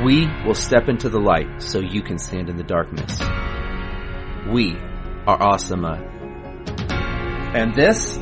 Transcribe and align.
We 0.00 0.26
will 0.44 0.54
step 0.54 0.88
into 0.88 1.08
the 1.08 1.18
light 1.20 1.62
so 1.62 1.80
you 1.80 2.02
can 2.02 2.18
stand 2.18 2.48
in 2.48 2.56
the 2.56 2.62
darkness. 2.62 3.20
We 4.48 4.76
are 5.26 5.40
Awesome. 5.40 5.84
And 5.84 7.74
this 7.74 8.16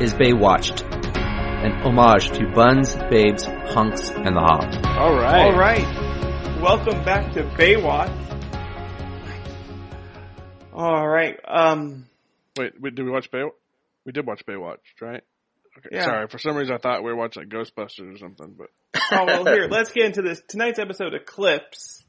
is 0.00 0.14
Baywatched, 0.14 0.82
an 0.94 1.72
homage 1.82 2.30
to 2.30 2.50
Buns, 2.54 2.96
Babes, 3.10 3.44
Hunks, 3.44 4.10
and 4.10 4.34
the 4.34 4.40
Hop. 4.40 4.64
All 4.98 5.14
right. 5.14 5.44
All 5.44 5.58
right. 5.58 6.60
Welcome 6.62 7.04
back 7.04 7.32
to 7.34 7.44
Baywatch. 7.44 8.10
All 10.72 11.06
right. 11.06 11.38
Um, 11.46 12.06
Wait, 12.58 12.80
wait, 12.80 12.94
did 12.96 13.04
we 13.04 13.12
watch 13.12 13.30
Bay? 13.30 13.44
We 14.04 14.10
did 14.10 14.26
watch 14.26 14.44
Baywatch, 14.44 14.78
right? 15.00 15.22
Okay. 15.78 15.88
Yeah. 15.96 16.04
Sorry, 16.04 16.26
for 16.28 16.38
some 16.38 16.56
reason 16.56 16.74
I 16.74 16.78
thought 16.78 17.02
we 17.04 17.10
were 17.10 17.16
watching 17.16 17.42
like 17.44 17.50
Ghostbusters 17.50 18.14
or 18.14 18.18
something, 18.18 18.56
but 18.58 18.68
oh 19.12 19.24
well, 19.26 19.44
here 19.44 19.68
let's 19.70 19.92
get 19.92 20.06
into 20.06 20.22
this 20.22 20.40
tonight's 20.48 20.78
episode 20.78 21.14
Eclipse. 21.14 22.02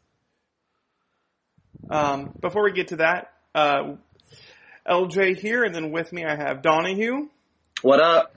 Um, 1.90 2.34
before 2.40 2.64
we 2.64 2.72
get 2.74 2.90
to 2.90 2.98
that, 2.98 3.32
uh, 3.56 3.96
LJ 4.88 5.38
here, 5.40 5.64
and 5.64 5.74
then 5.74 5.92
with 5.92 6.12
me 6.12 6.26
I 6.26 6.36
have 6.36 6.62
Donahue 6.62 7.28
What 7.82 8.00
up? 8.02 8.36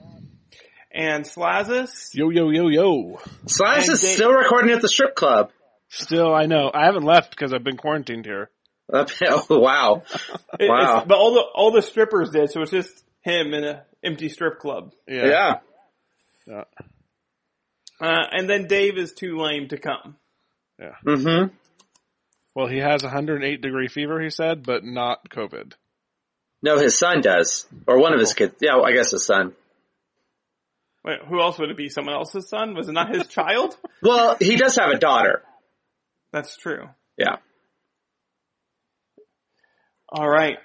and 0.91 1.25
Slazis. 1.25 2.09
yo, 2.13 2.29
yo, 2.29 2.49
yo, 2.51 2.67
yo. 2.69 3.19
Slice 3.47 3.87
And 3.87 3.93
is 3.95 4.01
they- 4.01 4.13
still 4.13 4.31
recording 4.31 4.71
at 4.71 4.81
the 4.81 4.87
strip 4.89 5.15
club. 5.15 5.51
Still, 5.89 6.33
I 6.33 6.45
know 6.47 6.71
I 6.73 6.85
haven't 6.85 7.03
left 7.03 7.31
because 7.31 7.53
I've 7.53 7.63
been 7.63 7.77
quarantined 7.77 8.25
here. 8.25 8.49
oh, 8.93 9.05
wow. 9.49 10.03
It- 10.59 10.69
Wow. 10.69 10.81
it's- 10.81 11.05
but 11.07 11.17
all 11.17 11.33
the 11.33 11.41
all 11.41 11.71
the 11.71 11.81
strippers 11.81 12.29
did, 12.31 12.51
so 12.51 12.61
it's 12.61 12.71
just 12.71 13.03
him 13.21 13.53
and 13.53 13.65
an 13.65 13.79
empty 14.03 14.29
strip 14.29 14.59
club. 14.59 14.93
Yeah. 15.07 15.25
Yeah. 15.25 15.53
Yeah. 16.47 16.63
Uh, 18.01 18.25
and 18.31 18.49
then 18.49 18.67
Dave 18.67 18.97
is 18.97 19.13
too 19.13 19.37
lame 19.37 19.69
to 19.69 19.77
come. 19.77 20.17
Yeah. 20.79 20.95
Mm-hmm. 21.05 21.53
Well, 22.55 22.67
he 22.67 22.77
has 22.77 23.03
108 23.03 23.61
degree 23.61 23.87
fever, 23.87 24.21
he 24.21 24.29
said, 24.29 24.63
but 24.63 24.83
not 24.83 25.29
COVID. 25.29 25.73
No, 26.61 26.77
his 26.77 26.97
son 26.97 27.21
does. 27.21 27.65
Or 27.87 27.99
one 27.99 28.13
of 28.13 28.19
his 28.19 28.33
kids. 28.33 28.55
Yeah, 28.61 28.75
well, 28.75 28.85
I 28.85 28.93
guess 28.93 29.11
his 29.11 29.25
son. 29.25 29.53
Wait, 31.03 31.19
who 31.27 31.41
else 31.41 31.57
would 31.59 31.69
it 31.69 31.77
be? 31.77 31.89
Someone 31.89 32.15
else's 32.15 32.47
son? 32.47 32.75
Was 32.75 32.87
it 32.87 32.93
not 32.93 33.13
his 33.13 33.27
child? 33.29 33.75
Well, 34.01 34.37
he 34.39 34.55
does 34.55 34.75
have 34.77 34.89
a 34.89 34.97
daughter. 34.97 35.43
That's 36.31 36.55
true. 36.55 36.87
Yeah. 37.17 37.37
All 40.09 40.29
right. 40.29 40.57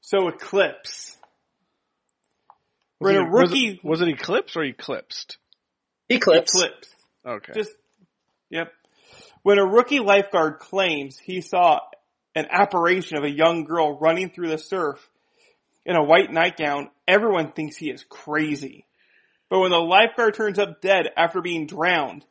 So 0.00 0.28
Eclipse. 0.28 1.16
Was 3.02 3.12
We're 3.12 3.20
it, 3.20 3.26
a 3.26 3.30
was 3.30 3.50
rookie 3.50 3.68
it, 3.68 3.84
was 3.84 4.00
it 4.00 4.08
eclipse 4.08 4.56
or 4.56 4.64
eclipsed? 4.64 5.38
Eclipse. 6.08 6.54
Eclipse. 6.54 6.88
Okay. 7.26 7.52
Just, 7.54 7.72
yep. 8.48 8.72
When 9.42 9.58
a 9.58 9.66
rookie 9.66 9.98
lifeguard 9.98 10.60
claims 10.60 11.18
he 11.18 11.40
saw 11.40 11.80
an 12.34 12.46
apparition 12.48 13.16
of 13.16 13.24
a 13.24 13.30
young 13.30 13.64
girl 13.64 13.98
running 13.98 14.30
through 14.30 14.48
the 14.48 14.58
surf 14.58 14.98
in 15.84 15.96
a 15.96 16.04
white 16.04 16.32
nightgown, 16.32 16.90
everyone 17.08 17.52
thinks 17.52 17.76
he 17.76 17.90
is 17.90 18.04
crazy. 18.08 18.86
But 19.50 19.60
when 19.60 19.72
the 19.72 19.78
lifeguard 19.78 20.34
turns 20.34 20.60
up 20.60 20.80
dead 20.80 21.08
after 21.16 21.40
being 21.40 21.66
drowned, 21.66 22.24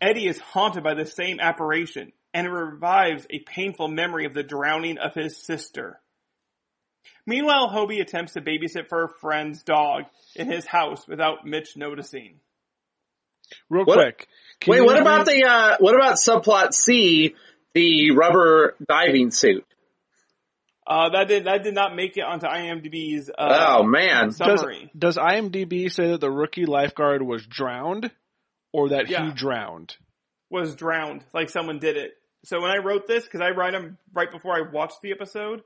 Eddie 0.00 0.26
is 0.26 0.38
haunted 0.38 0.82
by 0.82 0.94
the 0.94 1.06
same 1.06 1.38
apparition 1.38 2.12
and 2.34 2.46
it 2.46 2.50
revives 2.50 3.26
a 3.30 3.38
painful 3.38 3.86
memory 3.86 4.26
of 4.26 4.34
the 4.34 4.42
drowning 4.42 4.98
of 4.98 5.14
his 5.14 5.36
sister. 5.36 6.00
Meanwhile, 7.26 7.70
Hobie 7.70 8.00
attempts 8.00 8.32
to 8.32 8.40
babysit 8.40 8.88
for 8.88 9.04
a 9.04 9.08
friend's 9.20 9.62
dog 9.62 10.04
in 10.34 10.50
his 10.50 10.66
house 10.66 11.06
without 11.06 11.46
Mitch 11.46 11.76
noticing. 11.76 12.40
Real 13.68 13.84
What- 13.84 13.94
quick. 13.98 14.28
can 14.60 14.72
Wait, 14.72 14.80
what 14.80 14.94
read- 14.94 15.02
about 15.02 15.26
the, 15.26 15.44
uh, 15.44 15.76
what 15.78 15.94
about 15.94 16.14
subplot 16.16 16.72
C, 16.72 17.34
the 17.74 18.10
rubber 18.12 18.76
diving 18.86 19.30
suit? 19.30 19.64
Uh, 20.84 21.10
that 21.10 21.28
did 21.28 21.44
that 21.44 21.62
did 21.62 21.74
not 21.74 21.94
make 21.94 22.16
it 22.16 22.22
onto 22.24 22.44
IMDb's 22.46 23.30
uh, 23.30 23.76
oh, 23.78 23.82
man. 23.84 24.26
does, 24.26 24.36
summary. 24.36 24.90
does 24.98 25.16
IMDb 25.16 25.88
say 25.90 26.10
that 26.10 26.20
the 26.20 26.30
rookie 26.30 26.66
lifeguard 26.66 27.22
was 27.22 27.46
drowned 27.46 28.10
or 28.72 28.88
that 28.88 29.06
he 29.06 29.30
drowned? 29.32 29.96
Was 30.50 30.74
drowned 30.74 31.24
like 31.32 31.50
someone 31.50 31.78
did 31.78 31.96
it. 31.96 32.14
So 32.44 32.60
when 32.60 32.72
I 32.72 32.78
wrote 32.78 33.06
this, 33.06 33.22
because 33.24 33.40
I 33.40 33.50
write 33.50 33.72
them 33.74 33.96
right 34.12 34.30
before 34.30 34.56
I 34.56 34.68
watched 34.72 35.00
the 35.02 35.12
episode, 35.12 35.62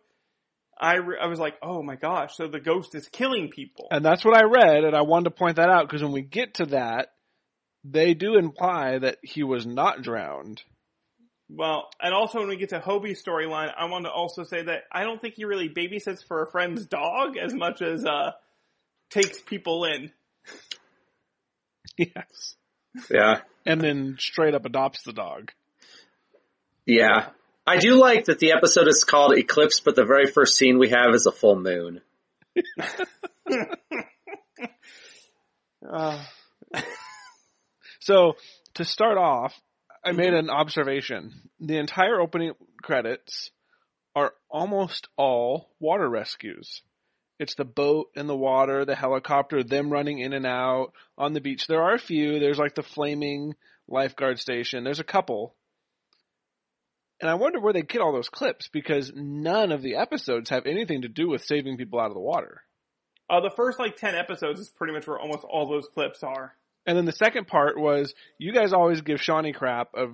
I 0.78 0.96
re- 0.96 1.18
I 1.20 1.26
was 1.26 1.38
like, 1.38 1.54
oh 1.62 1.82
my 1.82 1.96
gosh, 1.96 2.36
so 2.36 2.48
the 2.48 2.60
ghost 2.60 2.94
is 2.94 3.08
killing 3.08 3.48
people. 3.48 3.88
And 3.90 4.04
that's 4.04 4.24
what 4.24 4.36
I 4.36 4.44
read, 4.44 4.84
and 4.84 4.94
I 4.94 5.02
wanted 5.02 5.24
to 5.24 5.30
point 5.30 5.56
that 5.56 5.70
out 5.70 5.88
because 5.88 6.02
when 6.02 6.12
we 6.12 6.22
get 6.22 6.54
to 6.54 6.66
that, 6.66 7.08
they 7.84 8.14
do 8.14 8.36
imply 8.36 8.98
that 8.98 9.18
he 9.22 9.42
was 9.42 9.66
not 9.66 10.02
drowned. 10.02 10.62
Well, 11.48 11.88
and 12.02 12.12
also 12.12 12.40
when 12.40 12.48
we 12.48 12.56
get 12.56 12.70
to 12.70 12.80
Hobie's 12.80 13.22
storyline, 13.22 13.72
I 13.76 13.86
want 13.86 14.04
to 14.04 14.10
also 14.10 14.42
say 14.42 14.62
that 14.64 14.82
I 14.90 15.04
don't 15.04 15.20
think 15.20 15.34
he 15.34 15.44
really 15.44 15.68
babysits 15.68 16.26
for 16.26 16.42
a 16.42 16.50
friend's 16.50 16.86
dog 16.86 17.36
as 17.36 17.54
much 17.54 17.82
as 17.82 18.04
uh 18.04 18.32
takes 19.10 19.40
people 19.40 19.84
in. 19.84 20.12
Yes. 21.98 22.56
Yeah. 23.10 23.40
And 23.64 23.80
then 23.80 24.16
straight 24.18 24.54
up 24.54 24.66
adopts 24.66 25.02
the 25.04 25.14
dog. 25.14 25.50
Yeah. 26.84 27.30
I 27.66 27.78
do 27.78 27.94
like 27.94 28.26
that 28.26 28.38
the 28.38 28.52
episode 28.52 28.88
is 28.88 29.04
called 29.04 29.36
Eclipse, 29.36 29.80
but 29.80 29.96
the 29.96 30.04
very 30.04 30.26
first 30.30 30.56
scene 30.56 30.78
we 30.78 30.90
have 30.90 31.14
is 31.14 31.26
a 31.26 31.32
full 31.32 31.56
moon. 31.58 32.00
Uh, 35.88 36.20
So 38.06 38.36
to 38.74 38.84
start 38.84 39.18
off, 39.18 39.52
I 40.04 40.12
made 40.12 40.32
an 40.32 40.48
observation. 40.48 41.50
The 41.58 41.78
entire 41.78 42.20
opening 42.20 42.52
credits 42.80 43.50
are 44.14 44.32
almost 44.48 45.08
all 45.16 45.72
water 45.80 46.08
rescues. 46.08 46.82
It's 47.40 47.56
the 47.56 47.64
boat 47.64 48.10
in 48.14 48.28
the 48.28 48.36
water, 48.36 48.84
the 48.84 48.94
helicopter, 48.94 49.64
them 49.64 49.90
running 49.90 50.20
in 50.20 50.34
and 50.34 50.46
out 50.46 50.92
on 51.18 51.32
the 51.32 51.40
beach. 51.40 51.66
There 51.66 51.82
are 51.82 51.94
a 51.94 51.98
few. 51.98 52.38
There's 52.38 52.58
like 52.58 52.76
the 52.76 52.84
flaming 52.84 53.56
lifeguard 53.88 54.38
station. 54.38 54.84
There's 54.84 55.00
a 55.00 55.04
couple. 55.04 55.56
And 57.20 57.30
I 57.30 57.34
wonder 57.34 57.60
where 57.60 57.72
they 57.72 57.82
get 57.82 58.00
all 58.02 58.12
those 58.12 58.28
clips 58.28 58.68
because 58.68 59.10
none 59.14 59.72
of 59.72 59.80
the 59.82 59.96
episodes 59.96 60.50
have 60.50 60.66
anything 60.66 61.02
to 61.02 61.08
do 61.08 61.28
with 61.28 61.44
saving 61.44 61.76
people 61.78 61.98
out 61.98 62.08
of 62.08 62.14
the 62.14 62.20
water. 62.20 62.62
uh, 63.30 63.40
the 63.40 63.50
first 63.56 63.78
like 63.78 63.96
ten 63.96 64.14
episodes 64.14 64.60
is 64.60 64.68
pretty 64.68 64.92
much 64.92 65.06
where 65.06 65.18
almost 65.18 65.44
all 65.44 65.66
those 65.68 65.88
clips 65.92 66.22
are. 66.22 66.54
And 66.86 66.96
then 66.96 67.04
the 67.06 67.12
second 67.12 67.46
part 67.48 67.78
was 67.78 68.14
you 68.38 68.52
guys 68.52 68.72
always 68.72 69.00
give 69.00 69.18
Shauni 69.18 69.54
crap 69.54 69.88
of 69.94 70.10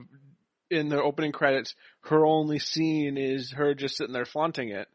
in 0.70 0.88
the 0.88 1.02
opening 1.02 1.32
credits, 1.32 1.74
her 2.04 2.24
only 2.24 2.58
scene 2.58 3.18
is 3.18 3.52
her 3.52 3.74
just 3.74 3.96
sitting 3.96 4.14
there 4.14 4.24
flaunting 4.24 4.70
it. 4.70 4.88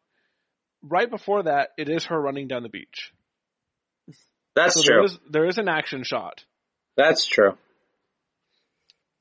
Right 0.82 1.10
before 1.10 1.44
that, 1.44 1.70
it 1.78 1.88
is 1.90 2.06
her 2.06 2.20
running 2.20 2.48
down 2.48 2.64
the 2.64 2.70
beach. 2.70 3.12
That's 4.56 4.74
So 4.74 4.82
true. 4.82 4.96
there 4.96 5.04
is 5.04 5.20
there 5.30 5.46
is 5.46 5.58
an 5.60 5.68
action 5.68 6.04
shot. 6.04 6.44
That's 6.96 7.28
true. 7.28 7.58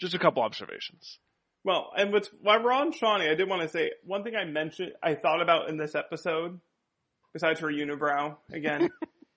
Just 0.00 0.14
a 0.14 0.18
couple 0.18 0.42
observations. 0.42 1.18
Well, 1.66 1.90
and 1.96 2.12
what's, 2.12 2.30
while 2.42 2.62
we're 2.62 2.70
on 2.70 2.92
Shauni, 2.92 3.28
I 3.28 3.34
did 3.34 3.48
want 3.48 3.62
to 3.62 3.68
say 3.68 3.90
one 4.04 4.22
thing 4.22 4.36
I 4.36 4.44
mentioned, 4.44 4.92
I 5.02 5.16
thought 5.16 5.42
about 5.42 5.68
in 5.68 5.76
this 5.76 5.96
episode, 5.96 6.60
besides 7.32 7.58
her 7.58 7.66
unibrow 7.66 8.36
again, 8.52 8.88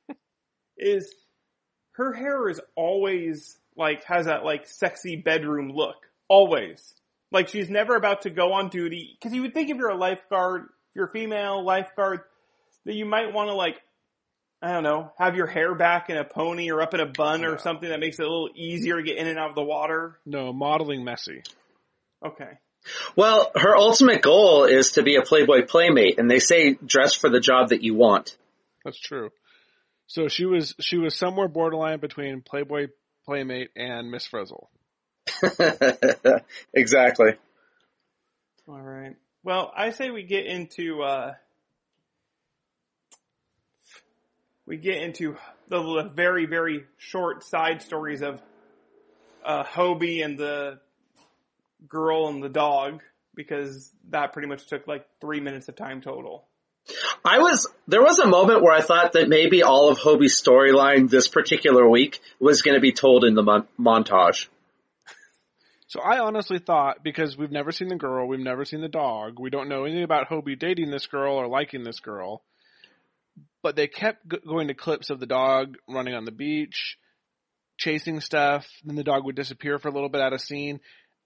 is 0.78 1.12
her 1.94 2.13
hair 2.13 2.47
is 2.47 2.62
always 2.75 3.57
like, 3.75 4.03
has 4.03 4.28
that 4.28 4.45
like 4.45 4.68
sexy 4.68 5.16
bedroom 5.16 5.72
look. 5.73 5.95
Always. 6.28 6.94
Like 7.31 7.47
she's 7.47 7.68
never 7.68 7.95
about 7.95 8.22
to 8.22 8.29
go 8.29 8.53
on 8.53 8.69
duty. 8.69 9.18
Cause 9.23 9.34
you 9.34 9.41
would 9.41 9.56
think 9.56 9.72
if 9.72 9.78
you're 9.78 9.89
a 9.89 9.97
lifeguard, 9.97 10.66
if 10.66 10.95
you're 10.95 11.07
a 11.07 11.12
female 11.12 11.66
lifeguard, 11.66 12.19
that 12.85 12.94
you 12.94 13.07
might 13.07 13.34
want 13.34 13.50
to 13.50 13.56
like, 13.56 13.81
I 14.62 14.73
don't 14.73 14.84
know, 14.84 15.12
have 15.18 15.35
your 15.35 15.47
hair 15.47 15.73
back 15.73 16.12
in 16.12 16.18
a 16.18 16.25
pony 16.25 16.69
or 16.69 16.84
up 16.84 16.94
in 16.94 17.00
a 17.00 17.07
bun 17.07 17.44
or 17.44 17.57
something 17.57 17.89
that 17.89 18.00
makes 18.00 18.19
it 18.19 18.28
a 18.28 18.29
little 18.29 18.50
easier 18.53 18.97
to 18.97 19.03
get 19.03 19.18
in 19.18 19.25
and 19.25 19.39
out 19.39 19.50
of 19.50 19.56
the 19.56 19.63
water. 19.63 20.19
No, 20.27 20.54
modeling 20.54 21.04
messy. 21.04 21.42
Okay. 22.25 22.60
Well, 23.16 23.51
her 23.56 23.75
ultimate 23.75 24.21
goal 24.21 24.66
is 24.66 24.92
to 24.92 25.04
be 25.04 25.16
a 25.16 25.21
Playboy 25.21 25.66
playmate, 25.66 26.18
and 26.18 26.30
they 26.30 26.39
say 26.39 26.74
dress 26.74 27.13
for 27.13 27.30
the 27.30 27.39
job 27.39 27.69
that 27.69 27.83
you 27.83 27.94
want. 27.94 28.38
That's 28.83 29.00
true. 29.00 29.31
So 30.07 30.27
she 30.27 30.45
was 30.45 30.74
she 30.80 30.98
was 30.98 31.16
somewhere 31.16 31.48
borderline 31.48 32.00
between 32.00 32.42
Playboy 32.42 32.88
Playmate 33.25 33.69
and 33.75 34.10
Miss 34.10 34.25
Frizzle. 34.25 34.69
exactly. 36.74 37.33
All 38.68 38.81
right. 38.81 39.16
Well, 39.44 39.71
I 39.75 39.92
say 39.92 40.10
we 40.10 40.24
get 40.24 40.48
into 40.48 41.04
uh 41.04 41.33
we 44.66 44.77
get 44.77 45.04
into 45.04 45.38
the, 45.68 45.81
the 45.81 46.10
very 46.10 46.48
very 46.48 46.86
short 46.98 47.44
side 47.44 47.83
stories 47.83 48.24
of 48.24 48.42
uh 49.45 49.63
Hobie 49.63 50.25
and 50.25 50.39
the 50.39 50.80
girl 51.88 52.28
and 52.28 52.44
the 52.44 52.50
dog 52.50 53.02
because 53.36 53.92
that 54.10 54.34
pretty 54.34 54.48
much 54.48 54.68
took 54.68 54.88
like 54.88 55.06
3 55.22 55.40
minutes 55.40 55.70
of 55.70 55.76
time 55.76 56.02
total. 56.02 56.46
I 57.24 57.40
was 57.40 57.68
there 57.88 58.02
was 58.02 58.20
a 58.20 58.28
moment 58.28 58.64
where 58.64 58.74
I 58.74 58.81
thought 58.81 59.14
that 59.14 59.30
maybe 59.30 59.64
all 59.64 59.90
of 59.90 60.00
Hobie's 60.00 60.42
storyline 60.42 61.10
this 61.10 61.28
particular 61.28 61.88
week 61.88 62.20
was 62.40 62.62
going 62.62 62.76
to 62.76 62.81
be 62.81 62.92
told 62.92 63.24
in 63.24 63.36
the 63.36 63.44
mon- 63.44 63.68
montage. 63.80 64.48
So 65.88 66.02
I 66.02 66.20
honestly 66.20 66.60
thought 66.60 67.04
because 67.04 67.38
we've 67.38 67.52
never 67.52 67.72
seen 67.72 67.88
the 67.88 67.96
girl, 67.96 68.28
we've 68.28 68.40
never 68.40 68.64
seen 68.64 68.81
the 68.81 68.88
dog, 68.88 69.40
we 69.40 69.50
don't 69.50 69.70
know 69.70 69.86
anything 69.86 70.04
about 70.04 70.30
Hobie 70.30 70.58
dating 70.58 70.92
this 70.92 71.08
girl 71.08 71.36
or 71.36 71.48
liking 71.48 71.84
this 71.84 72.00
girl. 72.00 72.44
But 73.64 73.76
they 73.76 73.88
kept 73.88 74.28
g- 74.30 74.38
going 74.48 74.68
to 74.68 74.74
clips 74.74 75.10
of 75.10 75.20
the 75.20 75.26
dog 75.26 75.78
running 75.88 76.14
on 76.14 76.26
the 76.26 76.31
beach, 76.31 76.98
chasing 77.78 78.22
stuff. 78.22 78.68
Then 78.86 78.96
the 78.96 79.04
dog 79.04 79.26
would 79.26 79.36
disappear 79.36 79.80
for 79.80 79.88
a 79.88 79.92
little 79.92 80.10
bit 80.10 80.22
out 80.22 80.34
of 80.34 80.42
scene. 80.42 80.80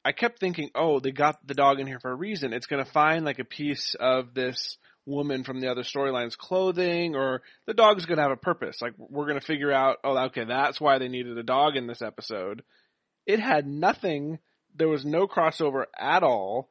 I 0.06 0.12
kept 0.12 0.40
thinking, 0.40 0.70
oh, 0.76 1.00
they 1.00 1.12
got 1.12 1.46
the 1.48 1.54
dog 1.54 1.80
in 1.80 1.88
here 1.88 2.00
for 2.00 2.12
a 2.12 2.16
reason. 2.16 2.54
It's 2.54 2.68
going 2.68 2.84
to 2.84 2.92
find 2.92 3.24
like 3.24 3.40
a 3.40 3.46
piece 3.46 3.96
of 4.00 4.34
this 4.34 4.78
woman 5.06 5.44
from 5.44 5.60
the 5.60 5.70
other 5.70 5.84
storyline's 5.84 6.36
clothing, 6.36 7.16
or 7.16 7.42
the 7.68 7.74
dog's 7.74 8.06
going 8.06 8.18
to 8.18 8.24
have 8.24 8.32
a 8.32 8.38
purpose. 8.38 8.82
Like 8.82 8.94
we're 8.98 9.28
going 9.28 9.40
to 9.40 9.46
figure 9.46 9.72
out, 9.72 9.98
oh, 10.04 10.18
okay, 10.26 10.46
that's 10.46 10.80
why 10.80 10.98
they 10.98 11.08
needed 11.08 11.38
a 11.38 11.44
dog 11.44 11.76
in 11.76 11.88
this 11.88 12.02
episode. 12.02 12.64
It 13.26 13.40
had 13.40 13.66
nothing. 13.68 14.40
There 14.76 14.90
was 14.90 15.06
no 15.06 15.28
crossover 15.28 15.86
at 15.98 16.24
all. 16.24 16.70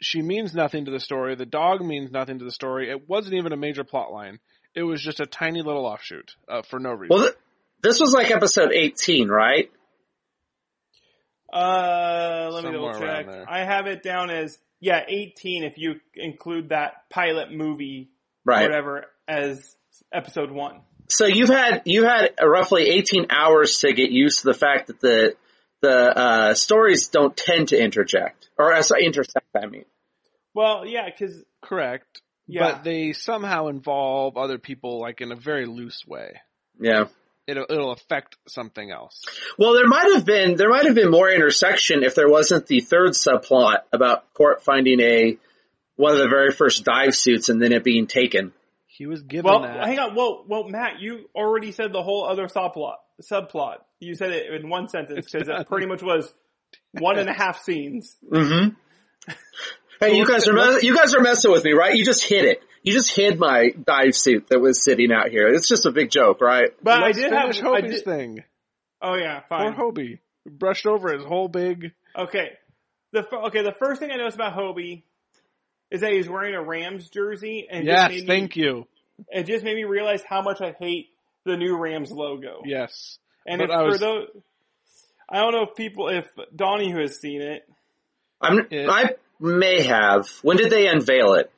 She 0.00 0.20
means 0.20 0.52
nothing 0.52 0.86
to 0.86 0.90
the 0.90 0.98
story. 0.98 1.36
The 1.36 1.46
dog 1.46 1.80
means 1.80 2.10
nothing 2.10 2.40
to 2.40 2.44
the 2.44 2.50
story. 2.50 2.90
It 2.90 3.08
wasn't 3.08 3.34
even 3.34 3.52
a 3.52 3.56
major 3.56 3.84
plot 3.84 4.12
line. 4.12 4.40
It 4.74 4.82
was 4.82 5.00
just 5.00 5.20
a 5.20 5.26
tiny 5.26 5.62
little 5.62 5.86
offshoot 5.86 6.34
uh, 6.48 6.62
for 6.62 6.80
no 6.80 6.90
reason. 6.90 7.14
Well, 7.14 7.24
th- 7.26 7.36
this 7.82 8.00
was 8.00 8.12
like 8.12 8.30
episode 8.30 8.72
18, 8.72 9.28
right? 9.28 9.70
Uh, 11.52 12.50
let 12.52 12.64
me 12.64 12.72
double 12.72 12.98
check. 12.98 13.26
I 13.48 13.64
have 13.64 13.86
it 13.86 14.02
down 14.02 14.30
as 14.30 14.58
yeah, 14.80 15.04
18 15.06 15.64
if 15.64 15.78
you 15.78 16.00
include 16.14 16.70
that 16.70 17.08
pilot 17.10 17.52
movie 17.52 18.10
Right. 18.44 18.62
whatever 18.62 19.06
as 19.28 19.76
episode 20.12 20.50
one. 20.50 20.80
So 21.08 21.26
you've 21.26 21.48
had 21.48 21.82
you 21.84 22.04
had 22.04 22.30
roughly 22.42 22.88
18 22.88 23.26
hours 23.30 23.78
to 23.80 23.92
get 23.92 24.10
used 24.10 24.40
to 24.40 24.46
the 24.46 24.54
fact 24.54 24.88
that 24.88 25.00
the 25.00 25.36
the 25.80 26.18
uh, 26.18 26.54
stories 26.54 27.08
don't 27.08 27.36
tend 27.36 27.68
to 27.68 27.80
interject 27.80 28.48
or 28.58 28.72
uh, 28.72 28.82
sorry, 28.82 29.04
intersect. 29.04 29.46
I 29.54 29.66
mean, 29.66 29.84
Well, 30.54 30.86
yeah, 30.86 31.06
because 31.06 31.44
Correct. 31.60 32.20
Yeah. 32.48 32.72
But 32.72 32.84
they 32.84 33.12
somehow 33.12 33.68
involve 33.68 34.36
other 34.36 34.58
people 34.58 35.00
like 35.00 35.20
in 35.20 35.30
a 35.32 35.36
very 35.36 35.66
loose 35.66 36.04
way. 36.06 36.40
yeah. 36.80 37.04
It'll, 37.46 37.66
it'll 37.68 37.90
affect 37.90 38.36
something 38.46 38.90
else. 38.90 39.24
Well, 39.58 39.74
there 39.74 39.88
might 39.88 40.12
have 40.14 40.24
been 40.24 40.54
there 40.56 40.70
might 40.70 40.86
have 40.86 40.94
been 40.94 41.10
more 41.10 41.28
intersection 41.28 42.04
if 42.04 42.14
there 42.14 42.28
wasn't 42.28 42.66
the 42.68 42.80
third 42.80 43.10
subplot 43.10 43.78
about 43.92 44.32
Court 44.32 44.62
finding 44.62 45.00
a 45.00 45.38
one 45.96 46.12
of 46.12 46.18
the 46.18 46.28
very 46.28 46.52
first 46.52 46.84
dive 46.84 47.14
suits 47.16 47.48
and 47.48 47.60
then 47.60 47.72
it 47.72 47.82
being 47.82 48.06
taken. 48.06 48.52
He 48.86 49.06
was 49.06 49.22
given 49.22 49.50
well, 49.50 49.62
that. 49.62 49.86
hang 49.86 49.98
on. 49.98 50.14
Well, 50.14 50.44
well, 50.46 50.68
Matt, 50.68 51.00
you 51.00 51.28
already 51.34 51.72
said 51.72 51.92
the 51.92 52.02
whole 52.02 52.24
other 52.24 52.46
subplot. 52.46 52.96
Subplot. 53.22 53.78
You 53.98 54.14
said 54.14 54.30
it 54.30 54.52
in 54.54 54.68
one 54.68 54.88
sentence 54.88 55.26
because 55.30 55.48
it 55.48 55.68
pretty 55.68 55.86
much 55.86 56.02
was 56.02 56.32
one 56.92 57.18
and 57.18 57.28
a 57.28 57.32
half 57.32 57.62
scenes. 57.62 58.16
Mm-hmm. 58.30 59.32
Hey, 60.00 60.16
you 60.16 60.26
guys 60.26 60.48
are 60.48 60.52
me- 60.52 60.80
you 60.82 60.96
guys 60.96 61.14
are 61.14 61.20
messing 61.20 61.50
with 61.52 61.64
me, 61.64 61.72
right? 61.72 61.94
You 61.94 62.04
just 62.04 62.24
hit 62.24 62.44
it. 62.44 62.62
You 62.82 62.92
just 62.92 63.14
hid 63.14 63.38
my 63.38 63.70
dive 63.70 64.14
suit 64.16 64.48
that 64.48 64.60
was 64.60 64.82
sitting 64.82 65.12
out 65.12 65.28
here. 65.30 65.48
It's 65.48 65.68
just 65.68 65.86
a 65.86 65.92
big 65.92 66.10
joke, 66.10 66.40
right? 66.40 66.70
But 66.82 67.00
Let's 67.02 67.18
I 67.18 67.20
did 67.20 67.30
finish 67.30 67.56
have. 67.60 67.66
I 67.66 67.80
Hobie's 67.82 67.90
did, 67.96 68.04
thing. 68.04 68.44
oh 69.00 69.14
yeah, 69.14 69.40
fine. 69.48 69.74
Poor 69.74 69.92
fine. 69.94 69.94
Hobie. 69.94 70.18
Brushed 70.46 70.86
over 70.86 71.12
his 71.12 71.24
whole 71.24 71.48
big. 71.48 71.92
Okay. 72.16 72.50
The 73.12 73.24
okay. 73.46 73.62
The 73.62 73.74
first 73.78 74.00
thing 74.00 74.10
I 74.10 74.16
noticed 74.16 74.36
about 74.36 74.54
Hobie 74.56 75.02
is 75.90 76.00
that 76.00 76.12
he's 76.12 76.28
wearing 76.28 76.54
a 76.54 76.62
Rams 76.62 77.08
jersey, 77.10 77.68
and 77.70 77.84
Yes, 77.86 78.10
just 78.10 78.10
made 78.10 78.20
me, 78.22 78.26
thank 78.26 78.56
you. 78.56 78.86
It 79.28 79.44
just 79.44 79.64
made 79.64 79.76
me 79.76 79.84
realize 79.84 80.22
how 80.28 80.42
much 80.42 80.60
I 80.60 80.74
hate 80.78 81.10
the 81.44 81.56
new 81.56 81.76
Rams 81.76 82.10
logo. 82.10 82.62
Yes. 82.64 83.18
and 83.46 83.60
if 83.62 83.70
I 83.70 83.90
for 83.90 83.98
those, 83.98 84.28
I 85.28 85.36
don't 85.40 85.52
know 85.52 85.62
if 85.62 85.76
people, 85.76 86.08
if 86.08 86.24
Donnie 86.56 86.90
who 86.90 86.98
has 87.00 87.20
seen 87.20 87.42
it, 87.42 87.68
I'm 88.40 88.66
It- 88.70 88.88
I 88.88 89.10
may 89.38 89.82
have. 89.82 90.28
When 90.42 90.56
did 90.56 90.70
they 90.70 90.86
unveil 90.88 91.34
it? 91.34 91.52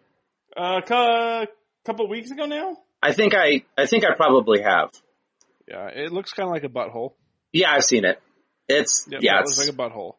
Uh, 0.56 0.80
a 0.90 1.46
couple 1.84 2.08
weeks 2.08 2.30
ago 2.30 2.46
now. 2.46 2.76
I 3.02 3.12
think 3.12 3.34
I 3.34 3.64
I 3.76 3.86
think 3.86 4.04
I 4.04 4.14
probably 4.14 4.62
have. 4.62 4.90
Yeah, 5.68 5.88
it 5.88 6.12
looks 6.12 6.32
kind 6.32 6.48
of 6.48 6.52
like 6.52 6.64
a 6.64 6.68
butthole. 6.68 7.12
Yeah, 7.52 7.72
I've 7.72 7.84
seen 7.84 8.04
it. 8.04 8.20
It's 8.68 9.06
Yep, 9.10 9.20
yeah, 9.22 9.34
that 9.34 9.42
it's, 9.42 9.58
looks 9.58 9.68
like 9.68 9.74
a 9.74 9.94
butthole. 9.94 10.14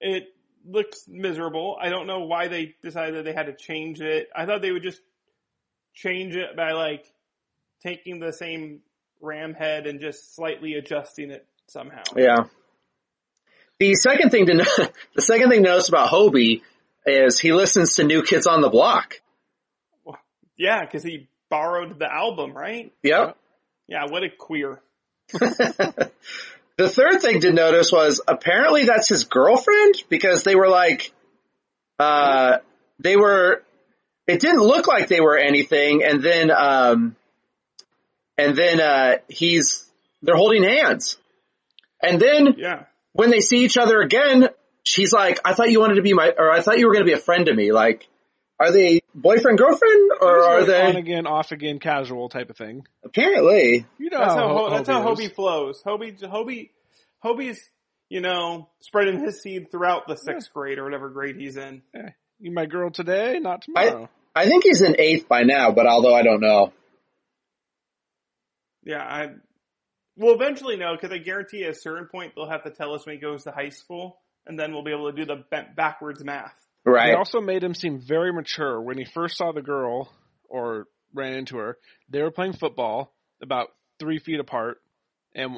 It 0.00 0.24
looks 0.66 1.04
miserable. 1.08 1.76
I 1.80 1.88
don't 1.88 2.06
know 2.06 2.20
why 2.20 2.48
they 2.48 2.74
decided 2.82 3.16
that 3.16 3.24
they 3.24 3.32
had 3.32 3.46
to 3.46 3.54
change 3.54 4.00
it. 4.00 4.28
I 4.34 4.46
thought 4.46 4.62
they 4.62 4.72
would 4.72 4.82
just 4.82 5.00
change 5.94 6.34
it 6.34 6.56
by 6.56 6.72
like 6.72 7.04
taking 7.82 8.18
the 8.18 8.32
same 8.32 8.80
ram 9.20 9.54
head 9.54 9.86
and 9.86 10.00
just 10.00 10.34
slightly 10.34 10.74
adjusting 10.74 11.30
it 11.30 11.46
somehow. 11.68 12.02
Yeah. 12.16 12.44
The 13.78 13.94
second 13.94 14.30
thing 14.30 14.46
to 14.46 14.54
know, 14.54 14.64
the 15.14 15.22
second 15.22 15.50
thing 15.50 15.62
to 15.62 15.70
notice 15.70 15.88
about 15.88 16.08
Hobie 16.10 16.62
is 17.06 17.38
he 17.38 17.52
listens 17.52 17.96
to 17.96 18.04
New 18.04 18.22
Kids 18.22 18.46
on 18.46 18.60
the 18.60 18.70
Block. 18.70 19.20
Yeah, 20.56 20.84
because 20.84 21.02
he 21.02 21.28
borrowed 21.50 21.98
the 21.98 22.12
album, 22.12 22.52
right? 22.52 22.92
Yep. 23.02 23.36
Yeah, 23.86 24.04
what 24.08 24.22
a 24.22 24.28
queer. 24.30 24.80
the 25.32 26.10
third 26.78 27.20
thing 27.20 27.40
to 27.40 27.52
notice 27.52 27.90
was 27.92 28.20
apparently 28.26 28.84
that's 28.84 29.08
his 29.08 29.24
girlfriend 29.24 29.94
because 30.08 30.42
they 30.42 30.54
were 30.54 30.68
like, 30.68 31.12
uh, 31.98 32.58
they 32.98 33.16
were, 33.16 33.62
it 34.26 34.40
didn't 34.40 34.62
look 34.62 34.86
like 34.86 35.08
they 35.08 35.20
were 35.20 35.36
anything. 35.36 36.02
And 36.04 36.22
then, 36.22 36.50
um, 36.50 37.16
and 38.38 38.56
then, 38.56 38.80
uh, 38.80 39.16
he's, 39.28 39.86
they're 40.22 40.36
holding 40.36 40.62
hands. 40.64 41.18
And 42.02 42.20
then 42.20 42.54
Yeah. 42.58 42.84
when 43.12 43.30
they 43.30 43.40
see 43.40 43.58
each 43.58 43.76
other 43.76 44.00
again, 44.00 44.48
she's 44.84 45.12
like, 45.12 45.40
I 45.44 45.54
thought 45.54 45.70
you 45.70 45.80
wanted 45.80 45.96
to 45.96 46.02
be 46.02 46.14
my, 46.14 46.32
or 46.36 46.50
I 46.50 46.60
thought 46.60 46.78
you 46.78 46.86
were 46.86 46.92
going 46.94 47.04
to 47.04 47.10
be 47.10 47.16
a 47.16 47.22
friend 47.22 47.46
to 47.46 47.54
me. 47.54 47.72
Like, 47.72 48.06
are 48.58 48.70
they 48.70 49.00
boyfriend, 49.14 49.58
girlfriend, 49.58 50.10
or 50.20 50.42
are 50.42 50.60
on 50.60 50.66
they? 50.66 50.82
On 50.82 50.96
again, 50.96 51.26
off 51.26 51.52
again, 51.52 51.78
casual 51.78 52.28
type 52.28 52.50
of 52.50 52.56
thing. 52.56 52.86
Apparently. 53.04 53.86
You 53.98 54.10
know 54.10 54.18
That's 54.18 54.34
how, 54.34 54.48
how 54.48 54.56
Ho- 54.56 54.70
that's 54.70 54.88
how 54.88 55.02
Hobie 55.02 55.16
Hobie 55.16 55.34
flows. 55.34 55.82
Hobie, 55.84 56.20
Hobie, 56.20 56.70
Hobie's, 57.24 57.60
you 58.08 58.20
know, 58.20 58.68
spreading 58.80 59.22
his 59.24 59.42
seed 59.42 59.70
throughout 59.70 60.06
the 60.06 60.16
sixth 60.16 60.52
grade 60.52 60.78
or 60.78 60.84
whatever 60.84 61.10
grade 61.10 61.36
he's 61.36 61.56
in. 61.56 61.82
You 62.38 62.52
my 62.52 62.66
girl 62.66 62.90
today, 62.90 63.38
not 63.40 63.62
tomorrow. 63.62 64.08
I 64.34 64.46
think 64.46 64.64
he's 64.64 64.82
in 64.82 64.96
eighth 64.98 65.28
by 65.28 65.42
now, 65.42 65.70
but 65.72 65.86
although 65.86 66.14
I 66.14 66.22
don't 66.22 66.40
know. 66.40 66.72
Yeah, 68.84 69.02
I 69.02 69.28
will 70.16 70.34
eventually 70.34 70.76
know 70.76 70.94
because 70.94 71.12
I 71.12 71.18
guarantee 71.18 71.64
at 71.64 71.70
a 71.70 71.74
certain 71.74 72.06
point 72.06 72.32
they'll 72.36 72.50
have 72.50 72.64
to 72.64 72.70
tell 72.70 72.92
us 72.94 73.06
when 73.06 73.16
he 73.16 73.20
goes 73.20 73.44
to 73.44 73.50
high 73.50 73.70
school, 73.70 74.18
and 74.46 74.58
then 74.58 74.72
we'll 74.72 74.84
be 74.84 74.92
able 74.92 75.10
to 75.10 75.16
do 75.16 75.24
the 75.24 75.44
bent 75.50 75.74
backwards 75.74 76.22
math. 76.22 76.54
They 77.10 77.14
also 77.14 77.40
made 77.40 77.62
him 77.62 77.74
seem 77.74 78.00
very 78.06 78.32
mature 78.32 78.80
when 78.80 78.98
he 78.98 79.04
first 79.04 79.36
saw 79.36 79.52
the 79.52 79.62
girl 79.62 80.12
or 80.48 80.86
ran 81.14 81.34
into 81.34 81.56
her. 81.56 81.78
They 82.10 82.22
were 82.22 82.30
playing 82.30 82.54
football 82.54 83.14
about 83.42 83.68
three 83.98 84.18
feet 84.18 84.40
apart 84.40 84.78
and 85.34 85.56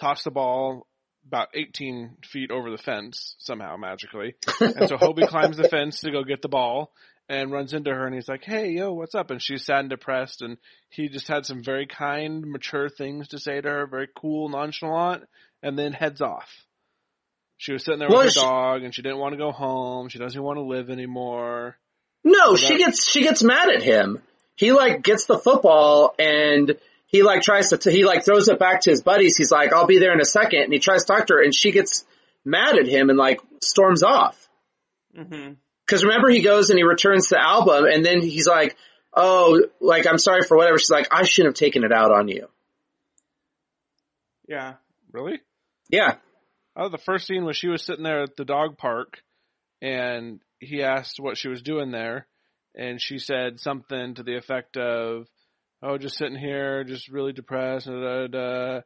tossed 0.00 0.24
the 0.24 0.30
ball 0.30 0.86
about 1.26 1.48
18 1.54 2.16
feet 2.30 2.50
over 2.50 2.70
the 2.70 2.78
fence 2.78 3.36
somehow 3.38 3.76
magically. 3.76 4.34
And 4.60 4.88
so 4.88 4.96
Hobie 4.96 5.28
climbs 5.28 5.56
the 5.56 5.68
fence 5.68 6.00
to 6.00 6.10
go 6.10 6.24
get 6.24 6.42
the 6.42 6.48
ball 6.48 6.92
and 7.28 7.52
runs 7.52 7.72
into 7.72 7.90
her 7.90 8.06
and 8.06 8.14
he's 8.14 8.28
like, 8.28 8.44
Hey, 8.44 8.70
yo, 8.70 8.92
what's 8.92 9.14
up? 9.14 9.30
And 9.30 9.40
she's 9.40 9.64
sad 9.64 9.80
and 9.80 9.90
depressed 9.90 10.42
and 10.42 10.58
he 10.90 11.08
just 11.08 11.28
had 11.28 11.46
some 11.46 11.62
very 11.62 11.86
kind, 11.86 12.44
mature 12.46 12.88
things 12.88 13.28
to 13.28 13.38
say 13.38 13.60
to 13.60 13.68
her, 13.68 13.86
very 13.86 14.08
cool, 14.16 14.48
nonchalant, 14.48 15.24
and 15.62 15.78
then 15.78 15.92
heads 15.92 16.20
off. 16.20 16.48
She 17.62 17.72
was 17.72 17.84
sitting 17.84 18.00
there 18.00 18.08
Well, 18.08 18.18
with 18.24 18.26
her 18.26 18.30
she- 18.32 18.40
dog 18.40 18.82
and 18.82 18.92
she 18.92 19.02
didn't 19.02 19.18
want 19.18 19.34
to 19.34 19.36
go 19.38 19.52
home. 19.52 20.08
She 20.08 20.18
doesn't 20.18 20.42
want 20.42 20.56
to 20.56 20.62
live 20.62 20.90
anymore. 20.90 21.78
No, 22.24 22.56
So 22.56 22.66
she 22.66 22.72
that- 22.72 22.78
gets 22.78 23.08
she 23.08 23.22
gets 23.22 23.44
mad 23.44 23.68
at 23.70 23.84
him. 23.84 24.20
He 24.56 24.72
like 24.72 25.02
gets 25.02 25.26
the 25.26 25.38
football 25.38 26.12
and 26.18 26.76
he 27.06 27.22
like 27.22 27.42
tries 27.42 27.68
to 27.70 27.90
he 27.90 28.04
like 28.04 28.24
throws 28.24 28.48
it 28.48 28.58
back 28.58 28.80
to 28.80 28.90
his 28.90 29.00
buddies. 29.02 29.36
He's 29.36 29.52
like, 29.52 29.72
"I'll 29.72 29.86
be 29.86 29.98
there 30.00 30.12
in 30.12 30.20
a 30.20 30.24
second. 30.24 30.62
and 30.62 30.72
he 30.72 30.80
tries 30.80 31.04
to 31.04 31.12
talk 31.12 31.28
to 31.28 31.34
her, 31.34 31.42
and 31.42 31.54
she 31.54 31.70
gets 31.70 32.04
mad 32.44 32.76
at 32.80 32.88
him 32.88 33.10
and 33.10 33.16
like 33.18 33.40
storms 33.62 34.02
off. 34.02 34.48
Mm-hmm. 35.16 35.52
Because 35.86 36.02
remember, 36.04 36.30
he 36.30 36.40
goes 36.42 36.70
and 36.70 36.78
he 36.80 36.82
returns 36.82 37.28
the 37.28 37.40
album, 37.40 37.84
and 37.84 38.04
then 38.04 38.22
he's 38.22 38.48
like, 38.48 38.76
"Oh, 39.14 39.62
like 39.78 40.08
I'm 40.08 40.18
sorry 40.18 40.42
for 40.42 40.56
whatever." 40.56 40.78
She's 40.78 40.90
like, 40.90 41.06
"I 41.12 41.22
shouldn't 41.22 41.54
have 41.56 41.60
taken 41.60 41.84
it 41.84 41.92
out 41.92 42.10
on 42.10 42.26
you." 42.26 42.48
Yeah. 44.48 44.74
Really? 45.12 45.40
Yeah, 45.90 46.16
Oh, 46.76 46.88
the 46.88 46.98
first 46.98 47.26
scene 47.26 47.44
was 47.44 47.56
she 47.56 47.68
was 47.68 47.84
sitting 47.84 48.04
there 48.04 48.22
at 48.22 48.36
the 48.36 48.44
dog 48.44 48.78
park 48.78 49.20
and 49.80 50.40
he 50.58 50.82
asked 50.82 51.20
what 51.20 51.36
she 51.36 51.48
was 51.48 51.62
doing 51.62 51.90
there 51.90 52.26
and 52.74 53.00
she 53.00 53.18
said 53.18 53.60
something 53.60 54.14
to 54.14 54.22
the 54.22 54.36
effect 54.36 54.76
of, 54.76 55.26
oh, 55.82 55.98
just 55.98 56.16
sitting 56.16 56.38
here, 56.38 56.84
just 56.84 57.08
really 57.08 57.32
depressed, 57.32 57.86
da, 57.86 58.26
da, 58.26 58.26
da. 58.28 58.80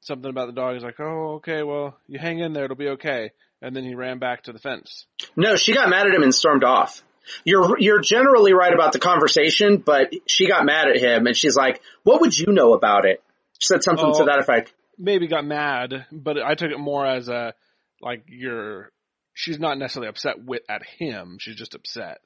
something 0.00 0.30
about 0.30 0.46
the 0.46 0.52
dog. 0.52 0.74
He's 0.74 0.82
like, 0.84 1.00
oh, 1.00 1.34
okay, 1.36 1.62
well, 1.62 1.98
you 2.06 2.18
hang 2.18 2.38
in 2.38 2.52
there, 2.52 2.64
it'll 2.64 2.76
be 2.76 2.88
okay. 2.90 3.32
And 3.60 3.76
then 3.76 3.84
he 3.84 3.94
ran 3.94 4.18
back 4.18 4.44
to 4.44 4.52
the 4.52 4.58
fence. 4.58 5.06
no, 5.36 5.56
she 5.56 5.74
got 5.74 5.88
mad 5.90 6.06
at 6.06 6.14
him 6.14 6.22
and 6.22 6.34
stormed 6.34 6.64
off. 6.64 7.02
You're 7.44 7.78
you're 7.78 8.00
generally 8.00 8.52
right 8.52 8.72
about 8.74 8.92
the 8.92 8.98
conversation, 8.98 9.76
but 9.76 10.12
she 10.26 10.48
got 10.48 10.64
mad 10.64 10.88
at 10.88 10.96
him, 10.96 11.28
and 11.28 11.36
she's 11.36 11.54
like, 11.54 11.80
"What 12.02 12.20
would 12.20 12.36
you 12.36 12.52
know 12.52 12.72
about 12.72 13.04
it?" 13.04 13.22
She 13.60 13.66
said 13.68 13.84
something 13.84 14.12
to 14.14 14.22
Oh. 14.22 14.26
that 14.26 14.40
effect. 14.40 14.72
Maybe 14.98 15.26
got 15.26 15.44
mad, 15.44 16.06
but 16.12 16.38
I 16.38 16.54
took 16.54 16.70
it 16.70 16.78
more 16.78 17.06
as 17.06 17.28
a, 17.28 17.54
like 18.00 18.24
you're. 18.28 18.90
She's 19.34 19.58
not 19.58 19.78
necessarily 19.78 20.08
upset 20.08 20.42
with 20.44 20.62
at 20.68 20.82
him. 20.98 21.38
She's 21.40 21.56
just 21.56 21.74
upset. 21.74 22.18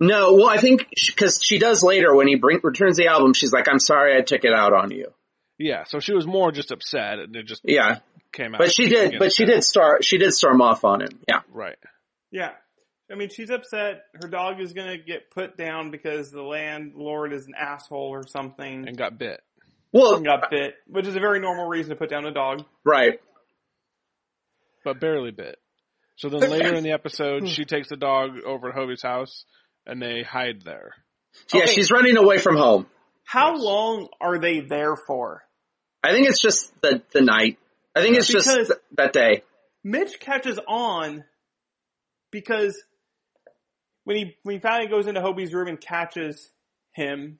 No, 0.00 0.34
well, 0.34 0.48
I 0.48 0.56
think 0.56 0.86
because 1.06 1.40
she 1.42 1.58
does 1.58 1.82
later 1.82 2.14
when 2.14 2.26
he 2.26 2.36
bring, 2.36 2.60
returns 2.62 2.96
the 2.96 3.08
album, 3.08 3.34
she's 3.34 3.52
like, 3.52 3.68
"I'm 3.68 3.78
sorry, 3.78 4.16
I 4.16 4.22
took 4.22 4.44
it 4.44 4.52
out 4.52 4.72
on 4.72 4.90
you." 4.90 5.12
Yeah, 5.58 5.84
so 5.84 6.00
she 6.00 6.12
was 6.14 6.26
more 6.26 6.50
just 6.50 6.72
upset, 6.72 7.18
and 7.20 7.36
it 7.36 7.46
just 7.46 7.60
Yeah, 7.64 7.98
came 8.32 8.54
out. 8.54 8.58
but 8.58 8.72
she 8.72 8.88
did, 8.88 9.18
but 9.18 9.32
she 9.32 9.44
did 9.44 9.62
start, 9.62 10.04
she 10.04 10.18
did 10.18 10.32
storm 10.32 10.60
off 10.60 10.84
on 10.84 11.00
him. 11.02 11.20
Yeah, 11.28 11.40
Right. 11.52 11.76
Yeah. 12.32 12.52
I 13.12 13.14
mean, 13.16 13.28
she's 13.28 13.50
upset. 13.50 14.02
Her 14.20 14.28
dog 14.28 14.60
is 14.60 14.72
going 14.72 14.88
to 14.88 14.96
get 14.98 15.30
put 15.30 15.56
down 15.56 15.90
because 15.90 16.32
the 16.32 16.42
landlord 16.42 17.32
is 17.34 17.46
an 17.46 17.52
asshole 17.56 18.08
or 18.08 18.26
something 18.26 18.88
And 18.88 18.96
got 18.96 19.18
bit. 19.18 19.42
Well, 19.94 20.16
and 20.16 20.24
got 20.24 20.50
bit, 20.50 20.74
which 20.88 21.06
is 21.06 21.16
a 21.16 21.20
very 21.20 21.40
normal 21.40 21.66
reason 21.66 21.90
to 21.90 21.96
put 21.96 22.10
down 22.10 22.26
a 22.26 22.32
dog. 22.32 22.64
right. 22.84 23.18
but 24.84 25.00
barely 25.00 25.30
bit. 25.30 25.56
So 26.16 26.28
then 26.28 26.48
later 26.50 26.74
in 26.74 26.84
the 26.84 26.92
episode, 26.92 27.48
she 27.48 27.64
takes 27.64 27.88
the 27.88 27.96
dog 27.96 28.32
over 28.46 28.70
to 28.70 28.74
Hobie's 28.78 29.02
house, 29.02 29.44
and 29.86 30.00
they 30.00 30.22
hide 30.22 30.62
there. 30.62 30.92
Yeah, 31.52 31.62
Okay. 31.62 31.72
she's 31.72 31.90
running 31.90 32.16
away 32.16 32.38
from 32.38 32.56
home. 32.56 32.86
How 33.24 33.56
long 33.56 34.08
are 34.20 34.38
they 34.38 34.60
there 34.60 34.94
for? 34.96 35.42
I 36.04 36.12
think 36.12 36.28
it's 36.28 36.40
just 36.40 36.70
the 36.82 37.02
the 37.12 37.22
night. 37.22 37.58
I 37.96 38.02
think 38.02 38.16
it's 38.16 38.28
just 38.28 38.46
Because- 38.46 38.68
th- 38.68 38.78
that 38.96 39.12
day. 39.12 39.42
Mitch 39.82 40.20
catches 40.20 40.58
on 40.68 41.24
because 42.30 42.80
when 44.04 44.16
he 44.16 44.36
when 44.42 44.54
he 44.56 44.60
finally 44.60 44.88
goes 44.88 45.06
into 45.06 45.20
Hobie's 45.20 45.52
room 45.52 45.68
and 45.68 45.80
catches 45.80 46.50
him 46.92 47.38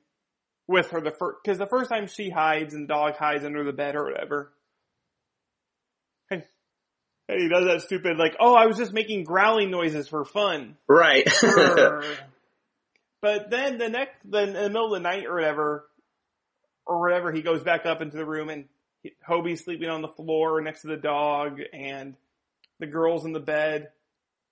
with 0.67 0.89
her 0.91 1.01
the 1.01 1.11
first 1.11 1.37
because 1.43 1.57
the 1.57 1.67
first 1.67 1.89
time 1.89 2.07
she 2.07 2.29
hides 2.29 2.73
and 2.73 2.83
the 2.83 2.93
dog 2.93 3.15
hides 3.17 3.45
under 3.45 3.63
the 3.63 3.73
bed 3.73 3.95
or 3.95 4.05
whatever. 4.05 4.51
And, 6.31 6.43
and 7.29 7.41
he 7.41 7.49
does 7.49 7.65
that 7.65 7.81
stupid 7.81 8.17
like, 8.17 8.35
oh, 8.39 8.55
I 8.55 8.65
was 8.65 8.77
just 8.77 8.93
making 8.93 9.23
growling 9.23 9.71
noises 9.71 10.07
for 10.07 10.25
fun. 10.25 10.77
Right. 10.87 11.27
but 13.21 13.49
then 13.49 13.77
the 13.77 13.89
next, 13.89 14.15
then 14.25 14.49
in 14.49 14.53
the 14.53 14.69
middle 14.69 14.93
of 14.93 15.01
the 15.01 15.07
night 15.07 15.25
or 15.25 15.35
whatever, 15.35 15.85
or 16.87 17.01
whatever, 17.01 17.31
he 17.31 17.41
goes 17.41 17.63
back 17.63 17.85
up 17.85 18.01
into 18.01 18.17
the 18.17 18.25
room 18.25 18.49
and 18.49 18.65
Hobie's 19.25 19.63
sleeping 19.63 19.89
on 19.89 20.01
the 20.01 20.07
floor 20.07 20.61
next 20.61 20.81
to 20.81 20.87
the 20.87 20.97
dog 20.97 21.59
and 21.73 22.15
the 22.79 22.87
girl's 22.87 23.25
in 23.25 23.33
the 23.33 23.39
bed. 23.39 23.89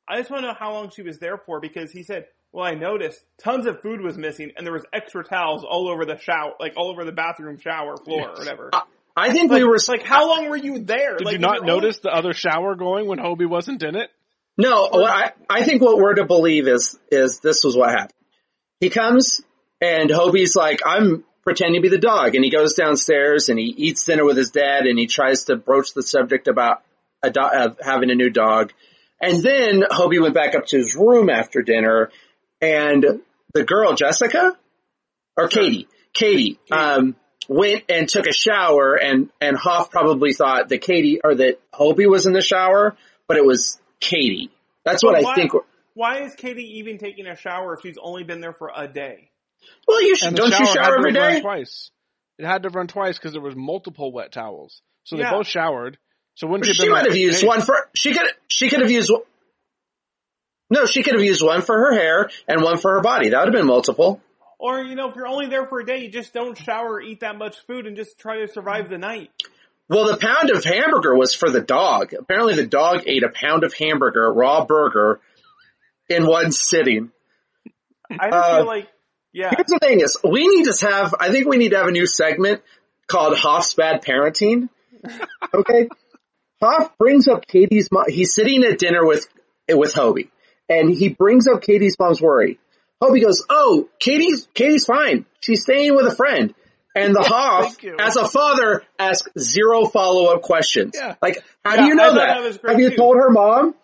I 0.07 0.17
just 0.17 0.29
want 0.29 0.43
to 0.43 0.49
know 0.49 0.55
how 0.57 0.73
long 0.73 0.91
she 0.91 1.01
was 1.01 1.17
there 1.19 1.37
for 1.37 1.59
because 1.59 1.91
he 1.91 2.03
said, 2.03 2.27
well, 2.53 2.65
I 2.65 2.75
noticed 2.75 3.19
tons 3.43 3.65
of 3.65 3.81
food 3.81 3.99
was 4.01 4.17
missing 4.17 4.51
and 4.55 4.65
there 4.65 4.73
was 4.73 4.85
extra 4.93 5.23
towels 5.23 5.65
all 5.67 5.89
over 5.89 6.05
the 6.05 6.17
shower, 6.19 6.53
like 6.59 6.73
all 6.77 6.89
over 6.91 7.03
the 7.03 7.11
bathroom 7.11 7.57
shower 7.59 7.97
floor 7.97 8.29
or 8.29 8.35
whatever. 8.37 8.69
I 9.15 9.31
think 9.31 9.51
Like, 9.51 9.59
we 9.59 9.67
were 9.67 9.77
like, 9.87 10.03
how 10.03 10.27
long 10.27 10.49
were 10.49 10.55
you 10.57 10.79
there? 10.79 11.17
Did 11.17 11.25
like, 11.25 11.33
you 11.33 11.39
not 11.39 11.55
you're 11.55 11.61
only- 11.71 11.73
notice 11.81 11.99
the 11.99 12.09
other 12.09 12.33
shower 12.33 12.75
going 12.75 13.07
when 13.07 13.19
Hobie 13.19 13.49
wasn't 13.49 13.83
in 13.83 13.95
it? 13.95 14.09
No, 14.57 14.87
what 14.91 15.09
I, 15.09 15.31
I 15.49 15.63
think 15.63 15.81
what 15.81 15.97
we're 15.97 16.13
to 16.15 16.25
believe 16.25 16.67
is, 16.67 16.97
is 17.11 17.39
this 17.39 17.63
was 17.63 17.75
what 17.75 17.89
happened. 17.89 18.13
He 18.79 18.89
comes 18.89 19.41
and 19.81 20.09
Hobie's 20.11 20.55
like, 20.55 20.81
I'm 20.85 21.23
pretending 21.43 21.81
to 21.81 21.89
be 21.89 21.89
the 21.89 21.99
dog. 22.01 22.35
And 22.35 22.45
he 22.45 22.51
goes 22.51 22.75
downstairs 22.75 23.49
and 23.49 23.57
he 23.57 23.65
eats 23.65 24.03
dinner 24.03 24.25
with 24.25 24.37
his 24.37 24.51
dad 24.51 24.85
and 24.85 24.97
he 24.99 25.07
tries 25.07 25.45
to 25.45 25.55
broach 25.55 25.93
the 25.93 26.03
subject 26.03 26.47
about 26.47 26.83
a 27.23 27.31
do- 27.31 27.41
of 27.41 27.79
having 27.81 28.11
a 28.11 28.15
new 28.15 28.29
dog. 28.29 28.73
And 29.19 29.41
then 29.41 29.83
Hobie 29.89 30.21
went 30.21 30.33
back 30.35 30.53
up 30.53 30.67
to 30.67 30.77
his 30.77 30.95
room 30.95 31.29
after 31.29 31.61
dinner 31.61 32.11
and 32.63 33.05
the 33.53 33.63
girl, 33.63 33.93
Jessica 33.93 34.57
or 35.37 35.47
Katie, 35.49 35.87
Katie, 36.13 36.59
um, 36.71 37.15
went 37.49 37.83
and 37.89 38.07
took 38.07 38.25
a 38.27 38.33
shower 38.33 38.95
and, 38.95 39.29
and 39.41 39.57
Hoff 39.57 39.91
probably 39.91 40.33
thought 40.33 40.69
that 40.69 40.79
Katie 40.81 41.19
or 41.23 41.35
that 41.35 41.59
Hobie 41.73 42.09
was 42.09 42.25
in 42.25 42.33
the 42.33 42.41
shower, 42.41 42.95
but 43.27 43.37
it 43.37 43.45
was 43.45 43.79
Katie. 43.99 44.49
That's 44.85 45.03
what 45.03 45.13
But 45.13 45.19
I 45.19 45.23
why- 45.23 45.35
think. 45.35 45.51
Why 45.95 46.23
is 46.23 46.33
Katie 46.33 46.79
even 46.79 46.97
taking 46.97 47.27
a 47.27 47.35
shower 47.35 47.75
if 47.75 47.81
she's 47.81 47.97
only 48.01 48.23
been 48.23 48.41
there 48.41 48.53
for 48.53 48.71
a 48.75 48.87
day? 48.87 49.29
Well, 49.87 50.01
you 50.01 50.15
should, 50.15 50.29
And 50.29 50.37
don't 50.37 50.49
you 50.49 50.65
shower 50.65 50.73
to 50.73 50.97
every 50.97 51.11
run 51.11 51.33
day? 51.35 51.41
Twice. 51.41 51.91
It 52.39 52.45
had 52.47 52.63
to 52.63 52.69
run 52.69 52.87
twice 52.87 53.19
because 53.19 53.33
there 53.33 53.41
was 53.41 53.55
multiple 53.55 54.11
wet 54.11 54.31
towels. 54.31 54.81
So 55.03 55.17
they 55.17 55.23
both 55.23 55.45
showered. 55.47 55.99
So 56.35 56.47
wouldn't 56.47 56.65
she 56.65 56.73
she 56.73 56.83
have 56.85 56.91
might 56.91 57.03
been 57.03 57.11
have 57.11 57.17
used 57.17 57.41
hey, 57.41 57.47
one 57.47 57.61
for, 57.61 57.75
she 57.93 58.11
could, 58.13 58.25
she 58.47 58.69
could 58.69 58.81
have 58.81 58.89
used, 58.89 59.11
no, 60.73 60.85
she 60.85 61.03
could 61.03 61.13
have 61.13 61.23
used 61.23 61.41
one 61.43 61.61
for 61.61 61.77
her 61.77 61.93
hair 61.93 62.29
and 62.47 62.61
one 62.61 62.77
for 62.77 62.93
her 62.95 63.01
body. 63.01 63.29
That 63.29 63.39
would 63.45 63.53
have 63.53 63.59
been 63.61 63.67
multiple. 63.67 64.21
Or, 64.59 64.81
you 64.81 64.95
know, 64.95 65.09
if 65.09 65.15
you're 65.15 65.27
only 65.27 65.47
there 65.47 65.65
for 65.65 65.79
a 65.79 65.85
day, 65.85 65.99
you 66.03 66.09
just 66.09 66.33
don't 66.33 66.57
shower, 66.57 67.01
eat 67.01 67.19
that 67.19 67.37
much 67.37 67.57
food, 67.67 67.85
and 67.85 67.95
just 67.97 68.17
try 68.17 68.39
to 68.39 68.47
survive 68.47 68.89
the 68.89 68.97
night. 68.97 69.29
Well, 69.89 70.07
the 70.07 70.17
pound 70.17 70.49
of 70.51 70.63
hamburger 70.63 71.15
was 71.15 71.35
for 71.35 71.49
the 71.49 71.59
dog. 71.61 72.13
Apparently 72.17 72.55
the 72.55 72.65
dog 72.65 73.03
ate 73.05 73.23
a 73.23 73.29
pound 73.29 73.63
of 73.63 73.73
hamburger, 73.73 74.31
raw 74.31 74.65
burger, 74.65 75.19
in 76.09 76.25
one 76.25 76.51
sitting. 76.51 77.11
I 78.09 78.29
just 78.29 78.33
Uh, 78.33 78.57
feel 78.57 78.65
like, 78.67 78.87
yeah. 79.33 79.49
Here's 79.55 79.67
the 79.67 79.79
thing 79.79 79.99
is, 79.99 80.17
we 80.23 80.47
need 80.47 80.65
to 80.65 80.85
have, 80.87 81.13
I 81.19 81.29
think 81.31 81.47
we 81.47 81.57
need 81.57 81.69
to 81.71 81.77
have 81.77 81.87
a 81.87 81.91
new 81.91 82.05
segment 82.07 82.61
called 83.07 83.37
Hoff's 83.37 83.73
Bad 83.73 84.03
Parenting. 84.03 84.69
Okay? 85.53 85.89
Hoff 86.61 86.97
brings 86.97 87.27
up 87.27 87.45
Katie's 87.45 87.89
mom, 87.91 88.05
he's 88.07 88.33
sitting 88.33 88.63
at 88.63 88.79
dinner 88.79 89.05
with, 89.05 89.27
with 89.69 89.93
Hobie, 89.93 90.29
and 90.79 90.89
he 90.93 91.09
brings 91.09 91.47
up 91.47 91.61
Katie's 91.61 91.97
mom's 91.99 92.21
worry. 92.21 92.59
Hobie 93.01 93.21
goes, 93.21 93.43
oh, 93.49 93.89
Katie's, 93.99 94.47
Katie's 94.53 94.85
fine. 94.85 95.25
She's 95.41 95.61
staying 95.61 95.95
with 95.95 96.05
a 96.07 96.15
friend. 96.15 96.53
And 96.95 97.15
the 97.15 97.21
Hoff, 97.27 97.75
as 97.99 98.15
a 98.17 98.27
father, 98.27 98.83
asks 98.99 99.27
zero 99.37 99.85
follow-up 99.85 100.41
questions. 100.41 100.93
Yeah. 100.95 101.15
Like, 101.21 101.43
how 101.65 101.75
Yeah, 101.75 101.81
do 101.81 101.87
you 101.87 101.95
know 101.95 102.13
that? 102.15 102.59
that 102.61 102.69
have 102.69 102.79
you 102.79 102.91
too. 102.91 102.95
told 102.95 103.17
her 103.17 103.29
mom? 103.29 103.75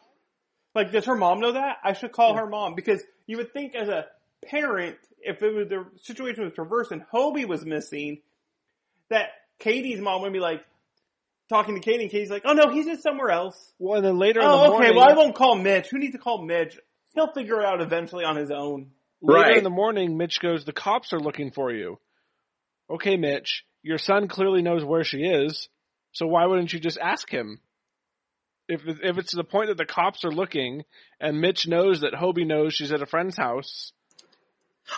Like, 0.75 0.91
does 0.91 1.05
her 1.05 1.15
mom 1.15 1.39
know 1.39 1.53
that? 1.53 1.77
I 1.83 1.93
should 1.93 2.11
call 2.11 2.35
her 2.37 2.45
mom 2.47 2.75
because 2.75 3.03
you 3.25 3.37
would 3.37 3.51
think 3.51 3.75
as 3.75 3.89
a 3.89 4.05
parent, 4.45 4.95
if 5.21 5.41
it 5.41 5.53
was 5.53 5.67
the 5.67 5.85
situation 6.03 6.43
was 6.45 6.57
reversed 6.57 6.91
and 6.91 7.03
Hobie 7.13 7.47
was 7.47 7.65
missing, 7.65 8.19
that 9.09 9.29
Katie's 9.59 9.99
mom 9.99 10.21
would 10.21 10.31
be 10.31 10.39
like 10.39 10.63
talking 11.49 11.75
to 11.75 11.81
Katie, 11.81 12.03
and 12.03 12.11
Katie's 12.11 12.29
like, 12.29 12.43
"Oh 12.45 12.53
no, 12.53 12.69
he's 12.71 12.85
just 12.85 13.03
somewhere 13.03 13.31
else." 13.31 13.73
Well, 13.79 13.97
and 13.97 14.05
then 14.05 14.17
later 14.17 14.39
in 14.39 14.45
the 14.45 14.51
Oh, 14.51 14.61
okay. 14.67 14.69
morning, 14.69 14.95
Well, 14.95 15.09
I 15.09 15.13
won't 15.13 15.35
call 15.35 15.55
Mitch. 15.55 15.87
Who 15.89 15.97
needs 15.99 16.13
to 16.13 16.19
call 16.19 16.43
Mitch? 16.45 16.77
He'll 17.15 17.31
figure 17.33 17.59
it 17.61 17.65
out 17.65 17.81
eventually 17.81 18.23
on 18.23 18.35
his 18.35 18.51
own. 18.51 18.91
later 19.21 19.41
Right. 19.49 19.57
in 19.57 19.63
the 19.63 19.69
morning, 19.69 20.15
Mitch 20.17 20.39
goes, 20.39 20.63
"The 20.65 20.71
cops 20.73 21.11
are 21.11 21.19
looking 21.19 21.51
for 21.51 21.71
you." 21.71 21.99
Okay, 22.89 23.17
Mitch, 23.17 23.65
your 23.83 23.97
son 23.97 24.27
clearly 24.27 24.61
knows 24.61 24.83
where 24.85 25.03
she 25.03 25.19
is, 25.23 25.67
so 26.11 26.25
why 26.27 26.45
wouldn't 26.45 26.71
you 26.71 26.79
just 26.79 26.97
ask 26.97 27.29
him? 27.29 27.59
If 28.67 28.81
if 28.87 29.17
it's 29.17 29.31
to 29.31 29.37
the 29.37 29.43
point 29.43 29.67
that 29.69 29.77
the 29.77 29.85
cops 29.85 30.23
are 30.23 30.31
looking, 30.31 30.83
and 31.19 31.41
Mitch 31.41 31.67
knows 31.67 32.01
that 32.01 32.13
Hobie 32.13 32.45
knows 32.47 32.73
she's 32.75 32.91
at 32.91 33.01
a 33.01 33.05
friend's 33.07 33.35
house, 33.35 33.91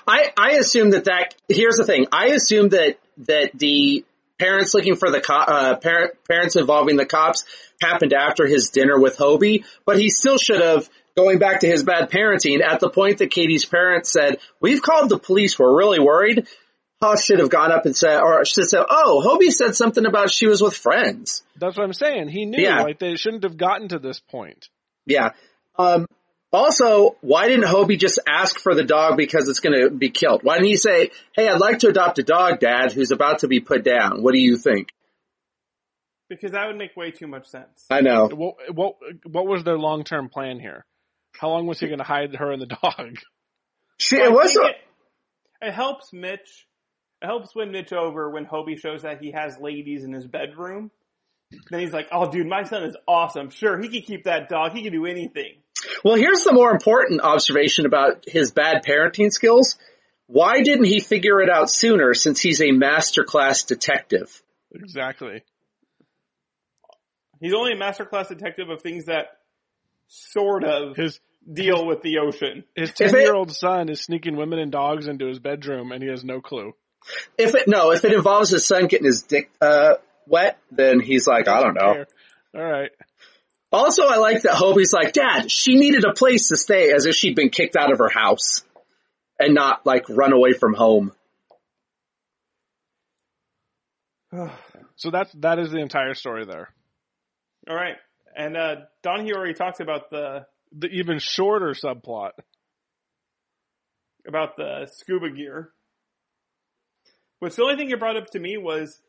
I, 0.07 0.31
I 0.37 0.51
assume 0.53 0.91
that 0.91 1.05
that, 1.05 1.35
here's 1.49 1.75
the 1.77 1.85
thing. 1.85 2.05
I 2.11 2.27
assume 2.27 2.69
that, 2.69 2.97
that 3.19 3.51
the 3.53 4.05
parents 4.41 4.73
looking 4.73 4.95
for 4.95 5.11
the 5.11 5.21
co- 5.21 5.35
uh, 5.35 5.75
parent, 5.77 6.13
parents 6.27 6.55
involving 6.55 6.97
the 6.97 7.05
cops 7.05 7.45
happened 7.79 8.11
after 8.13 8.47
his 8.47 8.69
dinner 8.69 8.99
with 8.99 9.17
Hobie, 9.17 9.63
but 9.85 9.99
he 9.99 10.09
still 10.09 10.37
should 10.37 10.61
have, 10.61 10.89
going 11.15 11.37
back 11.39 11.59
to 11.61 11.67
his 11.67 11.83
bad 11.83 12.09
parenting, 12.09 12.61
at 12.61 12.79
the 12.79 12.89
point 12.89 13.19
that 13.19 13.29
Katie's 13.31 13.65
parents 13.65 14.11
said, 14.11 14.39
we've 14.59 14.81
called 14.81 15.09
the 15.09 15.19
police, 15.19 15.57
we're 15.59 15.77
really 15.77 15.99
worried, 15.99 16.47
Hush 17.03 17.23
should 17.25 17.39
have 17.39 17.49
gone 17.49 17.71
up 17.71 17.85
and 17.85 17.95
said, 17.95 18.19
or 18.19 18.43
should 18.45 18.61
have 18.63 18.69
said, 18.69 18.85
oh, 18.89 19.23
Hobie 19.25 19.51
said 19.51 19.75
something 19.75 20.05
about 20.05 20.29
she 20.31 20.47
was 20.47 20.61
with 20.61 20.75
friends. 20.75 21.43
that's 21.55 21.75
what 21.77 21.83
I'm 21.83 21.93
saying. 21.93 22.27
He 22.29 22.45
knew, 22.45 22.61
Yeah. 22.61 22.81
like 22.83 22.99
they 22.99 23.15
shouldn't 23.15 23.43
have 23.43 23.57
gotten 23.57 23.87
to 23.89 23.99
this 23.99 24.19
point. 24.19 24.69
Yeah. 25.05 25.31
Um, 25.79 26.05
also, 26.51 27.15
why 27.21 27.47
didn't 27.47 27.65
Hobie 27.65 27.97
just 27.97 28.19
ask 28.27 28.59
for 28.59 28.75
the 28.75 28.83
dog 28.83 29.15
because 29.15 29.47
it's 29.47 29.61
going 29.61 29.79
to 29.79 29.89
be 29.89 30.09
killed? 30.09 30.41
Why 30.43 30.55
didn't 30.55 30.67
he 30.67 30.77
say, 30.77 31.11
"Hey, 31.33 31.47
I'd 31.47 31.61
like 31.61 31.79
to 31.79 31.87
adopt 31.87 32.19
a 32.19 32.23
dog, 32.23 32.59
Dad, 32.59 32.91
who's 32.91 33.11
about 33.11 33.39
to 33.39 33.47
be 33.47 33.61
put 33.61 33.83
down. 33.83 34.21
What 34.21 34.33
do 34.33 34.39
you 34.39 34.57
think?" 34.57 34.89
Because 36.27 36.51
that 36.51 36.67
would 36.67 36.77
make 36.77 36.95
way 36.95 37.11
too 37.11 37.27
much 37.27 37.47
sense. 37.47 37.85
I 37.89 38.01
know. 38.01 38.27
What 38.27 38.55
what 38.73 38.95
what 39.25 39.47
was 39.47 39.63
their 39.63 39.77
long 39.77 40.03
term 40.03 40.29
plan 40.29 40.59
here? 40.59 40.85
How 41.37 41.49
long 41.49 41.67
was 41.67 41.79
he 41.79 41.87
going 41.87 41.99
to 41.99 42.03
hide 42.03 42.35
her 42.35 42.51
and 42.51 42.61
the 42.61 42.65
dog? 42.81 43.17
She, 43.97 44.19
I 44.19 44.25
it 44.25 44.31
was. 44.31 44.53
think 44.53 44.65
it, 45.61 45.67
it 45.67 45.73
helps 45.73 46.11
Mitch. 46.11 46.67
It 47.21 47.27
helps 47.27 47.55
win 47.55 47.71
Mitch 47.71 47.93
over 47.93 48.29
when 48.29 48.45
Hobie 48.45 48.79
shows 48.79 49.03
that 49.03 49.21
he 49.21 49.31
has 49.31 49.57
ladies 49.59 50.03
in 50.03 50.11
his 50.11 50.27
bedroom. 50.27 50.91
Then 51.69 51.81
he's 51.81 51.93
like, 51.93 52.07
"Oh, 52.11 52.29
dude, 52.29 52.47
my 52.47 52.63
son 52.63 52.83
is 52.83 52.97
awesome. 53.07 53.49
Sure, 53.51 53.79
he 53.79 53.89
can 53.89 54.01
keep 54.01 54.25
that 54.25 54.49
dog. 54.49 54.73
He 54.73 54.83
can 54.83 54.91
do 54.91 55.05
anything." 55.05 55.61
Well, 56.03 56.15
here's 56.15 56.43
the 56.43 56.53
more 56.53 56.71
important 56.71 57.21
observation 57.21 57.85
about 57.85 58.25
his 58.27 58.51
bad 58.51 58.83
parenting 58.85 59.31
skills. 59.31 59.77
Why 60.27 60.61
didn't 60.61 60.85
he 60.85 60.99
figure 60.99 61.41
it 61.41 61.49
out 61.49 61.69
sooner 61.69 62.13
since 62.13 62.39
he's 62.39 62.61
a 62.61 62.71
master 62.71 63.23
class 63.23 63.63
detective? 63.63 64.41
Exactly. 64.73 65.43
He's 67.41 67.53
only 67.53 67.73
a 67.73 67.75
masterclass 67.75 68.29
detective 68.29 68.69
of 68.69 68.81
things 68.81 69.05
that 69.05 69.37
sort 70.07 70.63
of 70.63 70.95
His 70.95 71.19
deal 71.51 71.85
with 71.85 72.01
the 72.01 72.19
ocean. 72.19 72.63
his 72.75 72.91
10 72.91 73.13
year 73.15 73.33
old 73.33 73.51
son 73.51 73.89
is 73.89 74.01
sneaking 74.01 74.35
women 74.35 74.59
and 74.59 74.71
dogs 74.71 75.07
into 75.07 75.27
his 75.27 75.39
bedroom, 75.39 75.91
and 75.91 76.03
he 76.03 76.09
has 76.09 76.23
no 76.23 76.39
clue. 76.39 76.73
If 77.37 77.55
it, 77.55 77.67
no, 77.67 77.91
if 77.91 78.05
it 78.05 78.13
involves 78.13 78.51
his 78.51 78.65
son 78.65 78.85
getting 78.85 79.07
his 79.07 79.23
dick, 79.23 79.49
uh, 79.59 79.95
wet, 80.27 80.59
then 80.69 80.99
he's 80.99 81.25
like, 81.25 81.47
I 81.47 81.61
don't 81.61 81.73
know. 81.73 81.93
Care. 81.93 82.07
All 82.55 82.63
right. 82.63 82.91
Also, 83.71 84.03
I 84.05 84.17
like 84.17 84.41
that 84.41 84.55
Hobie's 84.55 84.91
like, 84.93 85.13
Dad, 85.13 85.49
she 85.49 85.75
needed 85.75 86.03
a 86.03 86.13
place 86.13 86.49
to 86.49 86.57
stay 86.57 86.91
as 86.91 87.05
if 87.05 87.15
she'd 87.15 87.35
been 87.35 87.49
kicked 87.49 87.75
out 87.77 87.91
of 87.91 87.99
her 87.99 88.09
house 88.09 88.63
and 89.39 89.55
not 89.55 89.85
like 89.85 90.09
run 90.09 90.33
away 90.33 90.53
from 90.53 90.73
home. 90.73 91.11
So 94.97 95.09
that's 95.09 95.31
that 95.39 95.57
is 95.57 95.71
the 95.71 95.79
entire 95.79 96.13
story 96.13 96.45
there. 96.45 96.69
All 97.67 97.75
right. 97.75 97.95
And 98.37 98.55
uh, 98.55 98.75
Donahue 99.01 99.33
already 99.33 99.55
talked 99.55 99.79
about 99.79 100.11
the 100.11 100.45
The 100.77 100.89
even 100.89 101.17
shorter 101.17 101.73
subplot. 101.73 102.31
about 104.27 104.57
the 104.57 104.87
scuba 104.93 105.31
gear. 105.31 105.71
What's 107.39 107.55
the 107.55 107.63
only 107.63 107.77
thing 107.77 107.89
you 107.89 107.97
brought 107.97 108.15
up 108.15 108.27
to 108.31 108.39
me 108.39 108.57
was 108.57 109.01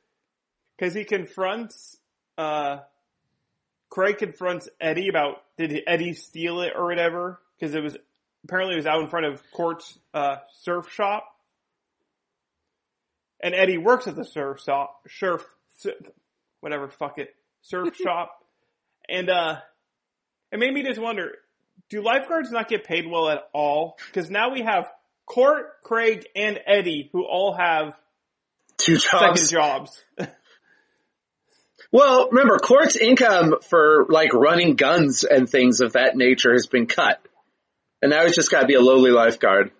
because 0.78 0.94
he 0.94 1.04
confronts 1.04 1.98
uh, 2.38 2.78
Craig 3.92 4.16
confronts 4.16 4.70
Eddie 4.80 5.08
about 5.08 5.42
did 5.58 5.82
Eddie 5.86 6.14
steal 6.14 6.62
it 6.62 6.72
or 6.74 6.86
whatever 6.86 7.38
because 7.60 7.74
it 7.74 7.82
was 7.82 7.94
apparently 8.42 8.72
it 8.72 8.78
was 8.78 8.86
out 8.86 9.02
in 9.02 9.06
front 9.06 9.26
of 9.26 9.42
Court's 9.52 9.98
uh, 10.14 10.36
surf 10.62 10.90
shop, 10.90 11.26
and 13.42 13.54
Eddie 13.54 13.76
works 13.76 14.06
at 14.06 14.16
the 14.16 14.24
surf 14.24 14.62
shop, 14.62 15.06
surf, 15.10 15.44
surf 15.76 15.94
whatever, 16.60 16.88
fuck 16.88 17.18
it, 17.18 17.34
surf 17.60 17.94
shop, 18.02 18.42
and 19.10 19.28
uh, 19.28 19.56
it 20.50 20.58
made 20.58 20.72
me 20.72 20.82
just 20.82 20.98
wonder: 20.98 21.32
Do 21.90 22.02
lifeguards 22.02 22.50
not 22.50 22.70
get 22.70 22.84
paid 22.84 23.06
well 23.06 23.28
at 23.28 23.42
all? 23.52 23.98
Because 24.06 24.30
now 24.30 24.54
we 24.54 24.62
have 24.62 24.88
Court, 25.26 25.66
Craig, 25.82 26.24
and 26.34 26.58
Eddie 26.66 27.10
who 27.12 27.26
all 27.26 27.54
have 27.54 27.94
Two 28.78 28.96
second 28.96 29.48
jobs. 29.48 30.02
Well, 31.92 32.30
remember, 32.30 32.58
Court's 32.58 32.96
income 32.96 33.56
for 33.68 34.06
like 34.08 34.32
running 34.32 34.76
guns 34.76 35.24
and 35.24 35.48
things 35.48 35.80
of 35.80 35.92
that 35.92 36.16
nature 36.16 36.52
has 36.52 36.66
been 36.66 36.86
cut. 36.86 37.20
And 38.00 38.10
now 38.10 38.24
he's 38.24 38.34
just 38.34 38.50
gotta 38.50 38.66
be 38.66 38.74
a 38.74 38.80
lowly 38.80 39.10
lifeguard. 39.10 39.70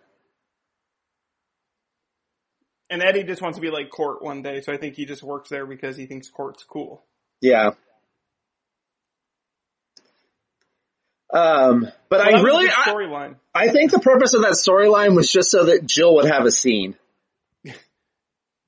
And 2.91 3.03
Eddie 3.03 3.25
just 3.25 3.41
wants 3.41 3.57
to 3.57 3.63
be 3.63 3.71
like 3.71 3.89
Court 3.89 4.23
one 4.23 4.43
day, 4.43 4.61
so 4.61 4.71
I 4.71 4.77
think 4.77 4.95
he 4.95 5.07
just 5.07 5.23
works 5.23 5.49
there 5.49 5.65
because 5.65 5.97
he 5.97 6.05
thinks 6.05 6.29
Court's 6.29 6.63
cool. 6.63 7.03
Yeah. 7.41 7.71
Um, 11.33 11.89
but 12.11 12.19
Well, 12.19 12.29
I 12.29 12.33
that 12.33 12.33
was 12.33 12.43
a 12.43 12.45
really, 12.45 12.69
I. 12.71 13.35
I 13.55 13.69
think 13.69 13.91
the 13.91 14.01
purpose 14.01 14.35
of 14.35 14.43
that 14.43 14.53
storyline 14.53 15.17
was 15.17 15.33
just 15.33 15.51
so 15.51 15.65
that 15.65 15.87
Jill 15.87 16.17
would 16.17 16.27
have 16.27 16.45
a 16.45 16.51
scene. 16.51 16.97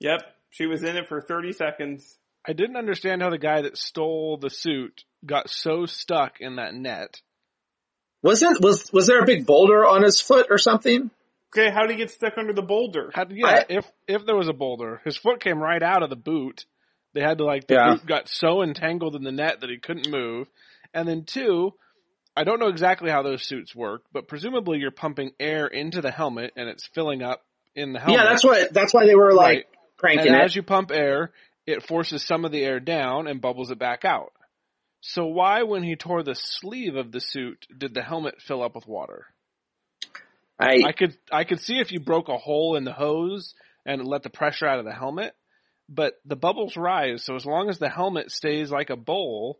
Yep, 0.00 0.22
she 0.50 0.66
was 0.66 0.82
in 0.82 0.96
it 0.96 1.08
for 1.08 1.22
30 1.22 1.52
seconds. 1.52 2.18
I 2.46 2.52
didn't 2.52 2.76
understand 2.76 3.22
how 3.22 3.30
the 3.30 3.38
guy 3.38 3.62
that 3.62 3.76
stole 3.78 4.36
the 4.36 4.50
suit 4.50 5.04
got 5.24 5.48
so 5.48 5.86
stuck 5.86 6.40
in 6.40 6.56
that 6.56 6.74
net. 6.74 7.20
Wasn't, 8.22 8.62
was, 8.62 8.90
was 8.92 9.06
there 9.06 9.20
a 9.20 9.26
big 9.26 9.46
boulder 9.46 9.84
on 9.86 10.02
his 10.02 10.20
foot 10.20 10.46
or 10.50 10.58
something? 10.58 11.10
Okay, 11.56 11.70
how 11.70 11.82
did 11.82 11.90
he 11.92 11.96
get 11.96 12.10
stuck 12.10 12.34
under 12.38 12.52
the 12.52 12.62
boulder? 12.62 13.10
How, 13.14 13.26
yeah, 13.30 13.46
I- 13.46 13.64
if 13.68 13.86
if 14.08 14.26
there 14.26 14.34
was 14.36 14.48
a 14.48 14.52
boulder, 14.52 15.00
his 15.04 15.16
foot 15.16 15.40
came 15.40 15.58
right 15.58 15.82
out 15.82 16.02
of 16.02 16.10
the 16.10 16.16
boot. 16.16 16.64
They 17.12 17.20
had 17.20 17.38
to 17.38 17.44
like 17.44 17.66
the 17.66 17.74
Yeah. 17.74 17.92
boot 17.94 18.06
got 18.06 18.28
so 18.28 18.62
entangled 18.62 19.14
in 19.14 19.22
the 19.22 19.30
net 19.30 19.60
that 19.60 19.70
he 19.70 19.78
couldn't 19.78 20.08
move. 20.10 20.48
And 20.92 21.06
then 21.08 21.24
two, 21.24 21.72
I 22.36 22.42
don't 22.44 22.58
know 22.58 22.68
exactly 22.68 23.10
how 23.10 23.22
those 23.22 23.46
suits 23.46 23.74
work, 23.74 24.02
but 24.12 24.26
presumably 24.26 24.78
you're 24.78 24.90
pumping 24.90 25.30
air 25.38 25.66
into 25.68 26.00
the 26.00 26.10
helmet 26.10 26.52
and 26.56 26.68
it's 26.68 26.86
filling 26.88 27.22
up 27.22 27.42
in 27.76 27.92
the 27.92 28.00
helmet. 28.00 28.18
Yeah, 28.20 28.24
that's 28.28 28.44
what, 28.44 28.72
that's 28.72 28.92
why 28.92 29.06
they 29.06 29.14
were 29.14 29.32
like 29.32 29.56
Right. 29.56 29.66
cranking 29.96 30.26
and 30.28 30.36
it. 30.36 30.44
as 30.44 30.56
you 30.56 30.62
pump 30.64 30.90
air, 30.92 31.30
it 31.66 31.86
forces 31.86 32.24
some 32.24 32.44
of 32.44 32.52
the 32.52 32.62
air 32.62 32.80
down 32.80 33.26
and 33.26 33.40
bubbles 33.40 33.70
it 33.70 33.78
back 33.78 34.04
out. 34.04 34.32
So 35.00 35.26
why, 35.26 35.62
when 35.64 35.82
he 35.82 35.96
tore 35.96 36.22
the 36.22 36.34
sleeve 36.34 36.96
of 36.96 37.12
the 37.12 37.20
suit, 37.20 37.66
did 37.76 37.92
the 37.92 38.02
helmet 38.02 38.40
fill 38.40 38.62
up 38.62 38.74
with 38.74 38.86
water? 38.86 39.26
I, 40.58 40.82
I 40.86 40.92
could 40.92 41.16
I 41.32 41.44
could 41.44 41.60
see 41.60 41.78
if 41.78 41.90
you 41.92 42.00
broke 42.00 42.28
a 42.28 42.38
hole 42.38 42.76
in 42.76 42.84
the 42.84 42.92
hose 42.92 43.54
and 43.84 44.06
let 44.06 44.22
the 44.22 44.30
pressure 44.30 44.66
out 44.66 44.78
of 44.78 44.84
the 44.84 44.94
helmet, 44.94 45.34
but 45.88 46.14
the 46.24 46.36
bubbles 46.36 46.76
rise. 46.76 47.24
So 47.24 47.34
as 47.34 47.44
long 47.44 47.68
as 47.68 47.78
the 47.78 47.88
helmet 47.88 48.30
stays 48.30 48.70
like 48.70 48.90
a 48.90 48.96
bowl, 48.96 49.58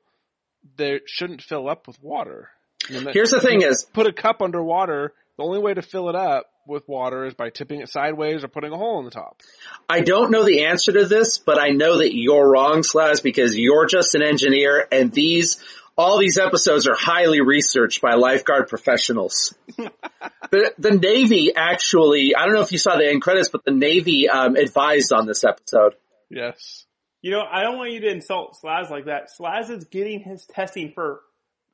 they 0.76 1.00
shouldn't 1.06 1.42
fill 1.42 1.68
up 1.68 1.86
with 1.86 2.02
water. 2.02 2.48
Here's 2.88 3.30
the 3.30 3.40
thing 3.40 3.62
is, 3.62 3.84
put 3.92 4.06
a 4.06 4.12
cup 4.12 4.40
underwater. 4.40 5.12
The 5.36 5.42
only 5.42 5.58
way 5.58 5.74
to 5.74 5.82
fill 5.82 6.08
it 6.08 6.14
up 6.14 6.46
with 6.66 6.88
water 6.88 7.24
is 7.27 7.35
by 7.35 7.50
tipping 7.50 7.81
it 7.81 7.88
sideways 7.88 8.44
or 8.44 8.48
putting 8.48 8.72
a 8.72 8.77
hole 8.77 8.98
in 8.98 9.05
the 9.05 9.11
top. 9.11 9.40
I 9.88 10.00
don't 10.00 10.31
know 10.31 10.44
the 10.44 10.64
answer 10.64 10.92
to 10.92 11.07
this, 11.07 11.38
but 11.38 11.59
I 11.61 11.68
know 11.68 11.98
that 11.98 12.14
you're 12.14 12.50
wrong, 12.50 12.83
Slaz, 12.83 13.22
because 13.22 13.57
you're 13.57 13.87
just 13.87 14.14
an 14.14 14.22
engineer 14.22 14.87
and 14.90 15.12
these, 15.12 15.62
all 15.96 16.18
these 16.18 16.38
episodes 16.38 16.88
are 16.88 16.96
highly 16.96 17.40
researched 17.40 18.00
by 18.00 18.14
lifeguard 18.14 18.68
professionals. 18.68 19.55
the, 19.77 20.72
the 20.79 20.92
Navy 20.92 21.53
actually, 21.55 22.35
I 22.35 22.44
don't 22.44 22.55
know 22.55 22.62
if 22.62 22.72
you 22.72 22.79
saw 22.79 22.96
the 22.96 23.09
end 23.09 23.22
credits, 23.22 23.48
but 23.48 23.64
the 23.64 23.72
Navy, 23.72 24.29
um, 24.29 24.57
advised 24.57 25.12
on 25.12 25.27
this 25.27 25.44
episode. 25.44 25.94
Yes. 26.31 26.87
You 27.22 27.31
know, 27.31 27.42
I 27.42 27.62
don't 27.62 27.79
want 27.79 27.92
you 27.92 28.00
to 28.00 28.11
insult 28.11 28.57
Slaz 28.62 28.90
like 28.90 29.07
that. 29.07 29.29
Slaz 29.38 29.70
is 29.70 29.85
getting 29.85 30.20
his 30.20 30.44
testing 30.44 30.92
for 30.94 31.20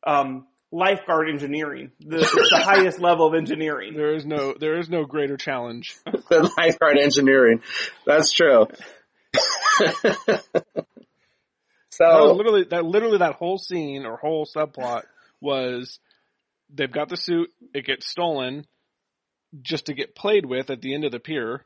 um, 0.06 0.46
lifeguard 0.72 1.28
engineering, 1.28 1.92
the, 2.00 2.18
the 2.50 2.62
highest 2.64 3.00
level 3.00 3.26
of 3.26 3.34
engineering. 3.34 3.94
There 3.94 4.14
is 4.14 4.24
no 4.24 4.54
there 4.58 4.78
is 4.78 4.88
no 4.88 5.04
greater 5.04 5.36
challenge. 5.36 5.96
than 6.30 6.48
lifeguard 6.56 6.98
engineering. 6.98 7.62
That's 8.06 8.32
true. 8.32 8.66
That 12.00 12.18
was 12.18 12.30
so, 12.30 12.34
literally 12.34 12.64
that 12.70 12.84
literally 12.84 13.18
that 13.18 13.34
whole 13.34 13.58
scene 13.58 14.06
or 14.06 14.16
whole 14.16 14.46
subplot 14.46 15.02
was 15.40 15.98
they've 16.72 16.90
got 16.90 17.10
the 17.10 17.16
suit, 17.16 17.50
it 17.74 17.84
gets 17.84 18.06
stolen 18.06 18.64
just 19.60 19.86
to 19.86 19.94
get 19.94 20.14
played 20.14 20.46
with 20.46 20.70
at 20.70 20.80
the 20.80 20.94
end 20.94 21.04
of 21.04 21.12
the 21.12 21.20
pier. 21.20 21.62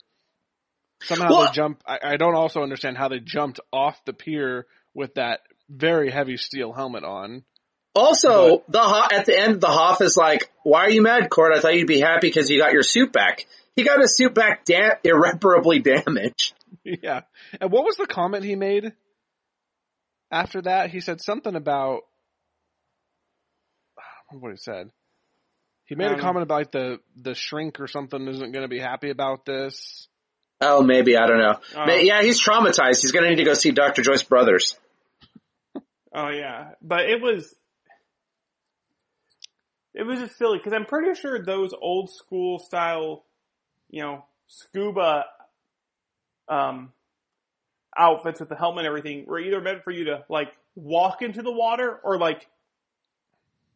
Somehow 1.03 1.29
Well- 1.31 1.47
they 1.47 1.53
jump 1.53 1.83
I, 1.87 1.99
I 2.03 2.17
don't 2.17 2.35
also 2.35 2.63
understand 2.63 2.99
how 2.99 3.09
they 3.09 3.21
jumped 3.21 3.61
off 3.73 4.05
the 4.07 4.13
pier 4.13 4.67
with 4.93 5.15
that 5.15 5.41
very 5.69 6.11
heavy 6.11 6.37
steel 6.37 6.73
helmet 6.73 7.05
on. 7.05 7.45
Also, 7.95 8.65
the 8.69 8.81
Ho- 8.83 9.09
at 9.13 9.27
the 9.27 9.39
end, 9.39 9.61
the 9.61 9.69
Hoff 9.69 10.01
is 10.01 10.17
like, 10.17 10.51
why 10.63 10.81
are 10.81 10.91
you 10.91 11.03
mad, 11.03 11.31
Court? 11.31 11.53
I 11.55 11.61
thought 11.61 11.75
you'd 11.77 11.87
be 11.87 12.01
happy 12.01 12.29
because 12.29 12.51
you 12.51 12.59
got 12.61 12.73
your 12.73 12.83
suit 12.83 13.13
back. 13.13 13.47
He 13.77 13.83
got 13.85 14.01
his 14.01 14.17
suit 14.17 14.35
back 14.35 14.65
da- 14.65 14.97
irreparably 15.05 15.79
damaged. 15.81 16.55
Yeah. 16.85 17.23
And 17.61 17.71
what 17.71 17.85
was 17.85 17.97
the 17.97 18.07
comment 18.07 18.45
he 18.45 18.57
made 18.57 18.93
after 20.31 20.63
that? 20.63 20.91
He 20.91 21.01
said 21.01 21.21
something 21.23 21.55
about 21.55 22.03
I 23.99 24.03
don't 24.33 24.43
what 24.43 24.53
he 24.53 24.57
said. 24.59 24.91
He 25.87 25.95
made 25.95 26.11
a 26.11 26.15
Um, 26.15 26.21
comment 26.21 26.43
about 26.43 26.73
the 26.73 26.99
the 27.17 27.35
shrink 27.35 27.79
or 27.81 27.87
something 27.87 28.27
isn't 28.27 28.53
going 28.53 28.65
to 28.65 28.69
be 28.69 28.81
happy 28.81 29.11
about 29.11 29.45
this. 29.45 30.09
Oh, 30.61 30.83
maybe, 30.83 31.17
I 31.17 31.27
don't 31.27 31.39
know. 31.39 31.59
Ma- 31.77 31.95
Yeah, 31.95 32.23
he's 32.23 32.41
traumatized. 32.43 33.03
He's 33.03 33.13
gonna 33.13 33.29
need 33.29 33.37
to 33.37 33.45
go 33.45 33.55
see 33.55 33.71
Dr. 33.73 34.03
Joyce 34.03 34.23
Brothers. 34.23 34.79
Oh 36.17 36.29
yeah, 36.31 36.71
but 36.81 37.01
it 37.11 37.21
was 37.21 37.53
it 39.95 40.03
was 40.05 40.19
just 40.21 40.37
silly 40.37 40.59
because 40.59 40.73
I'm 40.73 40.87
pretty 40.87 41.19
sure 41.21 41.43
those 41.45 41.73
old 41.81 42.11
school 42.11 42.59
style, 42.59 43.25
you 43.91 44.03
know, 44.03 44.25
scuba 44.49 45.25
um 46.49 46.93
outfits 47.97 48.41
with 48.41 48.49
the 48.49 48.57
helmet 48.57 48.81
and 48.81 48.89
everything 48.89 49.25
were 49.27 49.39
either 49.39 49.61
meant 49.61 49.85
for 49.85 49.91
you 49.93 50.05
to 50.07 50.25
like 50.29 50.49
walk 50.75 51.23
into 51.23 51.43
the 51.43 51.53
water 51.53 51.99
or 52.03 52.19
like 52.19 52.47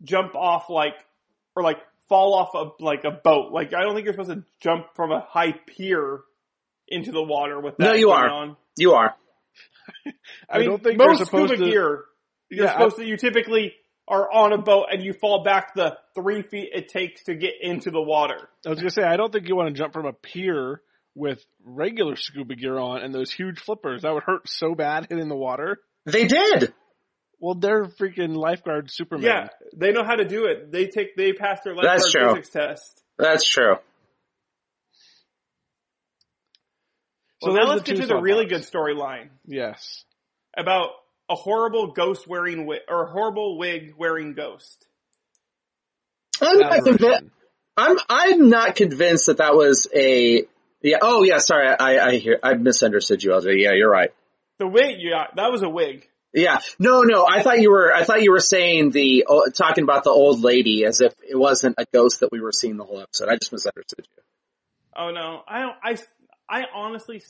jump 0.02 0.34
off 0.34 0.68
like 0.68 0.94
or 1.56 1.62
like 1.62 1.78
fall 2.08 2.34
off 2.34 2.50
of 2.54 2.72
like 2.80 3.04
a 3.04 3.10
boat. 3.10 3.52
Like 3.52 3.72
I 3.74 3.82
don't 3.82 3.94
think 3.94 4.04
you're 4.04 4.14
supposed 4.14 4.30
to 4.30 4.44
jump 4.60 4.86
from 4.96 5.12
a 5.12 5.20
high 5.20 5.52
pier 5.66 6.20
into 6.88 7.12
the 7.12 7.22
water 7.22 7.60
with 7.60 7.76
that. 7.76 7.84
No, 7.84 7.92
you 7.94 8.10
are. 8.10 8.28
On. 8.28 8.56
You 8.76 8.92
are. 8.92 9.14
I, 10.50 10.58
mean, 10.58 10.68
don't 10.70 10.82
think 10.82 10.98
most 10.98 11.18
you're 11.18 11.26
supposed 11.26 11.48
scuba 11.52 11.64
to. 11.64 11.70
gear 11.70 12.04
you're 12.50 12.64
Yeah, 12.64 12.70
I- 12.70 12.72
supposed 12.74 12.96
to, 12.96 13.04
you 13.06 13.16
typically 13.16 13.74
are 14.08 14.30
on 14.32 14.52
a 14.52 14.58
boat 14.58 14.86
and 14.90 15.02
you 15.02 15.12
fall 15.12 15.42
back 15.44 15.74
the 15.74 15.96
three 16.14 16.42
feet 16.42 16.70
it 16.74 16.88
takes 16.88 17.24
to 17.24 17.34
get 17.34 17.52
into 17.60 17.90
the 17.90 18.00
water. 18.02 18.48
I 18.66 18.70
was 18.70 18.78
gonna 18.78 18.90
say 18.90 19.02
I 19.02 19.16
don't 19.16 19.32
think 19.32 19.48
you 19.48 19.56
want 19.56 19.68
to 19.74 19.78
jump 19.78 19.92
from 19.92 20.06
a 20.06 20.12
pier 20.12 20.80
with 21.14 21.44
regular 21.64 22.16
scuba 22.16 22.54
gear 22.54 22.78
on 22.78 23.02
and 23.02 23.14
those 23.14 23.30
huge 23.32 23.58
flippers. 23.60 24.02
That 24.02 24.14
would 24.14 24.22
hurt 24.24 24.48
so 24.48 24.74
bad 24.74 25.06
hitting 25.10 25.28
the 25.28 25.36
water. 25.36 25.78
They 26.06 26.26
did. 26.26 26.72
Well, 27.40 27.54
they're 27.54 27.84
freaking 27.84 28.34
lifeguard 28.36 28.90
Superman. 28.90 29.24
Yeah, 29.24 29.48
they 29.76 29.92
know 29.92 30.02
how 30.04 30.16
to 30.16 30.24
do 30.26 30.46
it. 30.46 30.72
They 30.72 30.86
take, 30.86 31.16
they 31.16 31.32
pass 31.32 31.60
their 31.62 31.74
lifeguard 31.74 31.98
That's 32.00 32.10
true. 32.12 32.28
physics 32.30 32.50
test. 32.50 33.02
That's 33.16 33.48
true. 33.48 33.76
So 37.42 37.50
So 37.50 37.52
now 37.56 37.64
let's 37.68 37.82
get 37.82 37.96
two 37.96 38.02
to 38.02 38.06
the 38.08 38.16
really 38.20 38.46
subplots. 38.46 38.48
good 38.48 38.62
storyline 38.62 39.28
Yes. 39.46 40.04
about 40.56 40.90
a 41.28 41.34
horrible 41.34 41.88
ghost 41.88 42.26
wearing 42.26 42.66
wig, 42.66 42.80
or 42.88 43.04
a 43.04 43.10
horrible 43.10 43.58
wig 43.58 43.94
wearing 43.96 44.34
ghost. 44.34 44.86
I'm 46.40 46.58
not, 46.58 46.84
convinced, 46.84 47.24
I'm, 47.76 47.96
I'm 48.08 48.48
not 48.48 48.76
convinced 48.76 49.26
that 49.26 49.38
that 49.38 49.54
was 49.54 49.88
a, 49.94 50.44
yeah, 50.82 50.98
oh 51.02 51.24
yeah, 51.24 51.38
sorry, 51.38 51.68
I, 51.68 52.08
I 52.08 52.16
hear, 52.16 52.38
I 52.42 52.54
misunderstood 52.54 53.22
you, 53.22 53.30
LJ. 53.30 53.60
Yeah, 53.60 53.72
you're 53.72 53.90
right. 53.90 54.10
The 54.58 54.66
wig, 54.66 54.96
yeah, 55.00 55.26
that 55.36 55.50
was 55.50 55.62
a 55.62 55.68
wig. 55.68 56.08
Yeah. 56.32 56.60
No, 56.78 57.02
no. 57.02 57.26
I 57.26 57.42
thought 57.42 57.60
you 57.60 57.70
were. 57.70 57.92
I 57.92 58.04
thought 58.04 58.22
you 58.22 58.32
were 58.32 58.40
saying 58.40 58.90
the 58.90 59.26
oh, 59.28 59.48
talking 59.48 59.84
about 59.84 60.04
the 60.04 60.10
old 60.10 60.40
lady 60.40 60.84
as 60.84 61.00
if 61.00 61.14
it 61.28 61.36
wasn't 61.36 61.76
a 61.78 61.86
ghost 61.92 62.20
that 62.20 62.30
we 62.30 62.40
were 62.40 62.52
seeing 62.52 62.76
the 62.76 62.84
whole 62.84 63.00
episode. 63.00 63.28
I 63.28 63.36
just 63.36 63.50
misunderstood 63.52 64.06
you. 64.06 64.22
Oh 64.94 65.10
no, 65.10 65.42
I 65.48 65.60
don't. 65.60 65.76
I 65.82 65.98
I 66.48 66.64
honestly, 66.74 67.22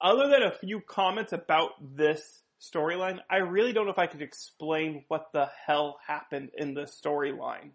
other 0.00 0.28
than 0.28 0.42
a 0.42 0.52
few 0.52 0.80
comments 0.80 1.32
about 1.32 1.70
this 1.96 2.42
storyline, 2.60 3.18
I 3.30 3.38
really 3.38 3.72
don't 3.72 3.86
know 3.86 3.92
if 3.92 3.98
I 3.98 4.06
could 4.06 4.22
explain 4.22 5.04
what 5.08 5.28
the 5.32 5.48
hell 5.66 5.98
happened 6.06 6.50
in 6.56 6.74
the 6.74 6.82
storyline. 6.82 7.70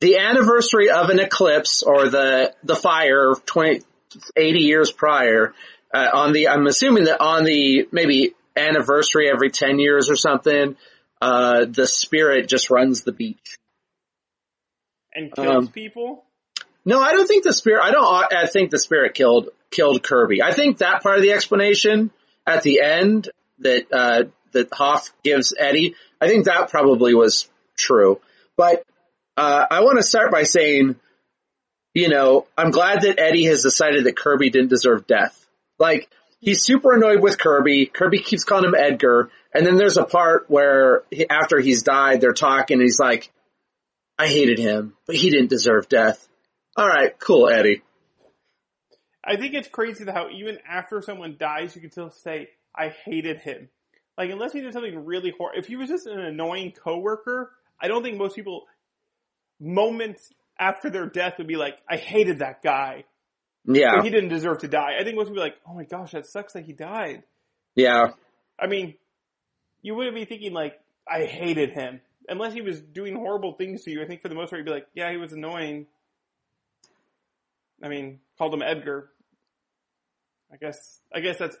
The 0.00 0.18
anniversary 0.18 0.90
of 0.90 1.08
an 1.08 1.20
eclipse 1.20 1.82
or 1.82 2.08
the 2.10 2.54
the 2.62 2.76
fire 2.76 3.32
20, 3.46 3.82
80 4.36 4.58
years 4.58 4.92
prior 4.92 5.54
uh, 5.92 6.08
on 6.12 6.32
the. 6.32 6.48
I'm 6.48 6.66
assuming 6.66 7.04
that 7.04 7.20
on 7.20 7.44
the 7.44 7.88
maybe 7.92 8.34
anniversary 8.56 9.30
every 9.30 9.50
ten 9.50 9.78
years 9.78 10.10
or 10.10 10.16
something. 10.16 10.76
Uh, 11.20 11.64
the 11.64 11.86
spirit 11.86 12.46
just 12.46 12.68
runs 12.68 13.02
the 13.02 13.12
beach. 13.12 13.56
And 15.14 15.34
kills 15.34 15.48
Um, 15.48 15.68
people? 15.68 16.26
No, 16.84 17.00
I 17.00 17.12
don't 17.12 17.26
think 17.26 17.42
the 17.42 17.54
spirit. 17.54 17.82
I 17.82 17.90
don't. 17.90 18.34
I 18.34 18.46
think 18.46 18.70
the 18.70 18.78
spirit 18.78 19.14
killed 19.14 19.48
killed 19.76 20.02
Kirby. 20.02 20.42
I 20.42 20.52
think 20.52 20.78
that 20.78 21.02
part 21.02 21.16
of 21.16 21.22
the 21.22 21.32
explanation 21.32 22.10
at 22.46 22.62
the 22.62 22.80
end 22.80 23.28
that 23.58 23.92
uh, 23.92 24.24
that 24.52 24.72
Hoff 24.72 25.12
gives 25.22 25.54
Eddie. 25.56 25.94
I 26.20 26.28
think 26.28 26.46
that 26.46 26.70
probably 26.70 27.14
was 27.14 27.48
true. 27.76 28.20
But 28.56 28.82
uh, 29.36 29.66
I 29.70 29.80
want 29.80 29.98
to 29.98 30.02
start 30.02 30.32
by 30.32 30.44
saying, 30.44 30.96
you 31.92 32.08
know, 32.08 32.46
I'm 32.56 32.70
glad 32.70 33.02
that 33.02 33.20
Eddie 33.20 33.44
has 33.44 33.62
decided 33.62 34.04
that 34.04 34.16
Kirby 34.16 34.48
didn't 34.48 34.70
deserve 34.70 35.06
death. 35.06 35.46
Like 35.78 36.08
he's 36.40 36.62
super 36.62 36.94
annoyed 36.94 37.20
with 37.20 37.38
Kirby. 37.38 37.86
Kirby 37.86 38.20
keeps 38.20 38.44
calling 38.44 38.64
him 38.64 38.74
Edgar, 38.74 39.30
and 39.52 39.66
then 39.66 39.76
there's 39.76 39.98
a 39.98 40.04
part 40.04 40.46
where 40.48 41.02
he, 41.10 41.28
after 41.28 41.60
he's 41.60 41.82
died, 41.82 42.22
they're 42.22 42.32
talking, 42.32 42.76
and 42.76 42.82
he's 42.82 42.98
like, 42.98 43.30
"I 44.18 44.26
hated 44.26 44.58
him, 44.58 44.94
but 45.06 45.16
he 45.16 45.28
didn't 45.28 45.50
deserve 45.50 45.88
death." 45.88 46.26
All 46.76 46.88
right, 46.88 47.18
cool, 47.18 47.48
Eddie. 47.48 47.82
I 49.26 49.36
think 49.36 49.54
it's 49.54 49.68
crazy 49.68 50.04
how 50.04 50.28
even 50.30 50.58
after 50.68 51.02
someone 51.02 51.36
dies, 51.38 51.74
you 51.74 51.80
can 51.80 51.90
still 51.90 52.10
say, 52.10 52.48
I 52.74 52.88
hated 53.04 53.38
him. 53.38 53.68
Like, 54.16 54.30
unless 54.30 54.52
he 54.52 54.60
did 54.60 54.72
something 54.72 55.04
really 55.04 55.32
horrible. 55.36 55.58
If 55.58 55.66
he 55.66 55.76
was 55.76 55.88
just 55.88 56.06
an 56.06 56.20
annoying 56.20 56.72
coworker, 56.72 57.50
I 57.80 57.88
don't 57.88 58.02
think 58.02 58.16
most 58.16 58.36
people, 58.36 58.62
moments 59.60 60.32
after 60.58 60.90
their 60.90 61.06
death 61.06 61.34
would 61.38 61.46
be 61.46 61.56
like, 61.56 61.74
I 61.88 61.96
hated 61.96 62.38
that 62.38 62.62
guy. 62.62 63.04
Yeah, 63.66 63.96
But 63.96 64.04
he 64.04 64.10
didn't 64.10 64.28
deserve 64.28 64.58
to 64.58 64.68
die. 64.68 64.92
I 64.98 65.02
think 65.02 65.16
most 65.16 65.24
people 65.24 65.42
would 65.42 65.48
be 65.48 65.50
like, 65.50 65.56
oh 65.68 65.74
my 65.74 65.84
gosh, 65.84 66.12
that 66.12 66.26
sucks 66.26 66.52
that 66.52 66.64
he 66.64 66.72
died. 66.72 67.24
yeah, 67.74 68.12
I 68.58 68.68
mean, 68.68 68.94
you 69.82 69.94
wouldn't 69.94 70.14
be 70.14 70.24
thinking 70.24 70.52
like, 70.52 70.78
I 71.08 71.24
hated 71.24 71.72
him. 71.72 72.00
Unless 72.28 72.54
he 72.54 72.60
was 72.60 72.80
doing 72.80 73.14
horrible 73.14 73.52
things 73.52 73.82
to 73.84 73.90
you, 73.90 74.02
I 74.02 74.06
think 74.06 74.22
for 74.22 74.28
the 74.28 74.34
most 74.34 74.50
part 74.50 74.60
you'd 74.60 74.66
be 74.66 74.72
like, 74.72 74.86
yeah, 74.94 75.10
he 75.10 75.16
was 75.16 75.32
annoying. 75.32 75.86
I 77.82 77.88
mean, 77.88 78.20
called 78.38 78.54
him 78.54 78.62
Edgar. 78.62 79.10
I 80.52 80.56
guess, 80.56 81.00
I 81.14 81.20
guess 81.20 81.38
that's, 81.38 81.56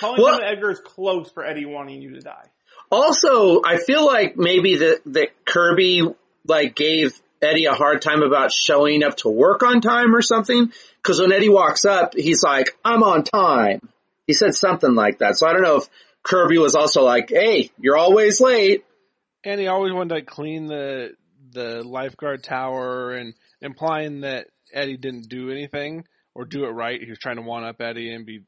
calling 0.00 0.22
Well- 0.22 0.38
him 0.38 0.44
Edgar 0.44 0.70
is 0.70 0.80
close 0.80 1.30
for 1.30 1.44
Eddie 1.44 1.66
wanting 1.66 2.02
you 2.02 2.14
to 2.14 2.20
die. 2.20 2.46
Also, 2.90 3.62
I 3.64 3.78
feel 3.78 4.04
like 4.04 4.36
maybe 4.36 4.76
that 4.76 5.00
that 5.06 5.44
Kirby 5.44 6.02
like 6.46 6.74
gave 6.74 7.18
Eddie 7.40 7.64
a 7.64 7.72
hard 7.72 8.02
time 8.02 8.22
about 8.22 8.52
showing 8.52 9.02
up 9.02 9.16
to 9.18 9.28
work 9.28 9.62
on 9.62 9.80
time 9.80 10.14
or 10.14 10.22
something. 10.22 10.70
Because 11.02 11.20
when 11.20 11.32
Eddie 11.32 11.48
walks 11.48 11.84
up, 11.84 12.14
he's 12.14 12.42
like, 12.42 12.76
"I'm 12.84 13.02
on 13.02 13.24
time." 13.24 13.88
He 14.26 14.32
said 14.32 14.54
something 14.54 14.94
like 14.94 15.18
that. 15.18 15.36
So 15.36 15.46
I 15.46 15.52
don't 15.52 15.62
know 15.62 15.76
if 15.76 15.88
Kirby 16.22 16.58
was 16.58 16.74
also 16.74 17.02
like, 17.02 17.30
"Hey, 17.30 17.70
you're 17.78 17.96
always 17.96 18.40
late." 18.40 18.84
And 19.42 19.60
he 19.60 19.66
always 19.66 19.92
wanted 19.92 20.10
to 20.10 20.14
like, 20.16 20.26
clean 20.26 20.66
the 20.66 21.14
the 21.52 21.82
lifeguard 21.84 22.42
tower 22.42 23.12
and 23.12 23.34
implying 23.60 24.20
that 24.20 24.48
Eddie 24.72 24.96
didn't 24.96 25.28
do 25.28 25.50
anything 25.50 26.04
or 26.34 26.44
do 26.44 26.64
it 26.64 26.70
right. 26.70 27.00
He 27.00 27.08
was 27.10 27.18
trying 27.18 27.36
to 27.36 27.42
one 27.42 27.64
up 27.64 27.80
Eddie 27.80 28.12
and 28.12 28.26
be 28.26 28.40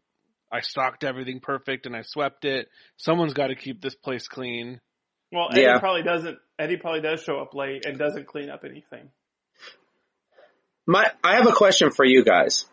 I 0.53 0.61
stocked 0.61 1.03
everything 1.05 1.41
perfect 1.41 1.87
and 1.87 1.97
I 1.97 2.03
swept 2.03 2.45
it. 2.45 2.69
Someone's 2.97 3.33
got 3.35 3.49
to 3.49 3.57
keep 3.57 3.81
this 3.83 3.95
place 3.97 4.29
clean. 4.29 4.81
Well, 5.33 5.49
Eddie 5.51 5.63
Yeah. 5.63 5.79
probably 5.81 6.03
doesn't, 6.05 6.39
Eddie 6.59 6.77
probably 6.77 7.01
does 7.01 7.23
show 7.23 7.39
up 7.41 7.53
late 7.55 7.85
and 7.85 7.99
doesn't 7.99 8.27
clean 8.27 8.49
up 8.49 8.63
anything. 8.65 9.11
My, 10.87 11.11
I 11.25 11.35
have 11.37 11.47
a 11.49 11.53
question 11.53 11.91
for 11.91 12.05
you 12.05 12.25
guys. 12.25 12.67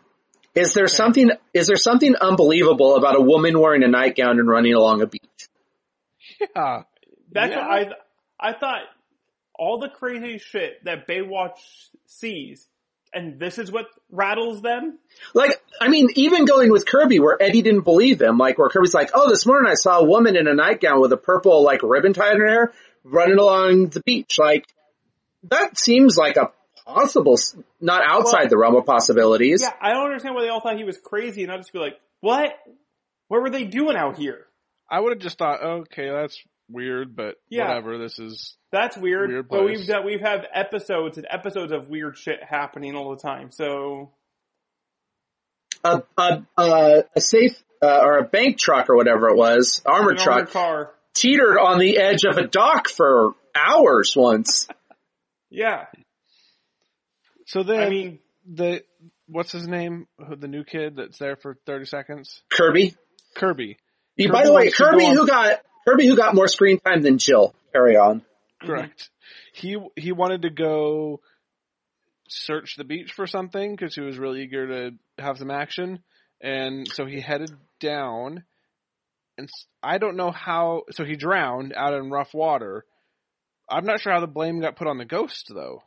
Is 0.54 0.72
there 0.72 0.86
something? 0.86 1.32
Is 1.52 1.66
there 1.66 1.76
something 1.76 2.14
unbelievable 2.14 2.94
about 2.96 3.16
a 3.16 3.20
woman 3.20 3.58
wearing 3.58 3.82
a 3.82 3.88
nightgown 3.88 4.38
and 4.38 4.48
running 4.48 4.72
along 4.74 5.02
a 5.02 5.06
beach? 5.08 5.48
Yeah. 6.40 6.82
That's 7.32 7.50
Yeah. 7.50 7.66
what 7.66 7.96
I, 8.40 8.50
I 8.50 8.52
thought 8.52 8.82
all 9.58 9.80
the 9.80 9.88
crazy 9.88 10.38
shit 10.38 10.84
that 10.84 11.08
Baywatch 11.08 11.58
sees, 12.06 12.68
and 13.14 13.38
this 13.38 13.58
is 13.58 13.70
what 13.70 13.86
rattles 14.10 14.60
them. 14.62 14.98
Like, 15.34 15.62
I 15.80 15.88
mean, 15.88 16.08
even 16.14 16.44
going 16.44 16.70
with 16.70 16.86
Kirby 16.86 17.20
where 17.20 17.40
Eddie 17.40 17.62
didn't 17.62 17.82
believe 17.82 18.20
him, 18.20 18.38
like 18.38 18.58
where 18.58 18.68
Kirby's 18.68 18.94
like, 18.94 19.10
oh, 19.14 19.28
this 19.28 19.46
morning 19.46 19.70
I 19.70 19.74
saw 19.74 19.98
a 20.00 20.04
woman 20.04 20.36
in 20.36 20.48
a 20.48 20.54
nightgown 20.54 21.00
with 21.00 21.12
a 21.12 21.16
purple, 21.16 21.62
like, 21.62 21.82
ribbon 21.82 22.12
tied 22.12 22.32
in 22.34 22.40
her 22.40 22.46
hair 22.46 22.72
running 23.04 23.38
along 23.38 23.88
the 23.88 24.00
beach. 24.00 24.38
Like, 24.38 24.66
that 25.50 25.78
seems 25.78 26.16
like 26.16 26.36
a 26.36 26.52
possible, 26.86 27.38
not 27.80 28.02
outside 28.04 28.40
Well- 28.42 28.48
the 28.50 28.58
realm 28.58 28.76
of 28.76 28.86
possibilities. 28.86 29.62
Yeah, 29.62 29.72
I 29.80 29.92
don't 29.92 30.06
understand 30.06 30.34
why 30.34 30.42
they 30.42 30.48
all 30.48 30.60
thought 30.60 30.76
he 30.76 30.84
was 30.84 30.98
crazy 30.98 31.42
and 31.42 31.50
not 31.50 31.58
just 31.58 31.72
be 31.72 31.78
like, 31.78 31.98
what? 32.20 32.58
What 33.28 33.42
were 33.42 33.50
they 33.50 33.64
doing 33.64 33.96
out 33.96 34.16
here? 34.18 34.46
I 34.90 35.00
would 35.00 35.12
have 35.12 35.18
just 35.20 35.38
thought, 35.38 35.62
okay, 35.62 36.10
that's 36.10 36.42
weird, 36.68 37.14
but 37.16 37.36
Yeah. 37.50 37.68
whatever. 37.68 37.98
This 37.98 38.18
is 38.18 38.56
That's 38.72 38.96
weird. 38.96 39.30
Weird 39.30 39.48
but 39.48 39.64
we've 39.64 39.86
done, 39.86 40.04
we've 40.04 40.20
had 40.20 40.46
episodes 40.52 41.16
and 41.18 41.26
episodes 41.30 41.72
of 41.72 41.88
weird 41.88 42.16
shit 42.16 42.42
happening 42.42 42.96
all 42.96 43.10
the 43.10 43.20
time. 43.22 43.50
So 43.50 44.12
A, 45.84 46.02
a, 46.16 46.46
a, 46.56 47.04
a 47.14 47.20
safe, 47.20 47.62
uh, 47.82 48.00
or 48.02 48.18
a 48.18 48.24
bank 48.24 48.58
truck 48.58 48.88
or 48.88 48.96
whatever 48.96 49.28
it 49.28 49.36
was, 49.36 49.82
armored 49.84 50.18
an 50.20 50.28
armored 50.28 50.46
truck, 50.46 50.52
car. 50.52 50.94
teetered 51.14 51.58
on 51.58 51.78
the 51.78 51.98
edge 51.98 52.24
of 52.24 52.38
a 52.38 52.46
dock 52.46 52.88
for 52.88 53.34
hours 53.54 54.14
once. 54.16 54.66
Yeah, 55.50 55.84
so. 57.46 57.62
Then 57.62 57.80
I 57.80 57.88
mean, 57.90 58.18
the 58.50 58.82
what's 59.28 59.52
his 59.52 59.68
name? 59.68 60.08
The 60.18 60.48
new 60.48 60.64
kid 60.64 60.96
that's 60.96 61.18
there 61.18 61.36
for 61.36 61.56
thirty 61.66 61.84
seconds. 61.84 62.42
Kirby. 62.50 62.96
Kirby. 63.36 63.76
Kirby 64.18 64.30
by 64.32 64.44
the 64.44 64.52
way, 64.52 64.64
wants 64.64 64.76
to 64.78 64.82
go 64.82 64.90
Kirby 64.90 65.06
who 65.06 65.26
got, 65.26 65.60
Kirby 65.84 66.06
who 66.06 66.16
got 66.16 66.34
more 66.34 66.48
screen 66.48 66.78
time 66.80 67.02
than 67.02 67.18
Jill. 67.18 67.54
Carry 67.72 67.96
on. 67.96 68.22
Correct. 68.60 69.10
He 69.52 69.76
he 69.96 70.12
wanted 70.12 70.42
to 70.42 70.50
go 70.50 71.20
search 72.28 72.76
the 72.76 72.84
beach 72.84 73.12
for 73.12 73.26
something 73.26 73.74
because 73.74 73.94
he 73.94 74.00
was 74.00 74.18
really 74.18 74.42
eager 74.42 74.66
to 74.66 74.96
have 75.18 75.38
some 75.38 75.50
action, 75.50 76.02
and 76.40 76.88
so 76.88 77.04
he 77.06 77.20
headed 77.20 77.50
down. 77.80 78.44
And 79.36 79.48
I 79.82 79.98
don't 79.98 80.16
know 80.16 80.30
how. 80.30 80.82
So 80.92 81.04
he 81.04 81.16
drowned 81.16 81.74
out 81.76 81.94
in 81.94 82.10
rough 82.10 82.32
water. 82.32 82.84
I'm 83.68 83.84
not 83.84 84.00
sure 84.00 84.12
how 84.12 84.20
the 84.20 84.26
blame 84.26 84.60
got 84.60 84.76
put 84.76 84.86
on 84.86 84.98
the 84.98 85.04
ghost 85.04 85.50
though. 85.52 85.82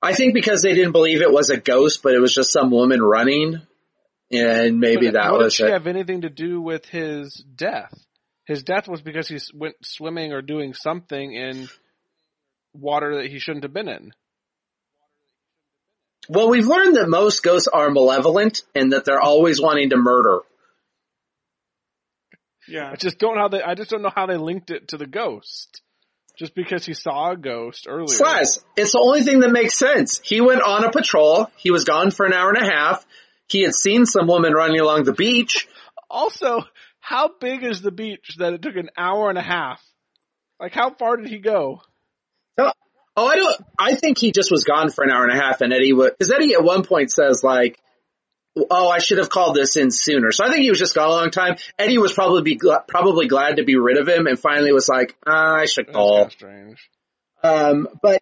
I 0.00 0.14
think 0.14 0.34
because 0.34 0.62
they 0.62 0.74
didn't 0.74 0.92
believe 0.92 1.22
it 1.22 1.32
was 1.32 1.50
a 1.50 1.56
ghost, 1.56 2.02
but 2.02 2.14
it 2.14 2.20
was 2.20 2.32
just 2.32 2.52
some 2.52 2.70
woman 2.70 3.02
running, 3.02 3.60
and 4.30 4.78
maybe 4.80 5.06
But 5.06 5.14
that 5.14 5.32
what 5.32 5.40
was 5.44 5.54
did 5.54 5.56
she 5.56 5.64
it. 5.64 5.72
have 5.72 5.86
anything 5.86 6.22
to 6.22 6.28
do 6.30 6.60
with 6.60 6.84
his 6.86 7.44
death? 7.54 7.92
His 8.46 8.62
death 8.62 8.88
was 8.88 9.02
because 9.02 9.28
he 9.28 9.38
went 9.54 9.76
swimming 9.82 10.32
or 10.32 10.40
doing 10.42 10.72
something 10.74 11.32
in 11.34 11.68
water 12.72 13.16
that 13.22 13.30
he 13.30 13.38
shouldn't 13.38 13.64
have 13.64 13.74
been 13.74 13.88
in. 13.88 14.12
Well, 16.30 16.48
we've 16.50 16.66
learned 16.66 16.96
that 16.96 17.08
most 17.08 17.42
ghosts 17.42 17.68
are 17.68 17.90
malevolent 17.90 18.62
and 18.74 18.92
that 18.92 19.04
they're 19.04 19.20
always 19.20 19.60
wanting 19.60 19.90
to 19.90 19.96
murder. 19.96 20.40
yeah. 22.68 22.90
I 22.92 22.96
just 22.96 23.18
don't 23.18 23.34
know 23.34 23.42
how 23.42 23.48
they. 23.48 23.62
I 23.62 23.74
just 23.74 23.90
don't 23.90 24.02
know 24.02 24.12
how 24.14 24.26
they 24.26 24.36
linked 24.36 24.70
it 24.70 24.88
to 24.88 24.96
the 24.98 25.06
ghost. 25.06 25.80
Just 26.38 26.54
because 26.54 26.86
he 26.86 26.94
saw 26.94 27.32
a 27.32 27.36
ghost 27.36 27.86
earlier. 27.88 28.06
Slaz, 28.06 28.62
it's 28.76 28.92
the 28.92 29.00
only 29.02 29.22
thing 29.22 29.40
that 29.40 29.50
makes 29.50 29.74
sense. 29.74 30.20
He 30.22 30.40
went 30.40 30.62
on 30.62 30.84
a 30.84 30.90
patrol. 30.90 31.48
He 31.56 31.72
was 31.72 31.82
gone 31.84 32.12
for 32.12 32.26
an 32.26 32.32
hour 32.32 32.50
and 32.50 32.64
a 32.64 32.70
half. 32.70 33.04
He 33.48 33.62
had 33.62 33.74
seen 33.74 34.06
some 34.06 34.26
woman 34.26 34.52
running 34.52 34.80
along 34.80 35.04
the 35.04 35.12
beach. 35.12 35.66
Also, 36.10 36.64
how 37.00 37.30
big 37.40 37.64
is 37.64 37.80
the 37.80 37.90
beach 37.90 38.36
that 38.38 38.52
it 38.52 38.62
took 38.62 38.76
an 38.76 38.90
hour 38.96 39.28
and 39.30 39.38
a 39.38 39.42
half? 39.42 39.82
Like, 40.60 40.72
how 40.72 40.90
far 40.90 41.16
did 41.16 41.28
he 41.28 41.38
go? 41.38 41.80
Oh, 42.58 42.72
oh, 43.16 43.26
I 43.26 43.36
don't. 43.36 43.56
I 43.78 43.94
think 43.94 44.18
he 44.18 44.32
just 44.32 44.50
was 44.50 44.64
gone 44.64 44.90
for 44.90 45.04
an 45.04 45.10
hour 45.10 45.24
and 45.24 45.32
a 45.32 45.40
half, 45.42 45.60
and 45.60 45.72
Eddie 45.72 45.92
would 45.92 46.12
because 46.18 46.32
Eddie 46.32 46.54
at 46.54 46.64
one 46.64 46.84
point 46.84 47.10
says 47.10 47.42
like, 47.44 47.78
"Oh, 48.70 48.88
I 48.88 48.98
should 48.98 49.18
have 49.18 49.30
called 49.30 49.54
this 49.54 49.76
in 49.76 49.90
sooner." 49.90 50.32
So 50.32 50.44
I 50.44 50.50
think 50.50 50.62
he 50.62 50.70
was 50.70 50.78
just 50.78 50.94
gone 50.94 51.08
a 51.08 51.12
long 51.12 51.30
time. 51.30 51.56
Eddie 51.78 51.98
was 51.98 52.12
probably 52.12 52.42
be 52.42 52.58
gl- 52.58 52.86
probably 52.86 53.28
glad 53.28 53.56
to 53.56 53.64
be 53.64 53.76
rid 53.76 53.98
of 53.98 54.08
him, 54.08 54.26
and 54.26 54.38
finally 54.38 54.72
was 54.72 54.88
like, 54.88 55.16
ah, 55.26 55.56
"I 55.56 55.66
should 55.66 55.92
call." 55.92 56.16
kinda 56.16 56.30
strange. 56.32 56.90
Um, 57.42 57.88
but 58.02 58.20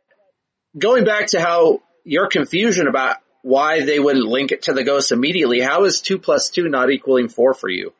going 0.78 1.04
back 1.04 1.28
to 1.28 1.40
how 1.40 1.80
your 2.04 2.28
confusion 2.28 2.86
about 2.86 3.16
why 3.46 3.84
they 3.84 4.00
wouldn't 4.00 4.26
link 4.26 4.50
it 4.50 4.62
to 4.62 4.72
the 4.72 4.82
ghost 4.82 5.12
immediately, 5.12 5.60
how 5.60 5.84
is 5.84 6.00
two 6.00 6.18
plus 6.18 6.50
two 6.50 6.68
not 6.68 6.90
equaling 6.90 7.28
four 7.28 7.54
for 7.54 7.68
you? 7.68 7.92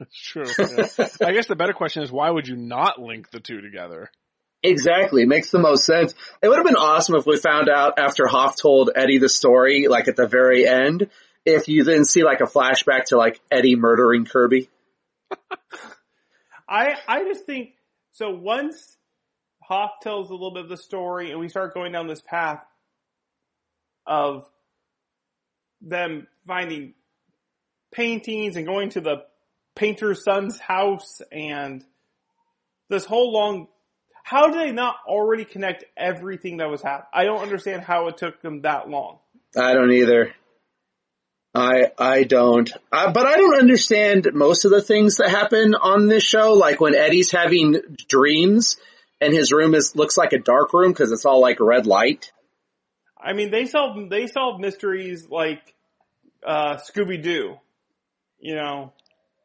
That's 0.00 0.16
true. 0.16 0.44
yeah. 0.58 1.08
I 1.24 1.32
guess 1.32 1.46
the 1.46 1.54
better 1.54 1.72
question 1.72 2.02
is 2.02 2.10
why 2.10 2.28
would 2.28 2.48
you 2.48 2.56
not 2.56 3.00
link 3.00 3.30
the 3.30 3.38
two 3.38 3.60
together? 3.60 4.10
Exactly. 4.64 5.22
It 5.22 5.28
makes 5.28 5.50
the 5.50 5.60
most 5.60 5.84
sense. 5.84 6.14
It 6.42 6.48
would 6.48 6.56
have 6.56 6.66
been 6.66 6.74
awesome 6.74 7.14
if 7.14 7.26
we 7.26 7.36
found 7.36 7.68
out 7.68 8.00
after 8.00 8.26
Hoff 8.26 8.56
told 8.60 8.90
Eddie 8.96 9.18
the 9.18 9.28
story, 9.28 9.86
like 9.86 10.08
at 10.08 10.16
the 10.16 10.26
very 10.26 10.66
end, 10.66 11.08
if 11.46 11.68
you 11.68 11.84
then 11.84 12.04
see 12.04 12.24
like 12.24 12.40
a 12.40 12.46
flashback 12.46 13.04
to 13.06 13.16
like 13.16 13.40
Eddie 13.52 13.76
murdering 13.76 14.24
Kirby. 14.24 14.68
I 16.68 16.96
I 17.06 17.22
just 17.22 17.46
think 17.46 17.74
so. 18.10 18.30
Once 18.30 18.96
Hoff 19.62 19.92
tells 20.02 20.30
a 20.30 20.32
little 20.32 20.52
bit 20.52 20.64
of 20.64 20.68
the 20.68 20.76
story, 20.76 21.30
and 21.30 21.38
we 21.38 21.48
start 21.48 21.72
going 21.72 21.92
down 21.92 22.08
this 22.08 22.20
path 22.20 22.64
of 24.06 24.48
them 25.82 26.26
finding 26.46 26.94
paintings 27.92 28.56
and 28.56 28.66
going 28.66 28.90
to 28.90 29.00
the 29.00 29.24
painter's 29.74 30.24
son's 30.24 30.58
house 30.58 31.20
and 31.30 31.84
this 32.88 33.04
whole 33.04 33.32
long. 33.32 33.68
How 34.24 34.48
did 34.48 34.60
they 34.60 34.72
not 34.72 34.96
already 35.06 35.44
connect 35.44 35.84
everything 35.96 36.58
that 36.58 36.70
was 36.70 36.82
happening? 36.82 37.08
I 37.12 37.24
don't 37.24 37.42
understand 37.42 37.82
how 37.82 38.06
it 38.08 38.18
took 38.18 38.40
them 38.40 38.62
that 38.62 38.88
long. 38.88 39.18
I 39.56 39.74
don't 39.74 39.92
either. 39.92 40.32
I 41.54 41.90
I 41.98 42.22
don't. 42.24 42.70
Uh, 42.90 43.12
but 43.12 43.26
I 43.26 43.36
don't 43.36 43.58
understand 43.58 44.28
most 44.32 44.64
of 44.64 44.70
the 44.70 44.80
things 44.80 45.16
that 45.16 45.28
happen 45.28 45.74
on 45.74 46.08
this 46.08 46.22
show. 46.22 46.54
Like 46.54 46.80
when 46.80 46.94
Eddie's 46.94 47.30
having 47.30 47.76
dreams 48.08 48.76
and 49.20 49.34
his 49.34 49.52
room 49.52 49.74
is 49.74 49.94
looks 49.94 50.16
like 50.16 50.32
a 50.32 50.38
dark 50.38 50.72
room 50.72 50.92
because 50.92 51.12
it's 51.12 51.26
all 51.26 51.40
like 51.40 51.60
red 51.60 51.86
light. 51.86 52.32
I 53.22 53.32
mean, 53.34 53.50
they 53.50 53.66
solve 53.66 54.10
they 54.10 54.26
solve 54.26 54.60
mysteries 54.60 55.28
like 55.28 55.74
uh, 56.46 56.76
Scooby 56.76 57.22
Doo. 57.22 57.56
You 58.40 58.54
know, 58.56 58.92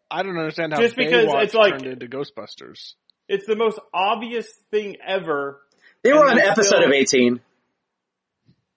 I 0.10 0.24
don't 0.24 0.38
understand 0.38 0.74
how 0.74 0.82
Just 0.82 0.96
because 0.96 1.26
Baywatch 1.28 1.44
it's 1.44 1.54
like- 1.54 1.74
turned 1.80 1.86
into 2.02 2.08
Ghostbusters. 2.08 2.94
it's 3.28 3.46
the 3.46 3.56
most 3.56 3.80
obvious 3.94 4.48
thing 4.72 4.98
ever. 5.06 5.62
They 6.04 6.14
were 6.14 6.28
on 6.30 6.38
they 6.38 6.44
episode 6.44 6.78
still- 6.78 6.86
of 6.86 6.92
eighteen. 6.92 7.40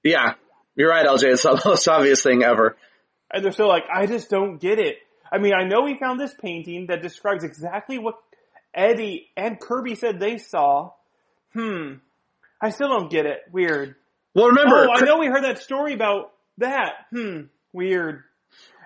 Yeah, 0.03 0.35
you're 0.77 0.91
right, 0.91 1.07
LJ. 1.07 1.25
It's 1.33 1.43
the 1.43 1.61
most 1.65 1.87
obvious 1.89 2.23
thing 2.23 2.43
ever. 2.43 2.77
And 3.33 3.45
they're 3.45 3.53
still 3.53 3.69
like, 3.69 3.85
I 3.95 4.07
just 4.07 4.29
don't 4.31 4.59
get 4.59 4.79
it. 4.79 4.97
I 5.33 5.39
mean, 5.39 5.53
I 5.55 5.65
know 5.65 5.83
we 5.83 5.97
found 5.99 6.19
this 6.19 6.35
painting 6.35 6.87
that 6.89 7.03
describes 7.03 7.45
exactly 7.45 7.99
what 7.99 8.17
Eddie 8.75 9.29
and 9.37 9.61
Kirby 9.61 9.95
said 9.95 10.19
they 10.19 10.39
saw. 10.39 10.91
Hmm. 11.53 11.95
I 12.61 12.71
still 12.71 12.89
don't 12.89 13.11
get 13.11 13.27
it. 13.27 13.39
Weird. 13.53 13.95
Well, 14.35 14.49
remember, 14.49 14.87
oh, 14.89 14.93
I 14.93 15.01
know 15.01 15.19
we 15.19 15.27
heard 15.27 15.45
that 15.45 15.59
story 15.61 15.93
about 15.95 16.33
that. 16.59 16.93
Hmm. 17.11 17.43
Weird. 17.73 18.23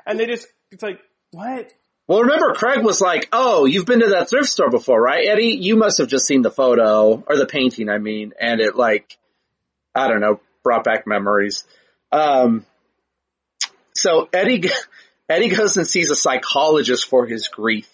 And 0.06 0.18
they 0.20 0.26
just, 0.26 0.46
it's 0.70 0.82
like, 0.82 1.00
what? 1.32 1.72
Well, 2.06 2.20
remember, 2.22 2.52
Craig 2.52 2.84
was 2.84 3.00
like, 3.00 3.28
"Oh, 3.32 3.64
you've 3.64 3.86
been 3.86 4.00
to 4.00 4.08
that 4.10 4.28
thrift 4.28 4.48
store 4.50 4.68
before, 4.68 5.00
right, 5.00 5.26
Eddie? 5.26 5.56
You 5.58 5.76
must 5.76 5.98
have 5.98 6.08
just 6.08 6.26
seen 6.26 6.42
the 6.42 6.50
photo 6.50 7.24
or 7.26 7.36
the 7.38 7.46
painting, 7.46 7.88
I 7.88 7.96
mean." 7.96 8.32
And 8.38 8.60
it 8.60 8.76
like, 8.76 9.16
I 9.94 10.08
don't 10.08 10.20
know, 10.20 10.38
brought 10.62 10.84
back 10.84 11.06
memories. 11.06 11.64
Um, 12.12 12.66
so 13.94 14.28
Eddie, 14.34 14.64
Eddie 15.30 15.48
goes 15.48 15.76
and 15.78 15.86
sees 15.86 16.10
a 16.10 16.16
psychologist 16.16 17.08
for 17.08 17.26
his 17.26 17.48
grief. 17.48 17.88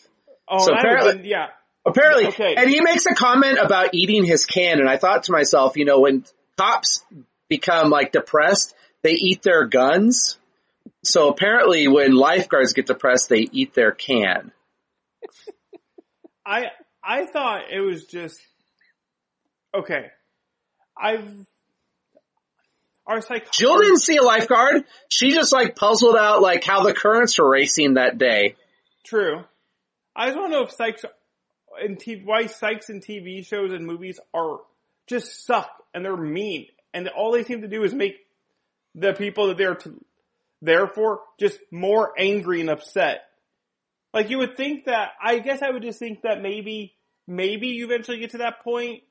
Oh, 0.49 0.67
So 0.67 0.75
apparently- 0.75 1.17
was- 1.19 1.27
yeah. 1.27 1.47
Apparently, 1.87 2.27
Okay. 2.27 2.55
and 2.59 2.69
he 2.69 2.83
makes 2.83 3.07
a 3.07 3.15
comment 3.15 3.59
about 3.59 3.95
eating 3.95 4.23
his 4.25 4.45
can, 4.45 4.81
and 4.81 4.89
I 4.89 4.99
thought 4.99 5.23
to 5.25 5.33
myself, 5.33 5.79
you 5.79 5.87
know, 5.87 6.01
when 6.01 6.25
cops 6.59 7.03
become 7.51 7.91
like 7.91 8.13
depressed, 8.13 8.75
they 9.03 9.13
eat 9.13 9.43
their 9.43 9.67
guns. 9.67 10.39
So 11.05 11.29
apparently, 11.29 11.89
when 11.89 12.15
lifeguards 12.15 12.73
get 12.73 12.87
depressed, 12.87 13.29
they 13.29 13.47
eat 13.53 13.75
their 13.75 13.93
can. 13.93 14.53
I 16.47 16.69
I 17.05 17.27
thought 17.27 17.71
it 17.71 17.81
was 17.81 18.07
just 18.07 18.41
okay. 19.75 20.07
I've 20.97 21.29
our 23.07 23.21
psych 23.21 23.51
Jill 23.53 23.79
didn't 23.79 23.99
see 23.99 24.17
a 24.17 24.23
lifeguard. 24.23 24.85
She 25.09 25.33
just 25.33 25.53
like 25.53 25.77
puzzled 25.77 26.17
out 26.17 26.41
like 26.41 26.65
how 26.65 26.83
the 26.83 26.95
currents 26.95 27.39
were 27.39 27.49
racing 27.49 27.95
that 27.95 28.17
day. 28.17 28.57
true. 29.05 29.45
I 30.15 30.27
just 30.27 30.39
want 30.39 30.53
to 30.53 30.59
know 30.59 30.65
if 30.65 30.77
psychs 30.77 31.05
and 31.81 31.99
t- 31.99 32.23
why 32.25 32.45
psychs 32.45 32.91
in 32.91 33.01
TV 33.01 33.47
shows 33.47 33.73
and 33.73 33.87
movies 33.87 34.19
are 34.35 34.59
just 35.07 35.47
suck 35.47 35.71
and 35.95 36.05
they're 36.05 36.17
mean 36.17 36.67
and 36.93 37.09
all 37.09 37.33
they 37.33 37.45
seem 37.45 37.63
to 37.63 37.69
do 37.69 37.83
is 37.83 37.95
make 37.95 38.17
the 38.95 39.13
people 39.13 39.49
that 39.49 39.57
they're 39.57 39.77
to, 39.77 40.05
there 40.63 40.87
for 40.87 41.21
just 41.39 41.59
more 41.71 42.13
angry 42.19 42.61
and 42.61 42.71
upset. 42.71 43.23
Like 44.13 44.31
you 44.31 44.39
would 44.39 44.57
think 44.57 44.87
that 44.87 45.11
I 45.23 45.39
guess 45.39 45.63
I 45.63 45.71
would 45.71 45.83
just 45.83 45.99
think 45.99 46.23
that 46.23 46.43
maybe 46.43 46.95
maybe 47.27 47.69
you 47.69 47.85
eventually 47.85 48.19
get 48.19 48.31
to 48.31 48.39
that 48.39 48.63
point, 48.65 49.03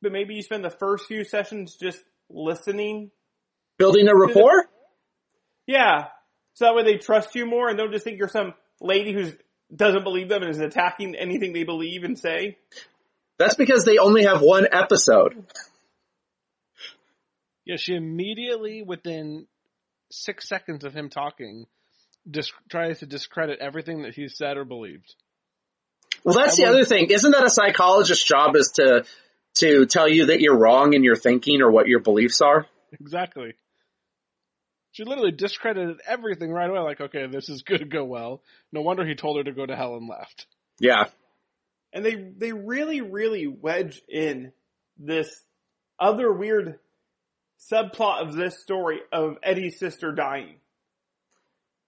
but 0.00 0.12
maybe 0.12 0.34
you 0.34 0.42
spend 0.42 0.64
the 0.64 0.70
first 0.70 1.06
few 1.06 1.24
sessions 1.24 1.76
just 1.76 2.02
listening 2.30 3.10
Building 3.78 4.06
a 4.08 4.14
rapport? 4.14 4.66
Yeah. 5.66 6.06
So 6.54 6.66
that 6.66 6.74
way 6.74 6.84
they 6.84 6.98
trust 6.98 7.34
you 7.34 7.46
more 7.46 7.68
and 7.68 7.76
don't 7.76 7.90
just 7.90 8.04
think 8.04 8.18
you're 8.18 8.28
some 8.28 8.54
lady 8.80 9.12
who 9.12 9.32
doesn't 9.74 10.04
believe 10.04 10.28
them 10.28 10.42
and 10.42 10.50
is 10.50 10.60
attacking 10.60 11.16
anything 11.16 11.52
they 11.52 11.64
believe 11.64 12.04
and 12.04 12.18
say. 12.18 12.58
That's 13.38 13.56
because 13.56 13.84
they 13.84 13.98
only 13.98 14.24
have 14.24 14.40
one 14.40 14.68
episode. 14.70 15.44
Yeah, 17.64 17.76
she 17.76 17.94
immediately, 17.94 18.82
within 18.82 19.46
six 20.10 20.48
seconds 20.48 20.84
of 20.84 20.94
him 20.94 21.08
talking, 21.08 21.66
dis- 22.30 22.52
tries 22.70 22.98
to 23.00 23.06
discredit 23.06 23.58
everything 23.60 24.02
that 24.02 24.14
he 24.14 24.28
said 24.28 24.56
or 24.56 24.64
believed. 24.64 25.14
Well, 26.24 26.34
that's 26.34 26.54
I 26.60 26.64
the 26.64 26.70
would- 26.70 26.76
other 26.76 26.84
thing. 26.84 27.10
Isn't 27.10 27.32
that 27.32 27.44
a 27.44 27.50
psychologist's 27.50 28.24
job 28.24 28.54
is 28.56 28.72
to, 28.76 29.04
to 29.58 29.86
tell 29.86 30.08
you 30.08 30.26
that 30.26 30.40
you're 30.40 30.58
wrong 30.58 30.92
in 30.92 31.04
your 31.04 31.16
thinking 31.16 31.62
or 31.62 31.70
what 31.70 31.86
your 31.88 32.00
beliefs 32.00 32.40
are? 32.40 32.66
Exactly. 33.00 33.54
She 34.92 35.04
literally 35.04 35.32
discredited 35.32 35.96
everything 36.06 36.50
right 36.52 36.70
away. 36.70 36.78
Like, 36.80 37.00
okay, 37.00 37.26
this 37.26 37.48
is 37.48 37.62
going 37.62 37.80
to 37.80 37.86
go 37.86 38.04
well. 38.04 38.42
No 38.72 38.82
wonder 38.82 39.04
he 39.04 39.14
told 39.16 39.38
her 39.38 39.44
to 39.44 39.52
go 39.52 39.66
to 39.66 39.74
hell 39.74 39.96
and 39.96 40.08
left. 40.08 40.46
Yeah. 40.78 41.04
And 41.92 42.04
they, 42.04 42.14
they 42.14 42.52
really, 42.52 43.00
really 43.00 43.46
wedge 43.46 44.00
in 44.08 44.52
this 44.96 45.42
other 45.98 46.32
weird 46.32 46.78
subplot 47.70 48.22
of 48.22 48.34
this 48.34 48.60
story 48.60 49.00
of 49.12 49.38
Eddie's 49.42 49.78
sister 49.78 50.12
dying. 50.12 50.56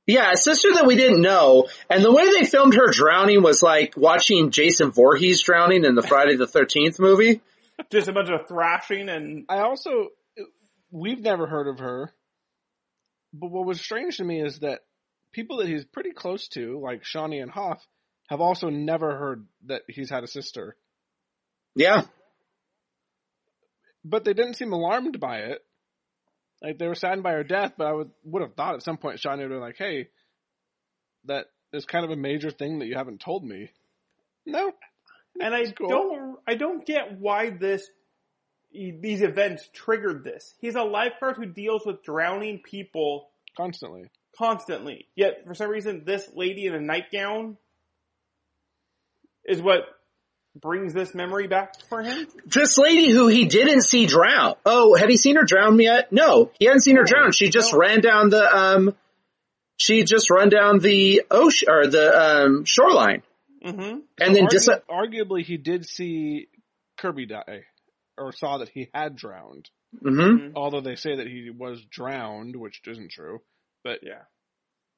Yeah, 0.07 0.31
a 0.33 0.37
sister 0.37 0.73
that 0.75 0.87
we 0.87 0.95
didn't 0.95 1.21
know. 1.21 1.67
And 1.91 2.05
the 2.05 2.13
way 2.13 2.31
they 2.31 2.47
filmed 2.47 2.75
her 2.75 2.91
drowning 2.93 3.43
was 3.43 3.63
like 3.63 3.97
watching 3.97 4.51
Jason 4.51 4.93
Voorhees 4.93 5.43
drowning 5.43 5.85
in 5.85 5.97
the 5.97 6.03
Friday 6.03 6.37
the 6.37 6.47
13th 6.47 7.01
movie. 7.01 7.41
Just 7.91 8.09
a 8.09 8.13
bunch 8.13 8.31
of 8.31 8.47
thrashing 8.47 9.09
and 9.09 9.45
I 9.49 9.59
also, 9.59 10.09
we've 10.91 11.21
never 11.21 11.47
heard 11.47 11.69
of 11.69 11.81
her. 11.81 12.13
But 13.33 13.51
what 13.51 13.67
was 13.67 13.81
strange 13.81 14.19
to 14.19 14.25
me 14.25 14.41
is 14.41 14.61
that 14.61 14.81
people 15.33 15.59
that 15.59 15.69
he's 15.69 15.85
pretty 15.85 16.13
close 16.13 16.49
to, 16.49 16.81
like 16.81 17.03
Shauni 17.03 17.43
and 17.43 17.51
Hoff, 17.51 17.85
have 18.29 18.41
also 18.41 18.71
never 18.71 19.17
heard 19.17 19.47
that 19.67 19.83
he's 19.89 20.09
had 20.09 20.25
a 20.25 20.29
sister. 20.29 20.77
Yeah. 21.75 22.03
But 24.05 24.25
they 24.25 24.33
didn't 24.35 24.55
seem 24.55 24.73
alarmed 24.73 25.19
by 25.21 25.39
it. 25.39 25.66
Like 26.63 26.79
they 26.79 26.89
were 26.89 26.95
saddened 26.95 27.23
by 27.23 27.33
her 27.33 27.45
death, 27.45 27.73
but 27.77 27.87
I 27.87 27.93
would 27.93 28.11
would 28.25 28.43
have 28.43 28.55
thought 28.55 28.75
at 28.75 28.83
some 28.83 28.97
point 28.97 29.19
Shauni 29.21 29.39
would 29.39 29.43
have 29.43 29.51
been 29.51 29.61
like, 29.61 29.77
"Hey, 29.79 30.09
that 31.25 31.47
is 31.73 31.85
kind 31.85 32.05
of 32.05 32.11
a 32.11 32.17
major 32.17 32.51
thing 32.51 32.79
that 32.79 32.87
you 32.87 32.95
haven't 32.97 33.21
told 33.21 33.45
me." 33.45 33.71
No, 34.47 34.73
And 35.41 35.55
I 35.55 35.65
cool. 35.73 35.89
don't, 35.89 36.39
I 36.47 36.55
don't 36.55 36.87
get 36.87 37.19
why 37.19 37.51
this, 37.51 37.85
these 38.73 39.21
events 39.23 39.69
triggered 39.73 40.23
this. 40.23 40.55
He's 40.61 40.77
a 40.77 40.83
lifeguard 40.85 41.37
who 41.37 41.47
deals 41.47 41.85
with 41.85 42.05
drowning 42.05 42.61
people 42.63 43.29
constantly. 43.57 44.05
constantly. 44.39 45.09
Yet 45.17 45.45
for 45.45 45.55
some 45.55 45.69
reason, 45.69 46.05
this 46.07 46.31
lady 46.33 46.67
in 46.67 46.75
a 46.75 46.81
nightgown 46.81 47.57
is 49.45 49.61
what 49.61 49.81
brings 50.61 50.93
this 50.93 51.15
memory 51.15 51.47
back 51.47 51.75
for 51.89 52.03
him. 52.03 52.27
This 52.47 52.79
lady 52.79 53.11
who 53.11 53.29
he 53.29 53.45
didn't 53.47 53.83
see 53.83 54.07
drown. 54.07 54.55
Oh, 54.65 54.95
had 54.95 55.09
he 55.11 55.17
seen 55.17 55.37
her 55.37 55.45
drown 55.45 55.79
yet? 55.79 56.13
No, 56.13 56.51
he 56.59 56.67
hadn't 56.67 56.81
seen 56.83 56.97
her 56.97 57.05
drown. 57.05 57.33
She 57.33 57.49
just 57.51 57.73
no. 57.73 57.79
ran 57.79 58.01
down 58.01 58.31
the, 58.31 58.57
um, 58.57 58.95
she 59.79 60.05
just 60.05 60.31
run 60.31 60.49
down 60.49 60.79
the 60.79 61.23
ocean, 61.31 61.69
or 61.71 61.87
the, 61.87 62.19
um, 62.45 62.65
shoreline. 62.65 63.23
Mm-hmm. 63.65 63.99
And 64.21 64.35
then 64.37 64.47
Argu- 64.47 64.51
dis- 64.51 64.69
arguably, 64.89 65.43
he 65.45 65.57
did 65.57 65.87
see 65.87 66.49
Kirby 66.99 67.27
die, 67.27 67.65
or 68.17 68.33
saw 68.33 68.59
that 68.59 68.69
he 68.69 68.89
had 68.95 69.17
drowned. 69.17 69.69
hmm 70.01 70.53
Although 70.55 70.81
they 70.81 70.97
say 70.97 71.17
that 71.17 71.27
he 71.27 71.51
was 71.51 71.85
drowned, 71.91 72.57
which 72.57 72.81
isn't 72.87 73.11
true. 73.11 73.41
But 73.85 74.01
Yeah. 74.03 74.23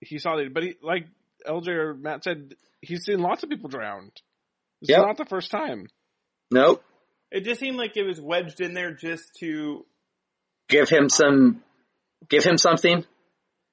he 0.01 0.19
saw 0.19 0.37
that. 0.37 0.53
But 0.55 0.63
he, 0.63 0.75
like 0.83 1.07
LJ 1.47 1.69
or 1.69 1.95
Matt 1.95 2.25
said, 2.25 2.55
he's 2.81 3.05
seen 3.05 3.21
lots 3.21 3.43
of 3.43 3.49
people 3.51 3.69
drowned. 3.69 4.13
This 4.81 4.91
Yep. 4.91 4.99
is 4.99 5.05
not 5.07 5.17
the 5.17 5.25
first 5.27 5.51
time. 5.51 5.87
Nope. 6.51 6.83
It 7.31 7.45
just 7.45 7.61
seemed 7.61 7.77
like 7.77 7.97
it 7.97 8.05
was 8.05 8.21
wedged 8.21 8.61
in 8.61 8.75
there 8.75 8.93
just 8.93 9.25
to, 9.41 9.85
Give 10.69 10.89
him 10.89 11.09
some, 11.09 11.63
give 12.29 12.45
him 12.45 12.57
something. 12.59 13.05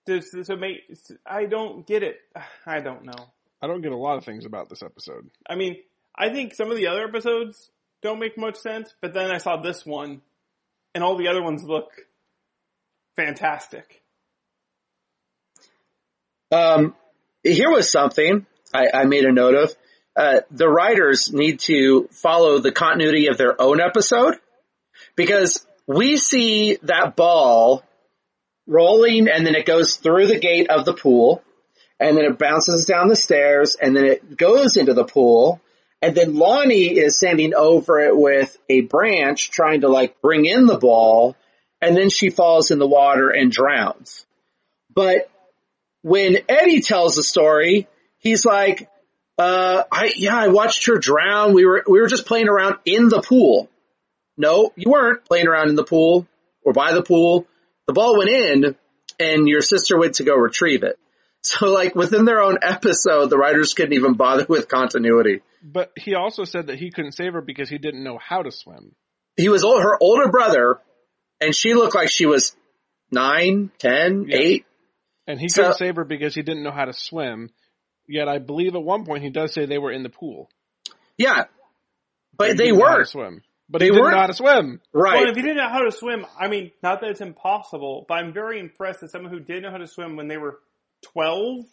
to, 0.08 0.22
to 0.22 0.58
make, 0.58 0.82
I 1.26 1.46
don't 1.46 1.86
get 1.86 2.04
it. 2.04 2.18
I 2.66 2.80
don't 2.82 3.04
know. 3.06 3.28
I 3.62 3.68
don't 3.68 3.82
get 3.82 3.92
a 3.92 3.98
lot 3.98 4.18
of 4.18 4.26
things 4.26 4.46
about 4.46 4.70
this 4.70 4.84
episode. 4.84 5.30
I 5.50 5.56
mean, 5.56 5.78
I 6.18 6.30
think 6.30 6.54
some 6.54 6.70
of 6.72 6.78
the 6.78 6.88
other 6.88 7.04
episodes 7.08 7.70
don't 8.02 8.20
make 8.20 8.38
much 8.38 8.58
sense, 8.58 8.94
but 9.02 9.14
then 9.14 9.32
I 9.32 9.38
saw 9.40 9.58
this 9.62 9.86
one, 9.86 10.22
and 10.94 11.04
all 11.04 11.18
the 11.18 11.28
other 11.30 11.42
ones 11.42 11.64
look 11.64 11.90
fantastic. 13.16 14.02
Um, 16.52 16.94
here 17.44 17.70
was 17.72 17.92
something 17.92 18.46
I, 18.74 18.88
I 18.94 19.06
made 19.06 19.26
a 19.26 19.32
note 19.32 19.56
of. 19.56 19.74
Uh, 20.16 20.42
the 20.50 20.70
writers 20.70 21.32
need 21.34 21.60
to 21.60 22.08
follow 22.12 22.60
the 22.60 22.72
continuity 22.72 23.28
of 23.28 23.38
their 23.38 23.60
own 23.62 23.82
episode 23.82 24.36
because 25.16 25.66
we 25.88 26.16
see 26.16 26.78
that 26.84 27.16
ball 27.16 27.84
rolling 28.66 29.28
and 29.28 29.46
then 29.46 29.56
it 29.56 29.66
goes 29.66 29.98
through 29.98 30.28
the 30.28 30.40
gate 30.40 30.70
of 30.70 30.86
the 30.86 30.94
pool 30.94 31.44
and 32.00 32.18
then 32.18 32.26
it 32.26 32.40
bounces 32.40 32.86
down 32.86 33.08
the 33.08 33.16
stairs 33.16 33.76
and 33.76 33.96
then 33.96 34.06
it 34.06 34.38
goes 34.38 34.78
into 34.78 34.94
the 34.94 35.04
pool 35.04 35.62
and 36.02 36.16
then 36.16 36.36
Lonnie 36.36 36.98
is 36.98 37.18
standing 37.18 37.54
over 37.54 38.00
it 38.00 38.16
with 38.16 38.58
a 38.70 38.82
branch 38.82 39.50
trying 39.50 39.82
to 39.82 39.88
like 39.88 40.22
bring 40.22 40.46
in 40.46 40.66
the 40.66 40.78
ball 40.78 41.36
and 41.82 41.96
then 41.96 42.10
she 42.10 42.30
falls 42.30 42.72
in 42.72 42.80
the 42.80 42.88
water 42.88 43.30
and 43.30 43.52
drowns. 43.52 44.26
But 44.94 45.30
when 46.02 46.38
Eddie 46.48 46.82
tells 46.82 47.16
the 47.16 47.24
story, 47.24 47.88
he's 48.18 48.46
like, 48.46 48.90
uh, 49.38 49.84
I, 49.92 50.14
yeah, 50.16 50.36
I 50.38 50.48
watched 50.48 50.86
her 50.88 50.98
drown. 50.98 51.54
We 51.54 51.66
were, 51.66 51.84
we 51.88 52.00
were 52.00 52.08
just 52.08 52.26
playing 52.26 52.48
around 52.48 52.78
in 52.86 53.10
the 53.10 53.22
pool. 53.22 53.70
No, 54.38 54.72
you 54.76 54.90
weren't 54.92 55.26
playing 55.26 55.48
around 55.48 55.70
in 55.70 55.76
the 55.76 55.84
pool 55.84 56.28
or 56.64 56.74
by 56.74 56.94
the 56.94 57.04
pool. 57.04 57.46
The 57.88 57.94
ball 57.94 58.18
went 58.18 58.30
in 58.30 58.76
and 59.20 59.48
your 59.48 59.62
sister 59.62 59.98
went 59.98 60.16
to 60.16 60.24
go 60.24 60.36
retrieve 60.36 60.84
it. 60.84 60.98
So 61.48 61.68
like 61.68 61.94
within 61.94 62.26
their 62.26 62.42
own 62.42 62.58
episode, 62.64 63.28
the 63.30 63.38
writers 63.38 63.76
couldn't 63.76 63.94
even 63.94 64.16
bother 64.16 64.48
with 64.50 64.68
continuity. 64.68 65.42
But 65.62 65.92
he 65.96 66.16
also 66.16 66.44
said 66.44 66.66
that 66.68 66.80
he 66.80 66.90
couldn't 66.90 67.12
save 67.12 67.34
her 67.34 67.42
because 67.42 67.70
he 67.70 67.78
didn't 67.78 68.04
know 68.04 68.18
how 68.18 68.42
to 68.42 68.50
swim. 68.52 68.96
He 69.38 69.48
was 69.48 69.64
old, 69.64 69.84
her 69.84 69.96
older 70.02 70.28
brother 70.30 70.80
and 71.40 71.54
she 71.56 71.76
looked 71.76 71.94
like 71.94 72.10
she 72.10 72.26
was 72.26 72.56
nine, 73.12 73.70
ten, 73.78 74.26
Yeah. 74.28 74.38
eight. 74.40 74.66
And 75.28 75.40
he 75.40 75.48
So- 75.48 75.62
couldn't 75.62 75.78
save 75.78 75.98
her 75.98 76.04
because 76.04 76.34
he 76.34 76.42
didn't 76.42 76.64
know 76.64 76.72
how 76.72 76.86
to 76.86 76.94
swim. 76.94 77.52
Yet 78.08 78.28
I 78.28 78.38
believe 78.40 78.76
at 78.76 78.84
one 78.84 79.06
point 79.06 79.24
he 79.24 79.30
does 79.30 79.54
say 79.54 79.66
they 79.66 79.78
were 79.78 79.92
in 79.92 80.04
the 80.04 80.10
pool. 80.10 80.50
Yeah. 81.18 81.46
But 82.38 82.50
He 82.50 82.54
they 82.54 82.64
didn't 82.66 82.80
how 82.82 82.88
to 82.88 82.94
weren't. 82.98 83.08
swim. 83.10 83.42
But 83.70 83.80
They 83.80 83.86
he 83.86 83.92
didn't 83.92 84.04
weren't- 84.04 84.16
know 84.16 84.22
how 84.22 84.28
to 84.28 84.34
swim. 84.34 84.82
Right. 84.94 85.22
Well, 85.22 85.30
if 85.32 85.38
you 85.38 85.42
didn't 85.42 85.58
know 85.58 85.70
how 85.70 85.80
to 85.80 85.92
swim, 85.92 86.26
I 86.40 86.48
mean, 86.48 86.72
not 86.84 87.02
that 87.02 87.10
it's 87.10 87.22
impossible, 87.22 88.06
but 88.08 88.16
I'm 88.16 88.32
very 88.34 88.60
impressed 88.60 89.02
that 89.02 89.10
someone 89.12 89.32
who 89.32 89.40
did 89.40 89.64
know 89.64 89.72
how 89.72 89.78
to 89.78 89.88
swim 89.88 90.16
when 90.18 90.28
they 90.28 90.38
were 90.38 90.60
12 91.14 91.66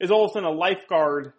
is 0.00 0.10
all 0.10 0.24
of 0.26 0.30
a 0.30 0.34
sudden 0.34 0.48
a 0.48 0.52
lifeguard 0.52 1.32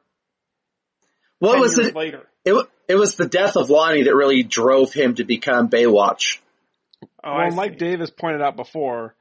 what 1.39 1.53
10 1.53 1.61
was 1.61 1.77
years 1.77 1.87
it? 1.89 1.95
later. 1.95 2.27
It, 2.43 2.67
it 2.87 2.95
was 2.95 3.15
the 3.15 3.27
death 3.27 3.55
of 3.55 3.69
Lonnie 3.69 4.03
that 4.03 4.15
really 4.15 4.43
drove 4.43 4.93
him 4.93 5.15
to 5.15 5.23
become 5.23 5.69
Baywatch. 5.69 6.39
Oh, 7.03 7.07
I 7.23 7.37
well, 7.43 7.51
see. 7.51 7.57
like 7.57 7.77
Dave 7.77 7.99
has 7.99 8.09
pointed 8.11 8.41
out 8.41 8.55
before, 8.55 9.15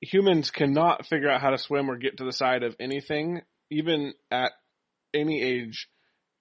humans 0.00 0.50
cannot 0.50 1.06
figure 1.06 1.30
out 1.30 1.40
how 1.40 1.50
to 1.50 1.58
swim 1.58 1.90
or 1.90 1.96
get 1.96 2.18
to 2.18 2.24
the 2.24 2.32
side 2.32 2.62
of 2.62 2.76
anything, 2.80 3.42
even 3.70 4.14
at 4.30 4.52
any 5.14 5.42
age 5.42 5.88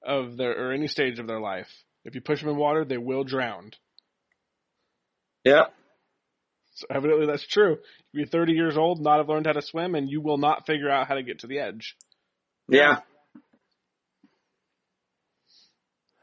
of 0.06 0.38
their 0.38 0.52
or 0.52 0.72
any 0.74 0.88
stage 0.88 1.20
of 1.20 1.28
their 1.28 1.40
life. 1.40 1.70
If 2.06 2.16
you 2.16 2.22
push 2.22 2.40
them 2.40 2.50
in 2.50 2.58
water, 2.58 2.86
they 2.86 2.98
will 2.98 3.24
drown. 3.24 3.72
Yeah. 5.44 5.66
So 6.76 6.88
evidently 6.90 7.26
that's 7.26 7.48
true. 7.48 7.74
If 7.74 7.80
You 8.14 8.26
be 8.26 8.30
30 8.30 8.54
years 8.54 8.78
old, 8.78 9.02
not 9.02 9.18
have 9.18 9.30
learned 9.30 9.48
how 9.48 9.54
to 9.54 9.62
swim, 9.62 9.96
and 9.96 10.10
you 10.10 10.22
will 10.22 10.38
not 10.38 10.66
figure 10.68 10.90
out 10.90 11.08
how 11.08 11.16
to 11.16 11.24
get 11.24 11.40
to 11.40 11.48
the 11.48 11.60
edge. 11.60 11.96
Yeah. 12.70 13.00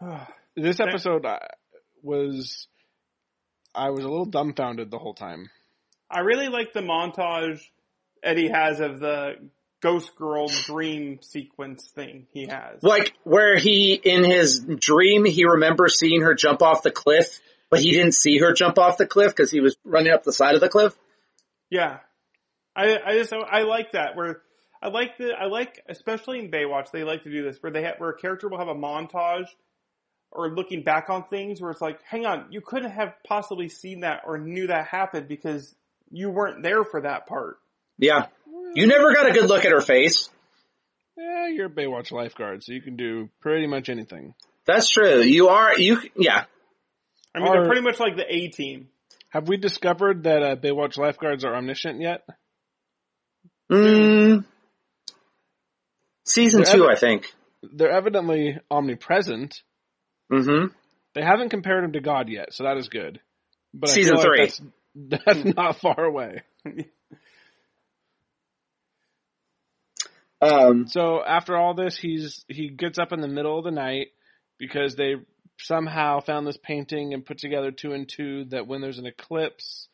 This 0.57 0.79
episode 0.79 1.27
uh, 1.27 1.41
was, 2.01 2.69
I 3.75 3.91
was 3.91 4.05
a 4.05 4.09
little 4.09 4.25
dumbfounded 4.25 4.89
the 4.89 5.01
whole 5.01 5.15
time. 5.15 5.51
I 6.15 6.21
really 6.21 6.49
like 6.49 6.73
the 6.73 6.81
montage 6.81 7.61
Eddie 8.23 8.49
has 8.49 8.79
of 8.79 9.01
the 9.01 9.35
Ghost 9.83 10.15
Girl 10.17 10.47
dream 10.47 11.19
sequence 11.21 11.89
thing 11.89 12.27
he 12.33 12.47
has. 12.47 12.83
Like 12.83 13.13
where 13.25 13.59
he, 13.59 13.95
in 13.95 14.23
his 14.23 14.61
dream, 14.61 15.25
he 15.25 15.45
remembers 15.45 15.99
seeing 15.99 16.23
her 16.23 16.35
jump 16.35 16.63
off 16.63 16.83
the 16.83 16.93
cliff, 16.93 17.41
but 17.69 17.81
he 17.81 17.91
didn't 17.91 18.15
see 18.15 18.39
her 18.39 18.53
jump 18.53 18.79
off 18.79 18.97
the 18.97 19.07
cliff 19.07 19.33
because 19.35 19.51
he 19.51 19.61
was 19.61 19.77
running 19.85 20.13
up 20.13 20.23
the 20.23 20.33
side 20.33 20.55
of 20.55 20.61
the 20.61 20.69
cliff. 20.69 20.97
Yeah. 21.69 21.99
I, 22.77 22.99
I 23.05 23.19
just, 23.19 23.33
I 23.33 23.63
like 23.63 23.93
that 23.93 24.17
where 24.17 24.43
I 24.81 24.89
like 24.89 25.19
the, 25.19 25.33
I 25.33 25.47
like, 25.47 25.83
especially 25.89 26.39
in 26.39 26.51
Baywatch, 26.51 26.93
they 26.93 27.05
like 27.05 27.25
to 27.25 27.31
do 27.31 27.43
this 27.43 27.59
where 27.61 27.73
they 27.73 27.83
have, 27.83 27.97
where 27.99 28.11
a 28.11 28.17
character 28.17 28.49
will 28.49 28.59
have 28.59 28.69
a 28.69 28.75
montage 28.75 29.49
or 30.31 30.55
looking 30.55 30.83
back 30.83 31.11
on 31.11 31.25
things 31.25 31.61
where 31.61 31.71
it's 31.71 31.81
like, 31.81 32.01
hang 32.05 32.25
on, 32.25 32.47
you 32.51 32.61
couldn't 32.61 32.91
have 32.91 33.15
possibly 33.27 33.69
seen 33.69 34.01
that 34.01 34.23
or 34.27 34.39
knew 34.39 34.67
that 34.69 34.87
happened 34.87 35.29
because 35.29 35.75
you 36.15 36.31
weren't 36.31 36.63
there 36.63 36.85
for 36.85 37.03
that 37.03 37.27
part. 37.27 37.59
Yeah. 37.99 38.27
You 38.75 38.87
never 38.87 39.13
got 39.15 39.29
a 39.29 39.33
good 39.33 39.49
look 39.49 39.65
at 39.65 39.73
her 39.73 39.81
face. 39.81 40.31
Yeah, 41.17 41.49
you're 41.49 41.67
a 41.67 41.71
Baywatch 41.71 42.11
lifeguard, 42.11 42.65
so 42.65 42.73
you 42.73 42.81
can 42.83 42.97
do 42.97 43.29
pretty 43.41 43.67
much 43.67 43.89
anything. 43.89 44.35
That's 44.67 44.89
true. 44.91 45.21
You 45.21 45.49
are, 45.49 45.79
you, 45.79 46.01
yeah. 46.17 46.45
I 47.35 47.39
mean, 47.39 47.49
Or- 47.49 47.55
they're 47.59 47.67
pretty 47.67 47.83
much 47.83 48.01
like 48.01 48.17
the 48.17 48.25
A 48.29 48.49
team. 48.49 48.89
Have 49.29 49.49
we 49.49 49.57
discovered 49.57 50.25
that 50.25 50.43
uh, 50.43 50.57
Baywatch 50.57 50.97
lifeguards 50.97 51.45
are 51.45 51.55
omniscient 51.55 52.01
yet? 52.01 52.23
Mm, 53.71 54.45
season 56.25 56.63
They're 56.63 56.75
two, 56.75 56.83
evi- 56.83 56.93
I 56.93 56.95
think. 56.97 57.33
They're 57.63 57.91
evidently 57.91 58.59
omnipresent. 58.71 59.63
Mm-hmm. 60.33 60.67
They 61.15 61.23
haven't 61.23 61.49
compared 61.51 61.85
him 61.85 61.93
to 61.93 62.01
God 62.01 62.29
yet, 62.29 62.53
so 62.53 62.65
that 62.65 62.77
is 62.77 62.89
good. 62.89 63.21
But 63.73 63.91
I 63.91 63.95
Season 63.95 64.17
feel 64.17 64.31
like 64.39 64.53
three. 64.53 64.69
That's, 64.95 65.25
that's 65.25 65.57
not 65.57 65.81
far 65.81 66.05
away. 66.05 66.43
Um, 70.41 70.87
So 70.89 71.25
after 71.25 71.57
all 71.57 71.75
this, 71.75 71.97
he's 71.97 72.45
he 72.49 72.69
gets 72.69 72.99
up 72.99 73.13
in 73.13 73.21
the 73.21 73.29
middle 73.29 73.59
of 73.59 73.65
the 73.65 73.71
night 73.71 74.09
because 74.59 74.95
they 74.95 75.15
somehow 75.59 76.21
found 76.21 76.47
this 76.47 76.59
painting 76.63 77.15
and 77.15 77.25
put 77.25 77.39
together 77.39 77.71
two 77.71 77.93
and 77.93 78.09
two 78.09 78.45
that 78.47 78.67
when 78.67 78.81
there's 78.81 78.99
an 78.99 79.07
eclipse, 79.07 79.89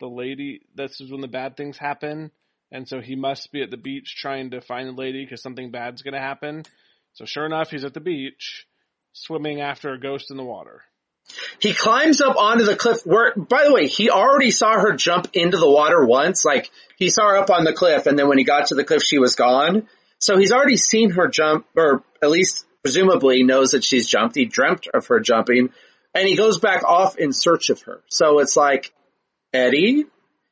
the 0.00 0.08
lady 0.08 0.62
this 0.74 1.00
is 1.00 1.10
when 1.10 1.20
the 1.20 1.28
bad 1.28 1.56
things 1.56 1.78
happen, 1.78 2.32
and 2.72 2.88
so 2.88 3.00
he 3.00 3.14
must 3.14 3.52
be 3.52 3.62
at 3.62 3.70
the 3.70 3.76
beach 3.76 4.16
trying 4.16 4.50
to 4.50 4.60
find 4.60 4.88
the 4.88 4.92
lady 4.92 5.24
because 5.24 5.42
something 5.42 5.70
bad's 5.70 6.02
going 6.02 6.14
to 6.14 6.20
happen. 6.20 6.64
So 7.12 7.24
sure 7.24 7.46
enough, 7.46 7.70
he's 7.70 7.84
at 7.84 7.94
the 7.94 8.00
beach 8.00 8.66
swimming 9.12 9.60
after 9.60 9.92
a 9.92 10.00
ghost 10.00 10.30
in 10.30 10.36
the 10.36 10.42
water. 10.42 10.82
He 11.62 11.72
climbs 11.72 12.20
up 12.20 12.36
onto 12.36 12.64
the 12.64 12.74
cliff 12.74 13.02
where, 13.04 13.32
by 13.36 13.62
the 13.62 13.72
way, 13.72 13.86
he 13.86 14.10
already 14.10 14.50
saw 14.50 14.72
her 14.72 14.94
jump 14.94 15.28
into 15.32 15.58
the 15.58 15.70
water 15.70 16.04
once. 16.04 16.44
Like, 16.44 16.68
he 16.96 17.08
saw 17.08 17.28
her 17.28 17.36
up 17.36 17.50
on 17.50 17.62
the 17.62 17.72
cliff 17.72 18.06
and 18.06 18.18
then 18.18 18.28
when 18.28 18.36
he 18.36 18.42
got 18.42 18.66
to 18.66 18.74
the 18.74 18.82
cliff, 18.82 19.04
she 19.04 19.20
was 19.20 19.36
gone. 19.36 19.86
So 20.18 20.36
he's 20.36 20.50
already 20.50 20.76
seen 20.76 21.10
her 21.10 21.28
jump, 21.28 21.66
or 21.76 22.02
at 22.20 22.30
least 22.30 22.66
presumably 22.82 23.44
knows 23.44 23.70
that 23.70 23.84
she's 23.84 24.08
jumped. 24.08 24.34
He 24.34 24.44
dreamt 24.44 24.88
of 24.92 25.06
her 25.06 25.20
jumping 25.20 25.68
and 26.12 26.26
he 26.26 26.34
goes 26.34 26.58
back 26.58 26.82
off 26.82 27.16
in 27.16 27.32
search 27.32 27.70
of 27.70 27.80
her. 27.82 28.00
So 28.08 28.40
it's 28.40 28.56
like, 28.56 28.92
Eddie, 29.52 30.06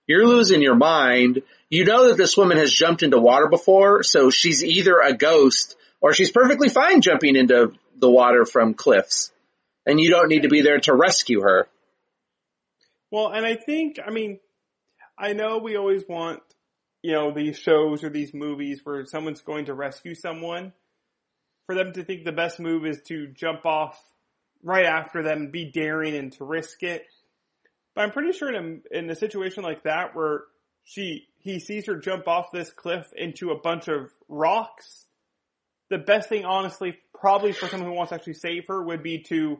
you're 0.06 0.28
losing 0.28 0.62
your 0.62 0.76
mind. 0.76 1.42
You 1.70 1.86
know 1.86 2.06
that 2.06 2.18
this 2.18 2.36
woman 2.36 2.58
has 2.58 2.72
jumped 2.72 3.02
into 3.02 3.18
water 3.18 3.48
before, 3.48 4.04
so 4.04 4.30
she's 4.30 4.62
either 4.62 5.00
a 5.00 5.12
ghost 5.12 5.76
or 6.00 6.12
she's 6.12 6.30
perfectly 6.30 6.68
fine 6.68 7.00
jumping 7.00 7.34
into 7.34 7.72
the 7.98 8.08
water 8.08 8.44
from 8.44 8.74
cliffs. 8.74 9.32
And 9.90 9.98
you 10.00 10.08
don't 10.08 10.28
need 10.28 10.42
to 10.42 10.48
be 10.48 10.62
there 10.62 10.78
to 10.78 10.94
rescue 10.94 11.40
her. 11.40 11.66
Well, 13.10 13.32
and 13.32 13.44
I 13.44 13.56
think, 13.56 13.98
I 14.06 14.12
mean, 14.12 14.38
I 15.18 15.32
know 15.32 15.58
we 15.58 15.76
always 15.76 16.04
want, 16.08 16.42
you 17.02 17.10
know, 17.10 17.32
these 17.32 17.58
shows 17.58 18.04
or 18.04 18.08
these 18.08 18.32
movies 18.32 18.82
where 18.84 19.04
someone's 19.04 19.40
going 19.40 19.64
to 19.64 19.74
rescue 19.74 20.14
someone, 20.14 20.72
for 21.66 21.74
them 21.74 21.92
to 21.94 22.04
think 22.04 22.24
the 22.24 22.30
best 22.30 22.60
move 22.60 22.86
is 22.86 23.00
to 23.08 23.26
jump 23.26 23.66
off 23.66 24.00
right 24.62 24.86
after 24.86 25.24
them, 25.24 25.50
be 25.50 25.72
daring 25.72 26.14
and 26.14 26.34
to 26.34 26.44
risk 26.44 26.84
it. 26.84 27.04
But 27.96 28.02
I'm 28.02 28.12
pretty 28.12 28.30
sure 28.30 28.54
in 28.54 28.82
a, 28.92 28.96
in 28.96 29.10
a 29.10 29.16
situation 29.16 29.64
like 29.64 29.82
that 29.82 30.14
where 30.14 30.44
she, 30.84 31.26
he 31.38 31.58
sees 31.58 31.86
her 31.86 31.96
jump 31.96 32.28
off 32.28 32.52
this 32.52 32.70
cliff 32.70 33.08
into 33.16 33.50
a 33.50 33.58
bunch 33.58 33.88
of 33.88 34.12
rocks, 34.28 35.06
the 35.88 35.98
best 35.98 36.28
thing 36.28 36.44
honestly, 36.44 36.96
probably 37.12 37.50
for 37.50 37.66
someone 37.66 37.90
who 37.90 37.96
wants 37.96 38.10
to 38.10 38.14
actually 38.14 38.34
save 38.34 38.68
her 38.68 38.80
would 38.80 39.02
be 39.02 39.24
to 39.24 39.58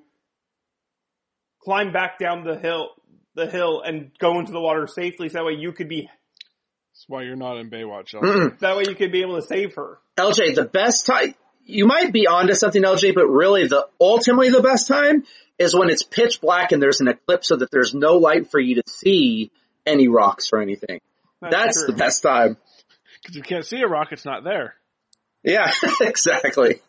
climb 1.62 1.92
back 1.92 2.18
down 2.18 2.44
the 2.44 2.58
hill, 2.58 2.90
the 3.34 3.46
hill 3.46 3.82
and 3.82 4.10
go 4.18 4.38
into 4.38 4.52
the 4.52 4.60
water 4.60 4.86
safely 4.86 5.28
so 5.28 5.38
that 5.38 5.44
way 5.44 5.54
you 5.58 5.72
could 5.72 5.88
be, 5.88 6.02
That's 6.02 7.04
why 7.08 7.22
you're 7.22 7.36
not 7.36 7.58
in 7.58 7.70
Baywatch. 7.70 8.14
Elton. 8.14 8.30
Mm-mm. 8.30 8.58
that 8.60 8.76
way 8.76 8.84
you 8.88 8.94
could 8.94 9.12
be 9.12 9.22
able 9.22 9.36
to 9.40 9.46
save 9.46 9.74
her. 9.74 9.98
LJ, 10.16 10.54
the 10.54 10.64
best 10.64 11.06
time, 11.06 11.34
you 11.64 11.86
might 11.86 12.12
be 12.12 12.26
onto 12.26 12.54
something, 12.54 12.82
LJ, 12.82 13.14
but 13.14 13.26
really 13.26 13.66
the, 13.66 13.86
ultimately 14.00 14.50
the 14.50 14.62
best 14.62 14.88
time 14.88 15.24
is 15.58 15.76
when 15.76 15.90
it's 15.90 16.02
pitch 16.02 16.40
black 16.40 16.72
and 16.72 16.82
there's 16.82 17.00
an 17.00 17.08
eclipse 17.08 17.48
so 17.48 17.56
that 17.56 17.70
there's 17.70 17.94
no 17.94 18.14
light 18.16 18.50
for 18.50 18.58
you 18.58 18.76
to 18.76 18.82
see 18.86 19.50
any 19.86 20.08
rocks 20.08 20.50
or 20.52 20.60
anything. 20.60 21.00
That's, 21.40 21.84
true. 21.84 21.92
the 21.92 21.98
best 21.98 22.22
time. 22.22 22.56
Because 23.22 23.36
you 23.36 23.42
can't 23.42 23.64
see 23.64 23.80
a 23.80 23.86
rock, 23.86 24.08
it's 24.12 24.24
not 24.24 24.44
there. 24.44 24.74
Yeah, 25.42 25.70
exactly. 26.00 26.80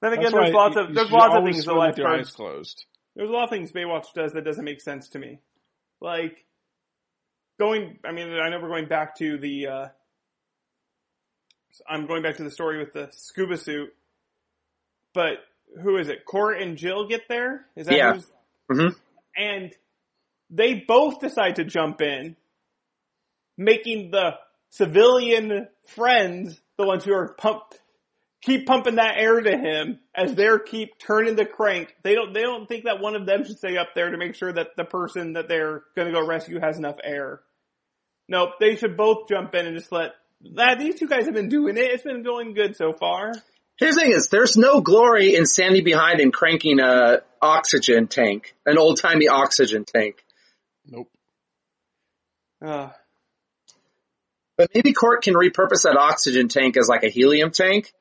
Then 0.00 0.12
again, 0.12 0.24
That's 0.24 0.34
there's 0.34 0.54
lots 0.54 0.76
of 0.76 0.94
there's 0.94 1.10
lots 1.10 1.34
of 1.34 1.44
things 1.44 1.56
the 1.56 1.62
swim 1.62 1.78
with 1.78 1.98
your 1.98 2.08
eyes 2.08 2.30
closed. 2.30 2.84
There's 3.16 3.30
a 3.30 3.32
lot 3.32 3.44
of 3.44 3.50
things 3.50 3.72
Baywatch 3.72 4.12
does 4.14 4.32
that 4.34 4.44
doesn't 4.44 4.64
make 4.64 4.80
sense 4.80 5.08
to 5.10 5.18
me. 5.18 5.40
Like 6.00 6.44
going. 7.58 7.98
I 8.04 8.12
mean, 8.12 8.30
I 8.32 8.50
know 8.50 8.60
we're 8.60 8.68
going 8.68 8.88
back 8.88 9.16
to 9.16 9.38
the. 9.38 9.66
uh 9.66 9.88
I'm 11.88 12.06
going 12.06 12.22
back 12.22 12.36
to 12.36 12.44
the 12.44 12.50
story 12.50 12.78
with 12.78 12.92
the 12.92 13.08
scuba 13.12 13.56
suit, 13.56 13.92
but 15.12 15.38
who 15.82 15.98
is 15.98 16.08
it? 16.08 16.24
Court 16.24 16.60
and 16.60 16.76
Jill 16.76 17.08
get 17.08 17.22
there. 17.28 17.66
Is 17.76 17.86
that 17.86 17.96
Yeah. 17.96 18.12
who's 18.14 18.30
hmm 18.70 18.88
and 19.36 19.74
they 20.50 20.84
both 20.86 21.20
decide 21.20 21.56
to 21.56 21.64
jump 21.64 22.00
in, 22.00 22.36
making 23.56 24.10
the 24.10 24.32
civilian 24.70 25.68
friends 25.94 26.60
the 26.78 26.86
ones 26.86 27.04
who 27.04 27.12
are 27.12 27.34
pumped, 27.34 27.80
keep 28.42 28.66
pumping 28.66 28.96
that 28.96 29.16
air 29.16 29.40
to 29.40 29.56
him 29.56 29.98
as 30.14 30.34
they're 30.34 30.58
keep 30.58 30.98
turning 30.98 31.36
the 31.36 31.46
crank. 31.46 31.94
They 32.02 32.14
don't, 32.14 32.32
they 32.32 32.42
don't 32.42 32.66
think 32.68 32.84
that 32.84 33.00
one 33.00 33.16
of 33.16 33.26
them 33.26 33.44
should 33.44 33.58
stay 33.58 33.76
up 33.76 33.88
there 33.94 34.10
to 34.10 34.16
make 34.16 34.34
sure 34.34 34.52
that 34.52 34.76
the 34.76 34.84
person 34.84 35.32
that 35.34 35.48
they're 35.48 35.82
gonna 35.96 36.12
go 36.12 36.26
rescue 36.26 36.60
has 36.60 36.78
enough 36.78 36.96
air. 37.02 37.40
Nope, 38.28 38.50
they 38.60 38.76
should 38.76 38.96
both 38.96 39.28
jump 39.28 39.54
in 39.54 39.66
and 39.66 39.76
just 39.76 39.92
let, 39.92 40.12
that, 40.54 40.78
these 40.78 40.98
two 40.98 41.08
guys 41.08 41.26
have 41.26 41.34
been 41.34 41.48
doing 41.48 41.76
it. 41.76 41.84
It's 41.92 42.02
been 42.02 42.22
going 42.22 42.54
good 42.54 42.76
so 42.76 42.92
far. 42.92 43.32
Here's 43.78 43.94
the 43.94 44.00
thing 44.00 44.12
is, 44.12 44.28
there's 44.28 44.56
no 44.56 44.80
glory 44.80 45.34
in 45.34 45.44
standing 45.44 45.84
behind 45.84 46.20
and 46.20 46.32
cranking 46.32 46.80
a 46.80 47.22
oxygen 47.42 48.06
tank, 48.06 48.54
an 48.64 48.78
old 48.78 48.98
timey 48.98 49.28
oxygen 49.28 49.84
tank. 49.84 50.24
Nope. 50.86 51.10
Uh, 52.64 52.88
But 54.56 54.70
maybe 54.74 54.92
Court 54.92 55.22
can 55.22 55.34
repurpose 55.34 55.82
that 55.82 55.96
oxygen 55.98 56.48
tank 56.48 56.76
as 56.78 56.88
like 56.88 57.02
a 57.02 57.08
helium 57.10 57.50
tank, 57.50 57.92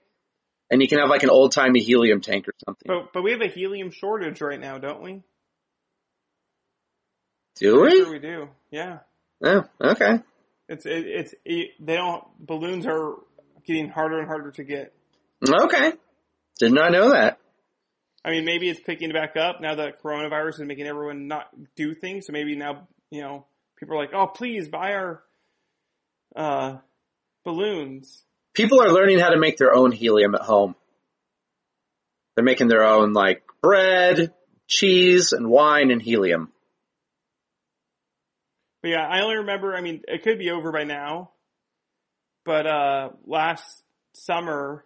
and 0.69 0.81
you 0.81 0.87
can 0.87 0.99
have 0.99 1.09
like 1.09 1.23
an 1.23 1.29
old 1.29 1.51
timey 1.51 1.81
helium 1.81 2.21
tank 2.21 2.47
or 2.47 2.53
something. 2.65 2.85
but, 2.85 3.13
but 3.13 3.23
we 3.23 3.31
have 3.31 3.41
a 3.41 3.47
helium 3.47 3.91
shortage 3.91 4.41
right 4.41 4.59
now, 4.59 4.77
don't 4.77 5.01
we? 5.01 5.21
Do 7.55 7.71
Sure 7.71 7.83
we? 7.83 8.11
we 8.11 8.19
do. 8.19 8.49
Yeah. 8.71 8.99
Oh, 9.43 9.63
okay. 9.81 10.19
It's 10.67 10.85
it, 10.85 11.05
it's 11.05 11.35
it, 11.45 11.69
they 11.79 11.95
don't 11.95 12.23
balloons 12.39 12.85
are 12.85 13.15
getting 13.65 13.89
harder 13.89 14.19
and 14.19 14.27
harder 14.27 14.51
to 14.51 14.63
get. 14.63 14.93
Okay. 15.47 15.93
Did 16.59 16.73
not 16.73 16.91
know 16.91 17.11
that. 17.11 17.39
I 18.23 18.31
mean, 18.31 18.45
maybe 18.45 18.69
it's 18.69 18.79
picking 18.79 19.11
back 19.11 19.37
up 19.37 19.61
now 19.61 19.75
that 19.75 20.01
coronavirus 20.01 20.61
is 20.61 20.67
making 20.67 20.87
everyone 20.87 21.27
not 21.27 21.47
do 21.75 21.93
things. 21.93 22.25
So 22.25 22.33
maybe 22.33 22.55
now 22.55 22.87
you 23.09 23.21
know 23.21 23.45
people 23.77 23.95
are 23.95 24.01
like, 24.01 24.13
oh, 24.13 24.27
please 24.27 24.67
buy 24.67 24.93
our 24.93 25.23
uh, 26.35 26.77
balloons. 27.43 28.23
People 28.55 28.81
are 28.81 28.91
learning 28.91 29.19
how 29.19 29.29
to 29.29 29.37
make 29.37 29.57
their 29.57 29.73
own 29.75 29.91
helium 29.91 30.33
at 30.33 30.41
home. 30.41 30.75
They're 32.35 32.45
making 32.45 32.67
their 32.69 32.83
own 32.83 33.13
like 33.13 33.43
bread, 33.61 34.33
cheese, 34.67 35.31
and 35.33 35.49
wine 35.49 35.91
and 35.91 36.01
helium. 36.01 36.51
But 38.81 38.89
yeah, 38.89 39.05
I 39.07 39.21
only 39.21 39.37
remember. 39.37 39.75
I 39.75 39.81
mean, 39.81 40.01
it 40.07 40.23
could 40.23 40.39
be 40.39 40.51
over 40.51 40.71
by 40.71 40.83
now. 40.83 41.31
But 42.45 42.67
uh 42.67 43.09
last 43.25 43.83
summer, 44.13 44.85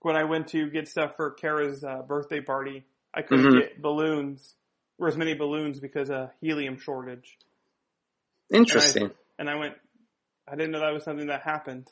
when 0.00 0.14
I 0.16 0.24
went 0.24 0.48
to 0.48 0.70
get 0.70 0.88
stuff 0.88 1.16
for 1.16 1.32
Kara's 1.32 1.82
uh, 1.82 2.02
birthday 2.02 2.40
party, 2.40 2.84
I 3.14 3.22
couldn't 3.22 3.46
Mhm. 3.52 3.58
get 3.60 3.82
balloons 3.82 4.54
or 4.98 5.08
as 5.08 5.16
many 5.16 5.34
balloons 5.34 5.80
because 5.80 6.10
of 6.10 6.30
helium 6.40 6.78
shortage. 6.78 7.38
Interesting. 8.50 9.10
And 9.38 9.50
I 9.50 9.56
went, 9.56 9.74
I 10.48 10.54
didn't 10.54 10.72
know 10.72 10.80
that 10.80 10.92
was 10.92 11.04
something 11.04 11.26
that 11.26 11.42
happened. 11.42 11.88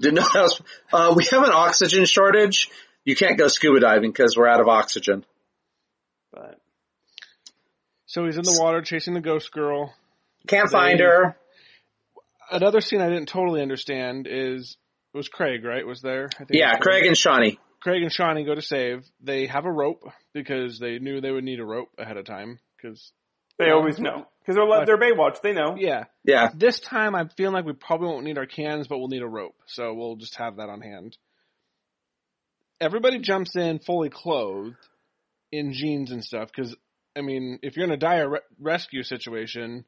Didn't 0.00 0.16
know 0.34 0.46
uh, 0.92 1.14
we 1.16 1.24
have 1.30 1.42
an 1.42 1.52
oxygen 1.52 2.04
shortage. 2.04 2.70
You 3.04 3.14
can't 3.14 3.38
go 3.38 3.48
scuba 3.48 3.80
diving 3.80 4.10
because 4.10 4.36
we're 4.36 4.48
out 4.48 4.60
of 4.60 4.68
oxygen. 4.68 5.24
But 6.32 6.60
So 8.06 8.24
he's 8.24 8.36
in 8.36 8.42
the 8.42 8.58
water 8.60 8.82
chasing 8.82 9.14
the 9.14 9.20
ghost 9.20 9.52
girl. 9.52 9.94
Can't 10.46 10.70
find 10.70 11.00
her. 11.00 11.36
Another 12.50 12.80
scene 12.80 13.00
I 13.00 13.08
didn't 13.08 13.28
totally 13.28 13.60
understand 13.60 14.26
is 14.28 14.76
it 15.12 15.16
was 15.16 15.28
Craig, 15.28 15.64
right? 15.64 15.86
Was 15.86 16.00
there? 16.00 16.28
I 16.34 16.44
think 16.44 16.50
Yeah, 16.52 16.72
was 16.72 16.80
Craig 16.80 17.06
and 17.06 17.16
Shauni. 17.16 17.58
Craig 17.80 18.02
and 18.02 18.12
Shauni 18.12 18.44
go 18.44 18.54
to 18.54 18.62
save. 18.62 19.04
They 19.22 19.46
have 19.46 19.64
a 19.64 19.72
rope 19.72 20.04
because 20.32 20.78
they 20.78 20.98
knew 20.98 21.20
they 21.20 21.30
would 21.30 21.44
need 21.44 21.60
a 21.60 21.64
rope 21.64 21.90
ahead 21.98 22.16
of 22.16 22.24
time. 22.24 22.58
Because 22.76 23.12
they 23.58 23.66
Yeah. 23.66 23.72
always 23.74 23.98
know 23.98 24.26
because 24.40 24.54
they're 24.56 24.64
le- 24.64 24.86
they're 24.86 24.98
Baywatch. 24.98 25.40
They 25.42 25.52
know. 25.52 25.76
yeah, 25.78 26.04
Yeah. 26.24 26.50
this 26.54 26.80
time 26.80 27.14
I'm 27.14 27.28
feeling 27.30 27.54
like 27.54 27.64
we 27.64 27.72
probably 27.74 28.08
won't 28.08 28.24
need 28.24 28.38
our 28.38 28.46
cans, 28.46 28.88
but 28.88 28.98
we'll 28.98 29.08
need 29.08 29.22
a 29.22 29.26
rope. 29.28 29.56
So 29.66 29.92
we'll 29.94 30.16
just 30.16 30.36
have 30.36 30.56
that 30.56 30.68
on 30.68 30.80
hand. 30.80 31.16
Everybody 32.80 33.18
jumps 33.18 33.56
in 33.56 33.80
fully 33.80 34.08
clothed 34.08 34.76
in 35.50 35.72
jeans 35.72 36.12
and 36.12 36.24
stuff 36.24 36.50
because 36.54 36.76
I 37.16 37.20
mean, 37.20 37.58
if 37.62 37.76
you're 37.76 37.86
in 37.86 37.90
a 37.92 37.96
dire 37.96 38.28
re- 38.28 38.40
rescue 38.60 39.02
situation, 39.02 39.84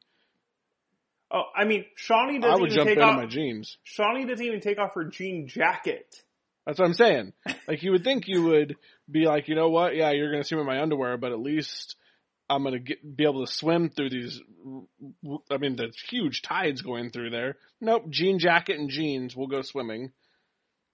Oh, 1.33 1.43
I 1.55 1.63
mean, 1.63 1.85
Shauni 1.97 2.35
I 2.35 2.39
doesn't 2.39 2.61
would 2.61 2.71
even 2.73 2.75
jump 2.75 2.87
take 2.89 2.97
in 2.97 3.03
off. 3.03 3.15
my 3.15 3.25
jeans. 3.25 3.77
Shauni 3.87 4.27
doesn't 4.27 4.45
even 4.45 4.59
take 4.59 4.77
off 4.77 4.95
her 4.95 5.05
jean 5.05 5.47
jacket. 5.47 6.13
That's 6.65 6.77
what 6.77 6.85
I'm 6.85 6.93
saying. 6.93 7.31
Like 7.69 7.83
you 7.83 7.91
would 7.91 8.03
think 8.03 8.27
you 8.27 8.43
would 8.43 8.75
be 9.09 9.25
like, 9.27 9.47
you 9.47 9.55
know 9.55 9.69
what? 9.69 9.95
Yeah, 9.95 10.11
you're 10.11 10.29
gonna 10.29 10.43
see 10.43 10.55
me 10.55 10.61
in 10.61 10.67
my 10.67 10.81
underwear, 10.81 11.15
but 11.17 11.31
at 11.31 11.39
least 11.39 11.95
I'm 12.55 12.63
gonna 12.63 12.79
get, 12.79 13.15
be 13.15 13.23
able 13.23 13.45
to 13.45 13.51
swim 13.51 13.89
through 13.89 14.09
these. 14.09 14.39
I 15.49 15.57
mean, 15.57 15.75
there's 15.75 15.99
huge 16.09 16.41
tides 16.41 16.81
going 16.81 17.11
through 17.11 17.29
there. 17.31 17.57
Nope, 17.79 18.09
jean 18.09 18.39
jacket 18.39 18.77
and 18.79 18.89
jeans. 18.89 19.35
We'll 19.35 19.47
go 19.47 19.61
swimming. 19.61 20.11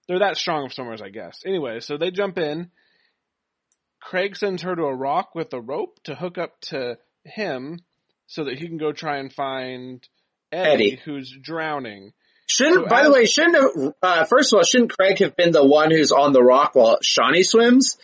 They're 0.06 0.20
that 0.20 0.36
strong 0.36 0.64
of 0.66 0.72
swimmers, 0.72 1.02
I 1.02 1.08
guess. 1.10 1.42
Anyway, 1.44 1.80
so 1.80 1.98
they 1.98 2.10
jump 2.10 2.38
in. 2.38 2.70
Craig 4.00 4.36
sends 4.36 4.62
her 4.62 4.74
to 4.74 4.82
a 4.84 4.94
rock 4.94 5.34
with 5.34 5.52
a 5.52 5.60
rope 5.60 5.98
to 6.04 6.14
hook 6.14 6.38
up 6.38 6.60
to 6.62 6.96
him 7.24 7.80
so 8.26 8.44
that 8.44 8.58
he 8.58 8.66
can 8.68 8.78
go 8.78 8.92
try 8.92 9.18
and 9.18 9.32
find 9.32 10.06
Eddie, 10.52 10.70
Eddie. 10.92 11.00
who's 11.04 11.36
drowning. 11.42 12.12
Shouldn't, 12.48 12.84
So 12.84 12.88
by 12.88 13.00
as- 13.00 13.06
the 13.06 13.12
way, 13.12 13.26
shouldn't 13.26 13.94
uh, 14.02 14.24
first 14.24 14.52
of 14.52 14.58
all, 14.58 14.62
shouldn't 14.62 14.92
Craig 14.96 15.18
have 15.18 15.36
been 15.36 15.52
the 15.52 15.66
one 15.66 15.90
who's 15.90 16.12
on 16.12 16.32
the 16.32 16.42
rock 16.42 16.74
while 16.74 16.98
Shauni 17.04 17.44
swims? 17.44 17.98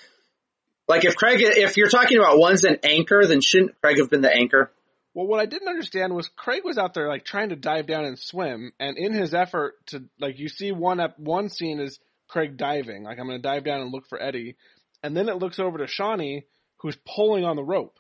Like 0.87 1.05
if 1.05 1.17
Craig, 1.17 1.39
if 1.41 1.77
you're 1.77 1.89
talking 1.89 2.19
about 2.19 2.39
one's 2.39 2.65
an 2.65 2.79
anchor, 2.83 3.27
then 3.27 3.41
shouldn't 3.41 3.81
Craig 3.81 3.99
have 3.99 4.11
been 4.11 4.21
the 4.21 4.35
anchor? 4.35 4.71
Well, 5.15 5.27
what 5.27 5.41
I 5.41 5.47
didn't 5.47 5.69
understand 5.69 6.15
was 6.15 6.29
Craig 6.37 6.63
was 6.65 6.77
out 6.77 6.93
there 6.93 7.09
like 7.09 7.25
trying 7.25 7.51
to 7.51 7.57
dive 7.57 7.87
down 7.87 8.05
and 8.05 8.19
swim, 8.19 8.73
and 8.79 8.99
in 8.99 9.13
his 9.13 9.33
effort 9.33 9.75
to 9.87 10.05
like 10.21 10.39
you 10.39 10.49
see 10.49 10.73
one 10.73 11.01
up 11.01 11.19
one 11.19 11.49
scene 11.49 11.81
is 11.81 11.99
Craig 12.29 12.57
diving, 12.57 13.05
like 13.05 13.19
I'm 13.19 13.27
going 13.27 13.41
to 13.41 13.49
dive 13.49 13.65
down 13.65 13.81
and 13.81 13.93
look 13.93 14.07
for 14.09 14.21
Eddie, 14.21 14.57
and 15.03 15.17
then 15.17 15.29
it 15.29 15.37
looks 15.37 15.59
over 15.59 15.79
to 15.79 15.85
Shauni 15.85 16.45
who's 16.79 16.99
pulling 17.17 17.45
on 17.45 17.57
the 17.57 17.63
rope. 17.63 17.97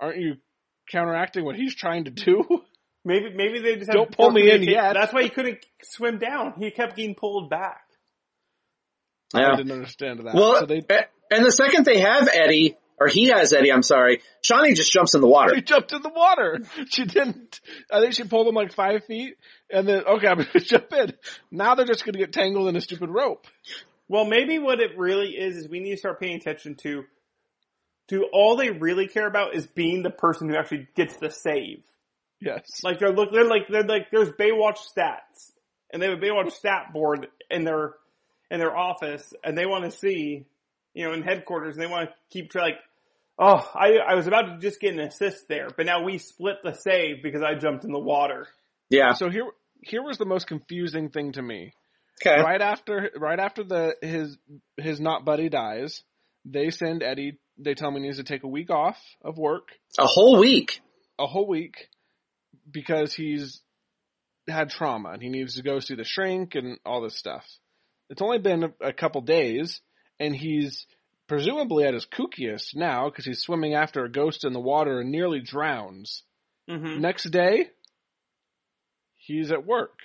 Aren't 0.00 0.18
you 0.18 0.34
counteracting 0.92 1.44
what 1.44 1.56
he's 1.56 1.74
trying 1.74 2.04
to 2.04 2.10
do? 2.10 2.44
Maybe 3.04 3.32
maybe 3.34 3.60
they 3.60 3.76
just 3.76 3.90
Don't 3.90 4.14
pull 4.14 4.30
me 4.30 4.50
in 4.50 4.60
communica- 4.60 4.70
yet. 4.70 4.92
That's 4.94 5.14
why 5.14 5.22
he 5.22 5.30
couldn't 5.30 5.64
swim 5.82 6.18
down. 6.18 6.54
He 6.58 6.70
kept 6.70 6.96
getting 6.96 7.14
pulled 7.14 7.48
back. 7.48 7.80
I 9.32 9.56
didn't 9.56 9.72
understand 9.72 10.18
that. 10.18 10.34
Well, 10.34 10.60
so 10.60 10.66
they 10.66 10.78
a- 10.78 11.06
and 11.30 11.44
the 11.44 11.52
second 11.52 11.84
they 11.84 12.00
have 12.00 12.28
Eddie, 12.32 12.76
or 13.00 13.06
he 13.06 13.26
has 13.26 13.52
Eddie, 13.52 13.72
I'm 13.72 13.82
sorry, 13.82 14.22
Shauni 14.42 14.74
just 14.74 14.92
jumps 14.92 15.14
in 15.14 15.20
the 15.20 15.28
water. 15.28 15.54
she 15.54 15.62
jumped 15.62 15.92
in 15.92 16.02
the 16.02 16.08
water. 16.08 16.60
She 16.90 17.04
didn't. 17.04 17.60
I 17.92 18.00
think 18.00 18.14
she 18.14 18.24
pulled 18.24 18.48
him 18.48 18.54
like 18.54 18.72
five 18.72 19.04
feet, 19.04 19.36
and 19.70 19.88
then 19.88 20.04
okay, 20.04 20.26
I'm 20.26 20.38
gonna 20.38 20.48
jump 20.60 20.92
in. 20.92 21.12
Now 21.50 21.74
they're 21.74 21.86
just 21.86 22.04
gonna 22.04 22.18
get 22.18 22.32
tangled 22.32 22.68
in 22.68 22.76
a 22.76 22.80
stupid 22.80 23.10
rope. 23.10 23.46
Well, 24.08 24.24
maybe 24.24 24.58
what 24.58 24.80
it 24.80 24.96
really 24.96 25.30
is 25.30 25.56
is 25.56 25.68
we 25.68 25.80
need 25.80 25.92
to 25.92 25.96
start 25.98 26.20
paying 26.20 26.36
attention 26.36 26.76
to. 26.82 27.04
To 28.08 28.24
all 28.32 28.56
they 28.56 28.70
really 28.70 29.06
care 29.06 29.26
about 29.26 29.54
is 29.54 29.66
being 29.66 30.02
the 30.02 30.08
person 30.08 30.48
who 30.48 30.56
actually 30.56 30.88
gets 30.96 31.18
the 31.18 31.30
save. 31.30 31.82
Yes. 32.40 32.62
Like 32.82 32.98
they're 32.98 33.12
look, 33.12 33.32
they're 33.32 33.44
like 33.44 33.68
they're 33.68 33.82
like 33.82 34.10
there's 34.10 34.30
Baywatch 34.30 34.78
stats, 34.78 35.52
and 35.92 36.00
they 36.00 36.08
have 36.08 36.18
a 36.18 36.20
Baywatch 36.20 36.52
stat 36.52 36.92
board 36.92 37.26
in 37.50 37.64
their 37.64 37.94
in 38.50 38.60
their 38.60 38.76
office, 38.76 39.32
and 39.44 39.56
they 39.56 39.66
want 39.66 39.84
to 39.84 39.90
see, 39.90 40.46
you 40.98 41.04
know, 41.06 41.12
in 41.12 41.22
headquarters, 41.22 41.76
and 41.76 41.82
they 41.82 41.86
want 41.86 42.08
to 42.08 42.14
keep 42.30 42.50
tra- 42.50 42.62
like, 42.62 42.78
oh, 43.38 43.70
I 43.74 43.98
I 44.04 44.14
was 44.16 44.26
about 44.26 44.42
to 44.46 44.58
just 44.58 44.80
get 44.80 44.94
an 44.94 45.00
assist 45.00 45.46
there, 45.48 45.68
but 45.76 45.86
now 45.86 46.02
we 46.02 46.18
split 46.18 46.56
the 46.64 46.74
save 46.74 47.22
because 47.22 47.40
I 47.40 47.54
jumped 47.54 47.84
in 47.84 47.92
the 47.92 47.98
water. 48.00 48.48
Yeah. 48.90 49.12
So 49.12 49.30
here, 49.30 49.44
here 49.80 50.02
was 50.02 50.18
the 50.18 50.24
most 50.24 50.46
confusing 50.48 51.10
thing 51.10 51.32
to 51.32 51.42
me. 51.42 51.72
Okay. 52.20 52.40
Right 52.42 52.60
after, 52.60 53.10
right 53.16 53.38
after 53.38 53.62
the 53.62 53.94
his 54.02 54.36
his 54.76 54.98
not 55.00 55.24
buddy 55.24 55.48
dies, 55.48 56.02
they 56.44 56.70
send 56.70 57.02
Eddie. 57.04 57.38
They 57.58 57.74
tell 57.74 57.88
him 57.90 57.94
he 57.94 58.00
needs 58.00 58.16
to 58.16 58.24
take 58.24 58.42
a 58.42 58.48
week 58.48 58.70
off 58.70 58.96
of 59.22 59.38
work, 59.38 59.68
A 59.98 60.06
whole 60.06 60.38
week. 60.40 60.80
a 61.18 61.26
whole 61.26 61.46
week, 61.46 61.88
because 62.70 63.14
he's 63.14 63.60
had 64.48 64.70
trauma 64.70 65.10
and 65.10 65.22
he 65.22 65.28
needs 65.28 65.54
to 65.56 65.62
go 65.62 65.78
see 65.78 65.94
the 65.94 66.04
shrink 66.04 66.54
and 66.54 66.78
all 66.84 67.02
this 67.02 67.16
stuff. 67.16 67.44
It's 68.10 68.22
only 68.22 68.38
been 68.38 68.64
a, 68.64 68.88
a 68.88 68.92
couple 68.92 69.20
days, 69.20 69.80
and 70.20 70.34
he's 70.34 70.86
presumably 71.28 71.84
at 71.84 71.94
his 71.94 72.06
kookiest 72.06 72.74
now 72.74 73.08
because 73.08 73.24
he's 73.24 73.40
swimming 73.42 73.74
after 73.74 74.04
a 74.04 74.10
ghost 74.10 74.44
in 74.44 74.52
the 74.52 74.60
water 74.60 75.00
and 75.00 75.10
nearly 75.10 75.40
drowns. 75.40 76.22
Mm-hmm. 76.68 77.00
Next 77.00 77.24
day, 77.30 77.68
he's 79.16 79.50
at 79.52 79.66
work. 79.66 79.98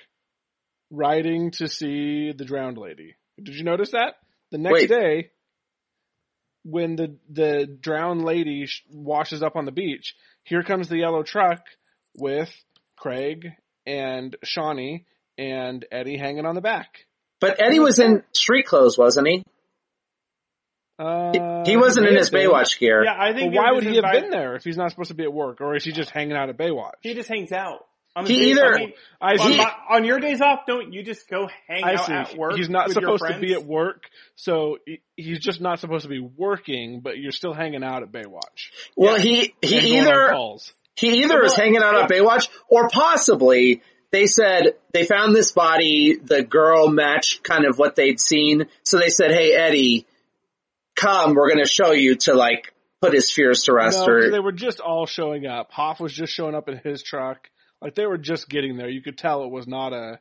riding 0.92 1.52
to 1.52 1.68
see 1.68 2.32
the 2.38 2.46
drowned 2.46 2.78
lady. 2.78 3.16
Did 3.42 3.56
you 3.56 3.64
notice 3.64 3.92
that? 3.92 4.16
The 4.52 4.58
next 4.60 4.74
Wait. 4.74 4.90
day, 4.90 5.32
when 6.64 6.96
the 6.96 7.18
the 7.30 7.66
drowned 7.82 8.24
lady 8.24 8.66
sh- 8.68 8.84
washes 8.92 9.42
up 9.42 9.56
on 9.56 9.66
the 9.66 9.72
beach, 9.72 10.16
here 10.44 10.62
comes 10.64 10.88
the 10.88 10.98
yellow 10.98 11.24
truck 11.24 11.62
with 12.16 12.50
Craig 12.96 13.54
and 13.88 14.36
Shauni 14.46 15.06
and 15.38 15.84
Eddie 15.92 16.18
hanging 16.18 16.46
on 16.46 16.56
the 16.56 16.62
back. 16.62 16.90
But 17.42 17.60
Eddie 17.60 17.80
was 17.80 18.00
in 18.00 18.24
street 18.32 18.68
clothes, 18.68 18.98
wasn't 18.98 19.28
he? 19.28 19.44
Uh, 21.00 21.64
he 21.66 21.76
wasn't 21.76 22.08
in 22.08 22.16
his 22.16 22.30
been. 22.30 22.50
Baywatch 22.50 22.78
gear. 22.80 23.04
Yeah, 23.04 23.14
I 23.18 23.32
But 23.32 23.40
think. 23.40 23.56
why 23.56 23.72
would 23.72 23.84
he 23.84 23.90
have 23.96 23.98
invited- 23.98 24.22
been 24.24 24.30
there 24.32 24.56
if 24.56 24.64
he's 24.64 24.78
not 24.78 24.92
supposed 24.92 25.10
to 25.10 25.16
be 25.16 25.24
at 25.24 25.34
work, 25.34 25.60
or 25.62 25.76
is 25.76 25.84
he 25.84 25.92
just 25.92 26.12
hanging 26.12 26.36
out 26.38 26.50
at 26.50 26.58
Baywatch? 26.58 26.92
He 27.02 27.14
just 27.14 27.30
hangs 27.30 27.52
out. 27.52 27.86
On, 28.16 28.28
He 28.28 28.36
days- 28.38 28.48
either- 28.52 28.76
I 28.76 28.80
mean, 28.80 28.94
I 29.20 29.32
on, 29.32 29.38
see. 29.40 29.58
my- 29.58 29.74
on 29.90 30.06
your 30.06 30.20
days 30.20 30.40
off, 30.40 30.68
don't 30.68 30.94
you 30.94 31.02
just 31.02 31.28
go 31.28 31.50
hang 31.68 31.84
I 31.84 31.94
out 31.96 32.06
see. 32.06 32.14
at 32.14 32.36
work? 32.38 32.56
He's 32.58 32.70
not 32.70 32.90
with 32.90 32.98
your 32.98 33.18
supposed 33.18 33.34
to 33.34 33.40
be 33.40 33.54
at 33.54 33.64
work, 33.64 34.08
so 34.36 34.78
he's 35.18 35.40
just 35.40 35.62
not 35.62 35.80
supposed 35.80 36.04
to 36.04 36.10
be 36.10 36.20
working. 36.20 37.00
But 37.00 37.18
you're 37.18 37.32
still 37.32 37.54
hanging 37.54 37.84
out 37.84 38.04
at 38.04 38.12
Baywatch. 38.12 38.70
Well, 38.96 39.16
he 39.16 39.56
he 39.64 39.98
either 39.98 40.30
calls. 40.30 40.74
he 40.96 41.24
either 41.24 41.42
is 41.42 41.54
Well, 41.58 41.66
hanging 41.66 41.82
out 41.82 41.96
at 41.96 42.08
Baywatch 42.08 42.50
or 42.68 42.88
possibly 42.90 43.82
they 44.12 44.28
said 44.28 44.76
they 44.94 45.06
found 45.06 45.36
this 45.36 45.52
body, 45.52 46.16
the 46.16 46.44
girl 46.44 46.90
matched 46.90 47.42
kind 47.44 47.66
of 47.66 47.80
what 47.80 47.96
they'd 47.96 48.20
seen. 48.20 48.68
So 48.84 49.00
they 49.00 49.10
said, 49.10 49.32
"Hey 49.32 49.54
Eddie, 49.54 50.06
come, 50.96 51.34
we're 51.36 51.50
going 51.50 51.64
to 51.64 51.70
show 51.70 51.92
you 51.92 52.16
to 52.16 52.34
like 52.34 52.74
put 53.02 53.14
his 53.14 53.32
fears 53.32 53.64
to 53.64 53.74
rest." 53.74 54.00
No, 54.00 54.06
or 54.14 54.32
they 54.32 54.40
were 54.40 54.52
just 54.52 54.80
all 54.80 55.06
showing 55.06 55.46
up. 55.46 55.72
Hoff 55.72 56.00
was 56.00 56.14
just 56.14 56.34
showing 56.34 56.56
up 56.56 56.70
in 56.70 56.80
his 56.84 57.04
truck. 57.04 57.50
Like 57.82 57.96
they 57.96 58.06
were 58.06 58.18
just 58.18 58.48
getting 58.50 58.78
there. 58.78 58.90
You 58.90 59.02
could 59.02 59.18
tell 59.18 59.44
it 59.44 59.52
was 59.52 59.68
not 59.68 59.94
a. 59.94 60.20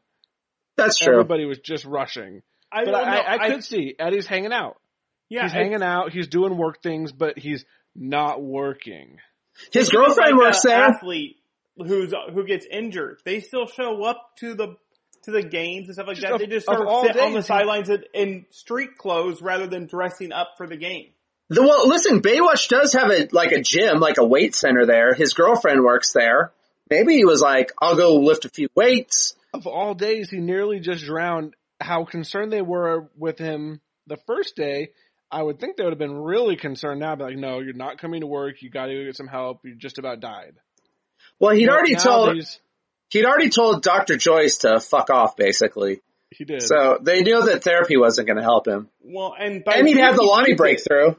that's 0.77 0.99
true. 0.99 1.13
Everybody 1.15 1.45
was 1.45 1.59
just 1.59 1.85
rushing. 1.85 2.43
I 2.73 2.85
But 2.85 2.91
don't 2.93 3.09
I, 3.09 3.15
know. 3.15 3.45
I, 3.45 3.51
could 3.51 3.65
see 3.65 3.95
Eddie's 3.99 4.27
hanging 4.27 4.53
out. 4.53 4.77
yeah, 5.29 5.43
he's 5.43 5.53
it's- 5.53 5.63
hanging 5.65 5.83
out. 5.83 6.13
He's 6.13 6.29
doing 6.29 6.57
work 6.57 6.83
things, 6.83 7.13
but 7.13 7.39
he's 7.39 7.65
not 7.95 8.43
working. 8.43 9.19
His 9.73 9.91
girlfriend 9.91 10.33
like 10.37 10.41
works 10.47 10.63
there. 10.63 10.79
Athlete 10.83 11.37
who's 11.77 12.13
who 12.35 12.45
gets 12.47 12.67
injured, 12.71 13.21
they 13.25 13.41
still 13.41 13.67
show 13.67 14.03
up 14.05 14.31
to 14.39 14.55
the 14.55 14.77
to 15.23 15.31
the 15.31 15.43
games 15.43 15.87
and 15.89 15.95
stuff 15.95 16.07
like 16.07 16.17
Just 16.17 16.27
that. 16.29 16.35
of- 16.35 16.41
they 16.41 16.47
just 16.47 16.69
of 16.69 16.77
sort 16.77 16.89
all 16.89 17.07
of 17.07 17.13
sit 17.15 17.21
on 17.23 17.33
the 17.33 17.43
sidelines 17.43 17.89
in, 17.89 18.05
in 18.15 18.47
street 18.51 18.97
clothes 18.99 19.41
rather 19.43 19.67
than 19.67 19.87
dressing 19.87 20.33
up 20.33 20.55
for 20.57 20.67
the 20.67 20.77
game. 20.77 21.11
The, 21.49 21.63
well, 21.63 21.87
listen, 21.89 22.23
Baywatch 22.23 22.69
does 22.69 22.95
have 22.95 23.11
a 23.11 23.29
like 23.33 23.53
a 23.53 23.61
gym, 23.61 24.01
like 24.01 24.17
a 24.19 24.25
weight 24.25 24.55
center 24.55 24.87
there. 24.87 25.13
His 25.15 25.35
girlfriend 25.35 25.83
works 25.85 26.13
there. 26.13 26.53
Maybe 26.89 27.15
he 27.17 27.25
was 27.25 27.41
like, 27.43 27.73
"I'll 27.81 27.97
go 27.97 28.17
lift 28.17 28.45
a 28.47 28.49
few 28.49 28.69
weights." 28.75 29.35
Of 29.53 29.67
all 29.67 29.95
days, 29.95 30.31
he 30.31 30.39
nearly 30.39 30.81
just 30.81 31.05
drowned. 31.05 31.55
How 31.81 32.05
concerned 32.05 32.53
they 32.53 32.63
were 32.63 33.11
with 33.19 33.39
him 33.39 33.81
the 34.07 34.17
first 34.27 34.57
day, 34.57 34.91
I 35.31 35.43
would 35.43 35.59
think 35.61 35.77
they 35.77 35.85
would 35.85 35.93
have 35.93 35.99
been 35.99 36.17
really 36.17 36.57
concerned 36.57 37.01
now. 37.01 37.17
Be 37.17 37.25
like, 37.25 37.37
no, 37.37 37.59
you're 37.61 37.75
not 37.75 37.99
coming 37.99 38.21
to 38.23 38.27
work. 38.27 38.63
You 38.63 38.71
got 38.71 38.87
to 38.87 38.95
go 38.95 39.05
get 39.05 39.17
some 39.17 39.27
help. 39.27 39.61
You 39.65 39.75
just 39.75 39.99
about 39.99 40.21
died. 40.21 40.55
Well, 41.39 41.55
he'd 41.55 41.67
But 41.67 41.73
already 41.75 41.97
told 41.97 42.35
he's- 42.35 42.61
he'd 43.13 43.25
already 43.25 43.49
told 43.51 43.83
Dr. 43.83 44.17
Joyce 44.17 44.59
to 44.59 44.81
fuck 44.81 45.11
off, 45.11 45.37
basically. 45.37 46.01
He 46.31 46.45
did. 46.45 46.63
So 46.63 46.99
they 47.01 47.21
knew 47.23 47.45
that 47.45 47.63
therapy 47.63 47.97
wasn't 47.97 48.27
going 48.27 48.39
to 48.39 48.43
help 48.43 48.67
him, 48.67 48.89
Well, 49.03 49.35
and 49.39 49.63
by 49.65 49.75
and 49.75 49.87
he'd 49.87 49.99
the 49.99 50.03
have 50.03 50.17
the 50.17 50.23
Lonnie 50.23 50.49
needs 50.49 50.55
it. 50.55 50.57
breakthrough. 50.59 51.15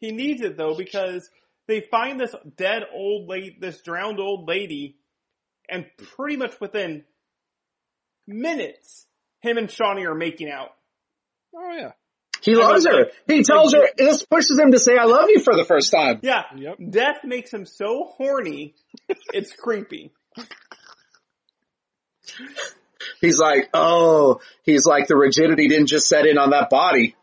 He 0.00 0.10
needs 0.12 0.42
it 0.42 0.56
though 0.56 0.74
because 0.76 1.30
they 1.68 1.80
find 1.80 2.18
this 2.20 2.34
dead 2.56 2.82
old 2.92 3.28
lady, 3.28 3.56
this 3.60 3.80
drowned 3.82 4.20
old 4.20 4.46
lady, 4.48 4.96
and 5.70 5.86
pretty 6.16 6.36
much 6.36 6.60
within 6.60 7.04
minutes, 8.26 9.06
him 9.40 9.58
and 9.58 9.68
Shauni 9.68 10.04
are 10.06 10.14
making 10.14 10.50
out. 10.50 10.70
oh 11.54 11.72
yeah. 11.76 11.92
He 12.42 12.52
I 12.54 12.58
loves 12.58 12.86
her. 12.86 13.04
like- 13.04 13.12
He 13.26 13.42
tells 13.42 13.72
like- 13.72 13.82
her. 13.82 13.88
This 13.96 14.22
pushes 14.24 14.58
him 14.58 14.72
to 14.72 14.78
say, 14.78 14.96
"I 14.96 15.04
love 15.04 15.26
you" 15.28 15.40
for 15.40 15.56
the 15.56 15.64
first 15.64 15.90
time. 15.90 16.20
Yeah, 16.22 16.42
Yep. 16.54 16.76
death 16.90 17.18
makes 17.24 17.52
him 17.52 17.64
so 17.64 18.04
horny, 18.16 18.74
it's 19.32 19.52
creepy. 19.52 20.12
He's 23.20 23.38
like, 23.38 23.70
"Oh," 23.72 24.40
he's 24.62 24.84
like, 24.86 25.06
"The 25.06 25.16
rigidity 25.16 25.68
didn't 25.68 25.86
just 25.86 26.08
set 26.08 26.26
in 26.26 26.38
on 26.38 26.50
that 26.50 26.70
body." 26.70 27.14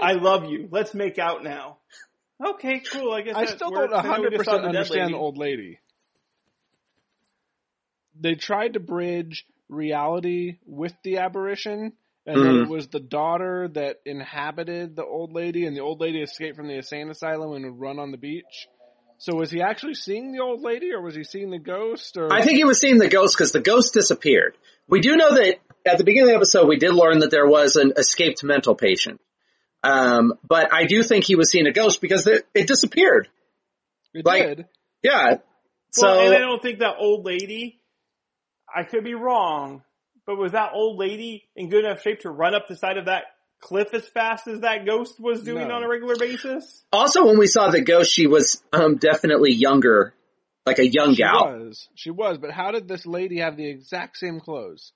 I 0.00 0.12
love 0.12 0.44
you. 0.44 0.68
Let's 0.70 0.94
make 0.94 1.18
out 1.18 1.42
now. 1.42 1.78
Okay, 2.44 2.80
cool. 2.92 3.12
I 3.12 3.22
guess 3.22 3.34
I 3.36 3.46
still 3.46 3.72
works. 3.72 3.92
don't 3.92 4.06
I 4.06 4.18
100% 4.18 4.30
just 4.30 4.44
saw 4.44 4.52
the 4.52 4.58
dead 4.58 4.68
understand 4.68 5.12
the 5.12 5.18
old 5.18 5.36
lady. 5.36 5.80
They 8.20 8.34
tried 8.34 8.74
to 8.74 8.80
bridge 8.80 9.44
reality 9.68 10.58
with 10.64 10.92
the 11.02 11.18
apparition, 11.18 11.92
and 12.26 12.44
then 12.44 12.56
Mhm. 12.56 12.64
it 12.64 12.68
was 12.68 12.88
the 12.88 13.00
daughter 13.00 13.68
that 13.74 14.00
inhabited 14.04 14.96
the 14.96 15.04
old 15.04 15.32
lady, 15.32 15.66
and 15.66 15.76
the 15.76 15.80
old 15.80 16.00
lady 16.00 16.22
escaped 16.22 16.56
from 16.56 16.68
the 16.68 16.74
insane 16.74 17.10
asylum 17.10 17.52
and 17.52 17.64
would 17.64 17.80
run 17.80 17.98
on 17.98 18.10
the 18.10 18.18
beach. 18.18 18.68
So 19.18 19.34
was 19.34 19.50
he 19.50 19.60
actually 19.60 19.94
seeing 19.94 20.32
the 20.32 20.40
old 20.40 20.62
lady, 20.62 20.92
or 20.92 21.02
was 21.02 21.14
he 21.14 21.24
seeing 21.24 21.50
the 21.50 21.58
ghost? 21.58 22.16
Or 22.16 22.32
I 22.32 22.42
think 22.42 22.56
he 22.56 22.64
was 22.64 22.80
seeing 22.80 22.98
the 22.98 23.08
ghost 23.08 23.36
because 23.36 23.50
the 23.50 23.60
ghost 23.60 23.92
disappeared. 23.92 24.56
We 24.88 25.00
do 25.00 25.16
know 25.16 25.34
that 25.34 25.56
at 25.84 25.98
the 25.98 26.04
beginning 26.04 26.30
of 26.30 26.34
the 26.34 26.36
episode, 26.36 26.68
we 26.68 26.78
did 26.78 26.94
learn 26.94 27.18
that 27.20 27.30
there 27.30 27.46
was 27.46 27.74
an 27.76 27.94
escaped 27.96 28.44
mental 28.44 28.76
patient. 28.76 29.20
Um, 29.82 30.34
but 30.46 30.72
I 30.72 30.84
do 30.84 31.02
think 31.02 31.24
he 31.24 31.34
was 31.34 31.50
seeing 31.50 31.66
a 31.66 31.72
ghost 31.72 32.00
because 32.00 32.26
it, 32.26 32.46
it 32.54 32.68
disappeared. 32.68 33.28
it 34.14 34.24
like- 34.24 34.42
did. 34.42 34.66
Yeah. 35.02 35.38
So 35.90 36.06
Well, 36.06 36.26
and 36.26 36.34
I 36.34 36.38
don't 36.38 36.62
think 36.62 36.80
that 36.80 36.96
old 36.98 37.24
lady. 37.24 37.80
I 38.72 38.82
could 38.82 39.02
be 39.02 39.14
wrong, 39.14 39.82
but 40.26 40.36
was 40.36 40.52
that 40.52 40.72
old 40.74 40.98
lady 40.98 41.48
in 41.56 41.70
good 41.70 41.84
enough 41.86 42.02
shape 42.02 42.20
to 42.20 42.30
run 42.30 42.54
up 42.54 42.68
the 42.68 42.76
side 42.76 42.98
of 42.98 43.06
that 43.06 43.22
cliff 43.60 43.92
as 43.94 44.06
fast 44.08 44.46
as 44.48 44.60
that 44.60 44.86
ghost 44.86 45.18
was 45.20 45.42
doing 45.42 45.68
No. 45.68 45.74
on 45.76 45.82
a 45.84 45.88
regular 45.88 46.16
basis? 46.16 46.84
also 46.92 47.26
when 47.26 47.38
we 47.38 47.46
saw 47.46 47.70
the 47.70 47.80
ghost, 47.80 48.12
she 48.12 48.26
was 48.26 48.62
um, 48.72 48.96
definitely 48.96 49.52
younger, 49.52 50.14
like 50.66 50.78
a 50.78 50.86
young 50.86 51.10
She 51.14 51.22
gal. 51.22 51.52
was. 51.58 51.88
She 51.94 52.10
was. 52.10 52.38
But 52.38 52.50
how 52.52 52.70
did 52.70 52.86
this 52.88 53.04
lady 53.06 53.38
have 53.40 53.56
the 53.56 53.68
exact 53.68 54.16
same 54.16 54.40
clothes? 54.40 54.92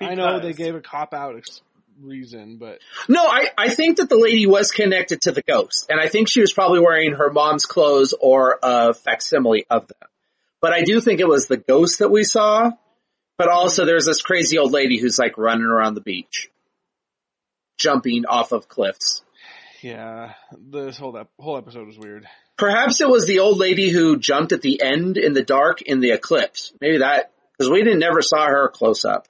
I 0.00 0.14
know 0.14 0.40
they 0.40 0.52
gave 0.52 0.74
a 0.74 0.80
cop 0.80 1.14
out 1.14 1.36
ex- 1.36 1.60
reason, 2.00 2.56
but 2.58 2.78
No, 3.08 3.22
I, 3.24 3.50
I 3.56 3.68
think 3.68 3.98
that 3.98 4.08
the 4.08 4.16
lady 4.18 4.46
was 4.46 4.70
connected 4.72 5.22
to 5.22 5.32
the 5.32 5.42
ghost, 5.42 5.86
and 5.90 6.00
I 6.00 6.08
think 6.08 6.28
she 6.28 6.40
was 6.40 6.52
probably 6.52 6.80
wearing 6.80 7.12
her 7.12 7.30
mom's 7.30 7.66
clothes 7.66 8.12
or 8.18 8.58
a 8.62 8.94
facsimile 8.94 9.64
of 9.70 9.86
them. 9.86 10.08
But 10.60 10.72
I 10.72 10.82
do 10.82 11.00
think 11.00 11.20
it 11.20 11.28
was 11.28 11.46
the 11.46 11.56
ghost 11.56 11.98
that 12.00 12.10
we 12.10 12.24
saw. 12.24 12.70
But 13.38 13.48
also, 13.48 13.84
there's 13.86 14.04
this 14.06 14.20
crazy 14.22 14.58
old 14.58 14.72
lady 14.72 14.98
who's 14.98 15.18
like 15.18 15.36
running 15.38 15.64
around 15.64 15.94
the 15.94 16.00
beach, 16.00 16.48
jumping 17.82 18.24
off 18.26 18.52
of 18.52 18.68
cliffs. 18.68 19.22
yeah, 19.82 20.34
this 20.56 20.96
whole 20.96 21.20
whole 21.38 21.58
episode 21.58 21.86
was 21.86 21.98
weird. 21.98 22.26
Perhaps 22.56 23.00
it 23.00 23.08
was 23.08 23.26
the 23.26 23.40
old 23.40 23.58
lady 23.58 23.88
who 23.90 24.18
jumped 24.18 24.52
at 24.52 24.62
the 24.62 24.80
end 24.80 25.16
in 25.18 25.32
the 25.32 25.42
dark 25.42 25.82
in 25.82 25.98
the 26.00 26.12
eclipse. 26.12 26.72
Maybe 26.80 26.98
that 26.98 27.32
because 27.58 27.70
we 27.70 27.82
didn't 27.82 27.98
never 27.98 28.22
saw 28.22 28.46
her 28.46 28.68
close 28.68 29.04
up. 29.04 29.26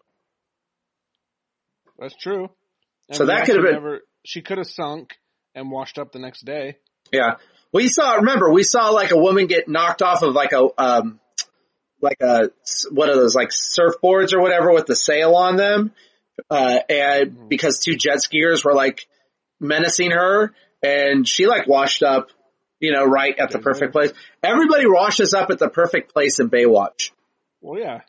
That's 1.99 2.17
true. 2.17 2.51
And 3.09 3.17
So 3.17 3.27
that 3.27 3.47
could 3.47 3.57
have 3.57 3.65
been- 3.65 3.75
Never, 3.75 4.01
she 4.25 4.43
could 4.43 4.59
have 4.59 4.67
sunk 4.67 5.17
and 5.55 5.71
washed 5.71 5.99
up 5.99 6.13
the 6.13 6.19
next 6.19 6.45
day. 6.45 6.77
Yeah. 7.13 7.37
We 7.73 7.89
saw, 7.89 8.17
remember, 8.17 8.53
we 8.53 8.65
saw 8.65 8.91
like 8.91 9.13
a 9.13 9.17
woman 9.17 9.47
get 9.47 9.69
knocked 9.69 10.03
off 10.03 10.23
of 10.23 10.35
like 10.35 10.53
a, 10.53 10.69
um, 10.79 11.21
like 12.01 12.21
a, 12.21 12.51
what 12.91 13.09
are 13.09 13.17
those, 13.17 13.35
like 13.35 13.51
surfboards 13.51 14.35
or 14.35 14.41
whatever 14.41 14.73
with 14.73 14.87
the 14.87 14.97
sail 14.97 15.35
on 15.37 15.57
them. 15.57 15.93
Uh, 16.51 16.79
and 16.89 17.49
because 17.49 17.79
two 17.79 17.95
jet 17.95 18.19
skiers 18.19 18.65
were 18.65 18.75
like 18.75 19.07
menacing 19.61 20.11
her 20.11 20.53
and 20.83 21.27
she 21.27 21.47
like 21.47 21.67
washed 21.67 22.03
up, 22.03 22.31
you 22.81 22.93
know, 22.93 23.05
right 23.05 23.39
at 23.39 23.51
the 23.51 23.59
perfect 23.59 23.93
place. 23.93 24.13
Everybody 24.43 24.87
washes 24.87 25.35
up 25.35 25.51
at 25.51 25.59
the 25.59 25.69
perfect 25.69 26.13
place 26.13 26.41
in 26.41 26.51
Baywatch. 26.51 27.11
Well, 27.61 27.81
yeah, 27.81 28.01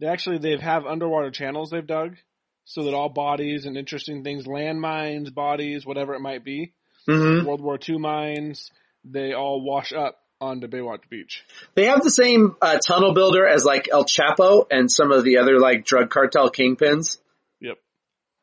they 0.00 0.06
actually 0.06 0.38
they 0.38 0.56
have 0.56 0.86
underwater 0.86 1.30
channels 1.30 1.70
they've 1.70 1.86
dug 1.86 2.16
so 2.64 2.84
that 2.84 2.94
all 2.94 3.08
bodies 3.08 3.66
and 3.66 3.76
interesting 3.76 4.24
things, 4.24 4.46
landmines, 4.46 5.34
bodies, 5.34 5.84
whatever 5.84 6.14
it 6.14 6.20
might 6.20 6.44
be, 6.44 6.72
hmm 7.06 7.44
World 7.44 7.60
War 7.60 7.78
II 7.86 7.98
mines, 7.98 8.70
they 9.04 9.32
all 9.32 9.60
wash 9.60 9.92
up 9.92 10.18
onto 10.40 10.66
Baywatch 10.66 11.08
Beach. 11.08 11.44
They 11.74 11.86
have 11.86 12.02
the 12.02 12.10
same 12.10 12.56
uh, 12.60 12.78
tunnel 12.78 13.14
builder 13.14 13.46
as 13.46 13.64
like 13.64 13.88
El 13.90 14.04
Chapo 14.04 14.66
and 14.70 14.90
some 14.90 15.12
of 15.12 15.24
the 15.24 15.38
other 15.38 15.58
like 15.58 15.84
drug 15.84 16.10
cartel 16.10 16.50
kingpins. 16.50 17.18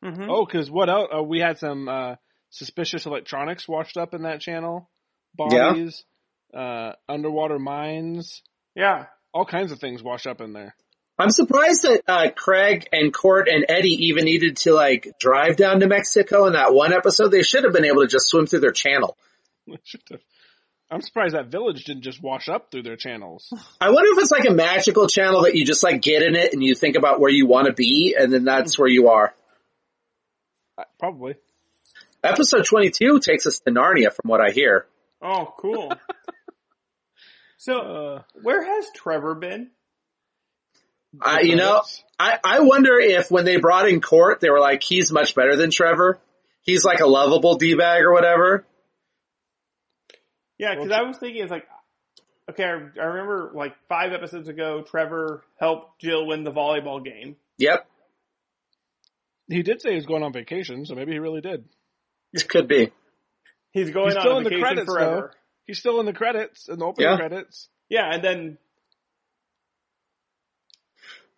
Yep. 0.02 0.14
Mhm. 0.14 0.26
Oh, 0.28 0.44
because 0.44 0.70
what 0.70 0.88
else? 0.90 1.08
Uh, 1.16 1.22
we 1.22 1.38
had 1.40 1.58
some 1.58 1.88
uh, 1.88 2.16
suspicious 2.50 3.06
electronics 3.06 3.68
washed 3.68 3.96
up 3.96 4.14
in 4.14 4.22
that 4.22 4.40
channel. 4.40 4.88
Bodies, 5.34 6.04
uh, 6.54 6.92
underwater 7.08 7.58
mines, 7.58 8.42
Yeah. 8.74 9.06
all 9.32 9.46
kinds 9.46 9.72
of 9.72 9.78
things 9.78 10.02
wash 10.02 10.26
up 10.26 10.40
in 10.42 10.52
there. 10.52 10.74
I'm 11.18 11.30
surprised 11.30 11.82
that 11.84 12.02
uh, 12.08 12.30
Craig 12.34 12.88
and 12.92 13.12
Court 13.14 13.48
and 13.48 13.64
Eddie 13.68 14.06
even 14.08 14.24
needed 14.24 14.56
to 14.58 14.72
like 14.74 15.08
drive 15.20 15.56
down 15.56 15.80
to 15.80 15.86
Mexico 15.86 16.46
in 16.46 16.54
that 16.54 16.74
one 16.74 16.92
episode. 16.92 17.28
They 17.28 17.42
should 17.42 17.64
have 17.64 17.72
been 17.72 17.84
able 17.84 18.02
to 18.02 18.08
just 18.08 18.26
swim 18.28 18.46
through 18.46 18.60
their 18.60 18.72
channel. 18.72 19.16
I'm 20.90 21.00
surprised 21.00 21.34
that 21.34 21.46
village 21.46 21.84
didn't 21.84 22.02
just 22.02 22.22
wash 22.22 22.48
up 22.48 22.70
through 22.70 22.82
their 22.82 22.96
channels. 22.96 23.50
I 23.80 23.90
wonder 23.90 24.10
if 24.12 24.18
it's 24.18 24.30
like 24.30 24.46
a 24.46 24.52
magical 24.52 25.06
channel 25.06 25.42
that 25.42 25.54
you 25.54 25.64
just 25.64 25.82
like 25.82 26.02
get 26.02 26.22
in 26.22 26.34
it 26.34 26.52
and 26.52 26.62
you 26.62 26.74
think 26.74 26.96
about 26.96 27.20
where 27.20 27.30
you 27.30 27.46
want 27.46 27.66
to 27.68 27.72
be 27.72 28.14
and 28.18 28.30
then 28.32 28.44
that's 28.44 28.78
where 28.78 28.88
you 28.88 29.08
are. 29.08 29.32
Uh, 30.78 30.84
Probably. 30.98 31.34
Episode 32.24 32.64
22 32.64 33.20
takes 33.20 33.46
us 33.46 33.60
to 33.60 33.72
Narnia 33.72 34.12
from 34.12 34.30
what 34.30 34.40
I 34.40 34.50
hear. 34.50 34.86
Oh, 35.20 35.52
cool. 35.58 35.92
so, 37.58 37.78
Uh, 37.78 38.22
where 38.42 38.62
has 38.64 38.86
Trevor 38.94 39.34
been? 39.34 39.70
I, 41.20 41.40
you 41.42 41.56
know, 41.56 41.82
I, 42.18 42.38
I 42.42 42.60
wonder 42.60 42.98
if 42.98 43.30
when 43.30 43.44
they 43.44 43.56
brought 43.58 43.88
in 43.88 44.00
Court, 44.00 44.40
they 44.40 44.48
were 44.48 44.60
like, 44.60 44.82
he's 44.82 45.12
much 45.12 45.34
better 45.34 45.56
than 45.56 45.70
Trevor. 45.70 46.18
He's 46.62 46.84
like 46.84 47.00
a 47.00 47.06
lovable 47.06 47.56
D-bag 47.56 48.02
or 48.02 48.12
whatever. 48.12 48.64
Yeah, 50.58 50.74
because 50.74 50.90
I 50.92 51.02
was 51.02 51.18
thinking 51.18 51.42
it's 51.42 51.50
like, 51.50 51.66
okay, 52.48 52.64
I, 52.64 53.00
I 53.00 53.04
remember 53.04 53.50
like 53.54 53.74
five 53.88 54.12
episodes 54.12 54.48
ago, 54.48 54.82
Trevor 54.82 55.42
helped 55.58 56.00
Jill 56.00 56.26
win 56.26 56.44
the 56.44 56.52
volleyball 56.52 57.04
game. 57.04 57.36
Yep, 57.58 57.86
he 59.48 59.62
did 59.62 59.80
say 59.82 59.90
he 59.90 59.96
was 59.96 60.06
going 60.06 60.22
on 60.22 60.32
vacation, 60.32 60.84
so 60.86 60.94
maybe 60.94 61.12
he 61.12 61.18
really 61.18 61.40
did. 61.40 61.64
it 62.32 62.48
could 62.48 62.68
be. 62.68 62.90
He's 63.72 63.90
going 63.90 64.08
He's 64.08 64.16
on 64.16 64.22
still 64.22 64.34
a 64.34 64.38
in 64.38 64.44
the 64.44 64.50
vacation 64.50 64.66
credits, 64.66 64.86
forever. 64.92 65.32
He's 65.66 65.78
still 65.78 66.00
in 66.00 66.06
the 66.06 66.12
credits, 66.12 66.68
in 66.68 66.78
the 66.78 66.84
opening 66.84 67.10
Yeah. 67.10 67.16
credits. 67.16 67.68
Yeah, 67.88 68.10
and 68.12 68.22
then 68.24 68.58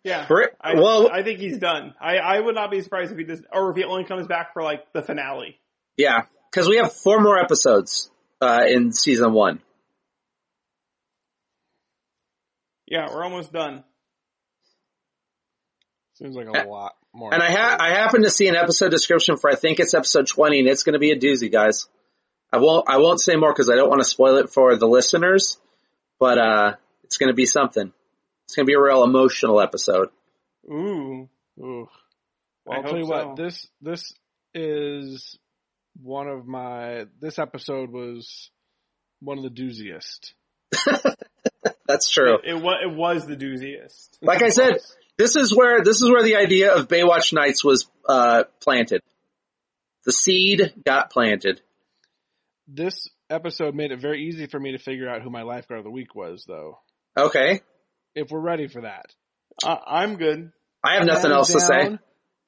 yeah, 0.03 0.25
For- 0.27 0.51
I, 0.61 0.75
well- 0.75 1.09
I 1.11 1.23
think 1.23 1.39
he's 1.39 1.57
done. 1.57 1.95
I, 1.99 2.17
I 2.17 2.39
would 2.39 2.55
not 2.55 2.69
be 2.71 2.81
surprised 2.81 3.11
if 3.11 3.17
he 3.17 3.23
does, 3.23 3.41
or 3.51 3.71
if 3.71 3.77
he 3.77 3.83
only 3.83 4.03
comes 4.05 4.27
back 4.27 4.53
for 4.53 4.61
like 4.63 4.91
the 4.93 5.01
finale. 5.01 5.59
Yeah, 5.97 6.23
because 6.51 6.67
we 6.69 6.77
have 6.77 6.93
four 6.93 7.19
more 7.21 7.39
episodes 7.39 8.11
uh, 8.41 8.65
in 8.67 8.91
season 8.91 9.33
one. 9.33 9.61
Yeah, 12.87 13.07
we're 13.11 13.23
almost 13.23 13.51
done. 13.51 13.83
Seems 16.15 16.35
like 16.35 16.47
a 16.47 16.67
lot 16.67 16.95
more. 17.13 17.33
And 17.33 17.43
I 17.43 17.51
ha- 17.51 17.77
I 17.79 17.89
happen 17.89 18.23
to 18.23 18.29
see 18.29 18.47
an 18.47 18.55
episode 18.55 18.89
description 18.89 19.37
for 19.37 19.49
I 19.49 19.55
think 19.55 19.79
it's 19.79 19.93
episode 19.93 20.27
twenty, 20.27 20.59
and 20.59 20.69
it's 20.69 20.83
going 20.83 20.93
to 20.93 20.99
be 20.99 21.11
a 21.11 21.19
doozy, 21.19 21.51
guys. 21.51 21.87
I 22.53 22.57
won't 22.57 22.89
I 22.89 22.97
won't 22.97 23.19
say 23.19 23.35
more 23.35 23.51
because 23.51 23.69
I 23.69 23.75
don't 23.75 23.89
want 23.89 24.01
to 24.01 24.07
spoil 24.07 24.37
it 24.37 24.49
for 24.49 24.77
the 24.77 24.87
listeners, 24.87 25.57
but 26.19 26.37
uh, 26.37 26.75
it's 27.03 27.17
going 27.17 27.27
to 27.27 27.35
be 27.35 27.45
something. 27.45 27.91
It's 28.45 28.55
going 28.55 28.65
to 28.65 28.69
be 28.69 28.75
a 28.75 28.81
real 28.81 29.03
emotional 29.03 29.59
episode. 29.59 30.09
Ooh, 30.71 31.27
Ooh. 31.59 31.87
I 32.67 32.69
Well, 32.69 32.77
I'll 32.77 32.83
tell 32.83 32.97
you 32.97 33.05
hope 33.07 33.27
what, 33.27 33.35
this 33.35 33.67
this 33.81 34.13
is 34.53 35.37
one 36.01 36.27
of 36.27 36.47
my 36.47 37.07
this 37.19 37.39
episode 37.39 37.91
was 37.91 38.51
one 39.19 39.37
of 39.37 39.43
the 39.43 39.49
dooziest. 39.49 40.33
That's 41.87 42.09
true. 42.09 42.35
it, 42.35 42.55
it 42.55 42.61
was 42.61 42.75
it 42.83 42.95
was 42.95 43.27
the 43.27 43.35
dooziest. 43.35 44.17
Like 44.21 44.41
I 44.41 44.49
said, 44.49 44.79
this 45.17 45.35
is 45.35 45.55
where 45.55 45.83
this 45.83 46.01
is 46.01 46.09
where 46.09 46.23
the 46.23 46.35
idea 46.35 46.73
of 46.73 46.87
Baywatch 46.87 47.33
Nights 47.33 47.63
was 47.63 47.89
uh, 48.07 48.43
planted. 48.61 49.01
The 50.05 50.11
seed 50.11 50.73
got 50.85 51.09
planted. 51.09 51.61
This 52.67 53.09
episode 53.29 53.75
made 53.75 53.91
it 53.91 53.99
very 53.99 54.25
easy 54.27 54.47
for 54.47 54.59
me 54.59 54.71
to 54.71 54.77
figure 54.77 55.09
out 55.09 55.21
who 55.21 55.29
my 55.29 55.43
lifeguard 55.43 55.79
of 55.79 55.83
the 55.85 55.91
week 55.91 56.15
was, 56.15 56.45
though. 56.47 56.79
Okay, 57.17 57.61
If 58.13 58.29
we're 58.29 58.39
ready 58.39 58.67
for 58.67 58.81
that. 58.81 59.05
I, 59.63 59.77
I'm 59.87 60.17
good. 60.17 60.51
I 60.83 60.95
have 60.95 61.05
nothing 61.05 61.31
else 61.31 61.49
Hands 61.49 61.63
to 61.63 61.67
say. 61.67 61.99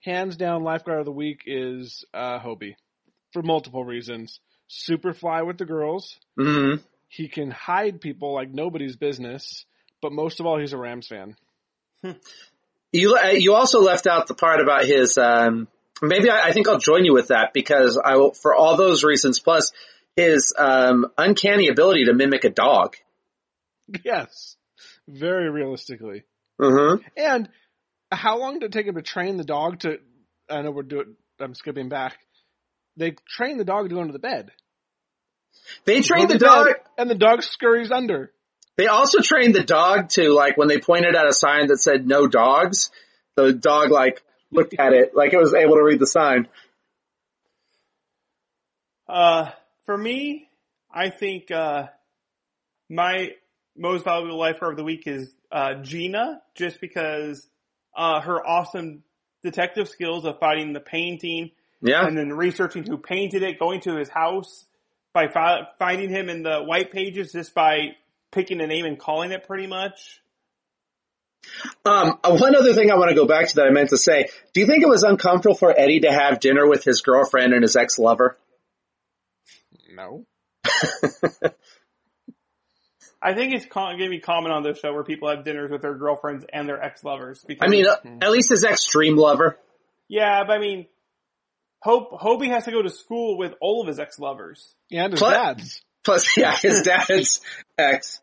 Hands 0.03 0.36
down, 0.36 0.63
lifeguard 0.63 0.99
of 0.99 1.05
the 1.05 1.11
week 1.11 1.41
is 1.45 2.05
uh, 2.13 2.39
Hobie 2.39 2.76
for 3.34 3.41
multiple 3.41 3.84
reasons. 3.84 4.39
Super 4.68 5.13
fly 5.13 5.41
with 5.43 5.57
the 5.57 5.65
girls. 5.65 6.18
hmm 6.38 6.76
He 7.07 7.28
can 7.28 7.49
hide 7.49 8.01
people 8.01 8.34
like 8.34 8.51
nobody's 8.51 8.95
business. 8.95 9.65
But 10.01 10.11
most 10.11 10.39
of 10.39 10.45
all, 10.45 10.59
he's 10.59 10.74
a 10.74 10.78
Rams 10.78 11.07
fan. 11.07 11.36
You 12.91 13.15
uh, 13.15 13.29
you 13.31 13.53
also 13.53 13.81
left 13.81 14.07
out 14.07 14.27
the 14.27 14.33
part 14.33 14.61
about 14.61 14.85
his. 14.85 15.17
Um, 15.17 15.67
maybe 16.01 16.29
I, 16.29 16.49
I 16.49 16.51
think 16.53 16.67
I'll 16.67 16.79
join 16.79 17.05
you 17.05 17.13
with 17.13 17.27
that 17.29 17.51
because 17.53 17.99
I 18.03 18.15
will 18.15 18.33
for 18.33 18.55
all 18.55 18.77
those 18.77 19.03
reasons 19.03 19.39
plus 19.39 19.71
his 20.15 20.53
um, 20.57 21.07
uncanny 21.17 21.67
ability 21.67 22.05
to 22.05 22.13
mimic 22.13 22.43
a 22.43 22.49
dog. 22.49 22.95
Yes, 24.03 24.55
very 25.07 25.49
realistically. 25.49 26.23
hmm 26.61 26.95
And 27.15 27.49
how 28.11 28.39
long 28.39 28.59
did 28.59 28.63
it 28.63 28.71
take 28.71 28.88
him 28.88 28.95
to 28.95 29.01
train 29.01 29.38
the 29.38 29.43
dog 29.43 29.79
to? 29.81 29.99
I 30.49 30.61
know 30.61 30.71
we're 30.71 30.83
doing. 30.83 31.15
I'm 31.39 31.53
skipping 31.53 31.89
back. 31.89 32.17
They 32.95 33.15
train 33.27 33.57
the 33.57 33.65
dog 33.65 33.89
to 33.89 33.95
go 33.95 34.01
into 34.01 34.13
the 34.13 34.19
bed. 34.19 34.51
They 35.85 36.01
train 36.01 36.27
Go 36.27 36.33
the 36.33 36.39
dog. 36.39 36.67
and 36.97 37.09
the 37.09 37.15
dog 37.15 37.43
scurries 37.43 37.91
under. 37.91 38.31
They 38.78 38.88
also 38.88 39.21
trained 39.21 39.55
the 39.55 39.63
dog 39.63 40.09
to 40.09 40.30
like 40.34 40.55
when 40.55 40.67
they 40.67 40.80
pointed 40.80 41.15
at 41.15 41.28
a 41.28 41.34
sign 41.34 41.67
that 41.67 41.80
said 41.80 42.07
no 42.07 42.28
dogs, 42.28 42.91
the 43.36 43.51
dog 43.51 43.89
like 43.89 44.21
looked 44.51 44.75
at 44.78 44.93
it 44.93 45.15
like 45.15 45.34
it 45.34 45.38
was 45.38 45.53
able 45.53 45.75
to 45.75 45.84
read 45.84 45.99
the 45.99 46.07
sign. 46.07 46.47
Uh, 49.07 49.49
for 49.86 49.97
me, 49.97 50.49
I 50.93 51.09
think 51.09 51.49
uh, 51.49 51.88
my 52.89 53.32
most 53.75 54.03
valuable 54.03 54.38
lifeguard 54.38 54.73
of 54.73 54.78
the 54.78 54.84
week 54.84 55.07
is 55.07 55.34
uh, 55.51 55.75
Gina, 55.82 56.41
just 56.55 56.80
because 56.80 57.47
uh, 57.95 58.21
her 58.21 58.45
awesome 58.45 59.03
detective 59.43 59.88
skills 59.88 60.25
of 60.25 60.39
fighting 60.39 60.73
the 60.73 60.80
painting 60.80 61.51
Yeah. 61.82 62.05
and 62.05 62.17
then 62.17 62.34
researching 62.34 62.84
who 62.84 62.97
painted 62.97 63.43
it, 63.43 63.59
going 63.59 63.82
to 63.82 63.95
his 63.97 64.09
house 64.09 64.65
by 65.13 65.30
fi- 65.30 65.67
finding 65.80 66.09
him 66.09 66.30
in 66.30 66.43
the 66.43 66.59
white 66.63 66.91
pages 66.91 67.32
just 67.32 67.53
by 67.53 67.95
picking 68.32 68.61
a 68.61 68.67
name 68.67 68.86
and 68.86 68.99
calling 68.99 69.32
it 69.32 69.45
pretty 69.47 69.67
much. 69.67 70.21
Um, 71.86 72.19
uh, 72.23 72.36
one 72.38 72.55
other 72.55 72.73
thing 72.73 72.91
I 72.91 72.95
want 72.95 73.09
to 73.09 73.15
go 73.15 73.25
back 73.25 73.47
to 73.49 73.55
that 73.55 73.67
I 73.67 73.69
meant 73.69 73.89
to 73.89 73.97
say. 73.97 74.28
Do 74.53 74.59
you 74.59 74.67
think 74.67 74.84
it 74.84 74.89
was 74.89 75.03
uncomfortable 75.03 75.55
for 75.55 75.73
Eddie 75.78 76.01
to 76.01 76.11
have 76.11 76.39
dinner 76.39 76.67
with 76.67 76.84
his 76.84 77.01
girlfriend 77.01 77.53
and 77.53 77.61
his 77.63 77.75
ex-lover? 77.75 78.38
No. 79.93 80.25
I 83.21 83.34
think 83.34 83.53
it's 83.53 83.65
con- 83.65 83.97
going 83.97 84.09
to 84.09 84.15
be 84.15 84.19
common 84.19 84.51
on 84.51 84.61
this 84.63 84.80
show 84.80 84.93
where 84.93 85.03
people 85.03 85.30
have 85.30 85.43
dinners 85.43 85.71
with 85.71 85.82
their 85.82 85.95
girlfriends 85.95 86.45
and 86.51 86.67
their 86.67 86.82
ex-lovers. 86.84 87.43
Because, 87.47 87.65
I 87.65 87.69
mean, 87.69 87.88
uh, 87.88 87.95
at 88.21 88.32
least 88.32 88.49
his 88.49 88.63
ex-dream 88.63 89.15
lover. 89.15 89.57
yeah, 90.07 90.43
but 90.45 90.53
I 90.53 90.59
mean, 90.59 90.86
Hope 91.82 92.11
Hobie 92.11 92.49
has 92.49 92.65
to 92.65 92.71
go 92.71 92.82
to 92.82 92.89
school 92.89 93.38
with 93.38 93.53
all 93.61 93.82
of 93.82 93.88
his 93.88 93.99
ex-lovers. 93.99 94.75
And 94.91 95.13
his 95.13 95.19
Plus- 95.19 95.34
dad's. 95.34 95.82
Plus, 96.08 96.38
yeah, 96.38 96.55
his 96.55 96.84
dad's 96.84 97.41
ex. 97.78 98.22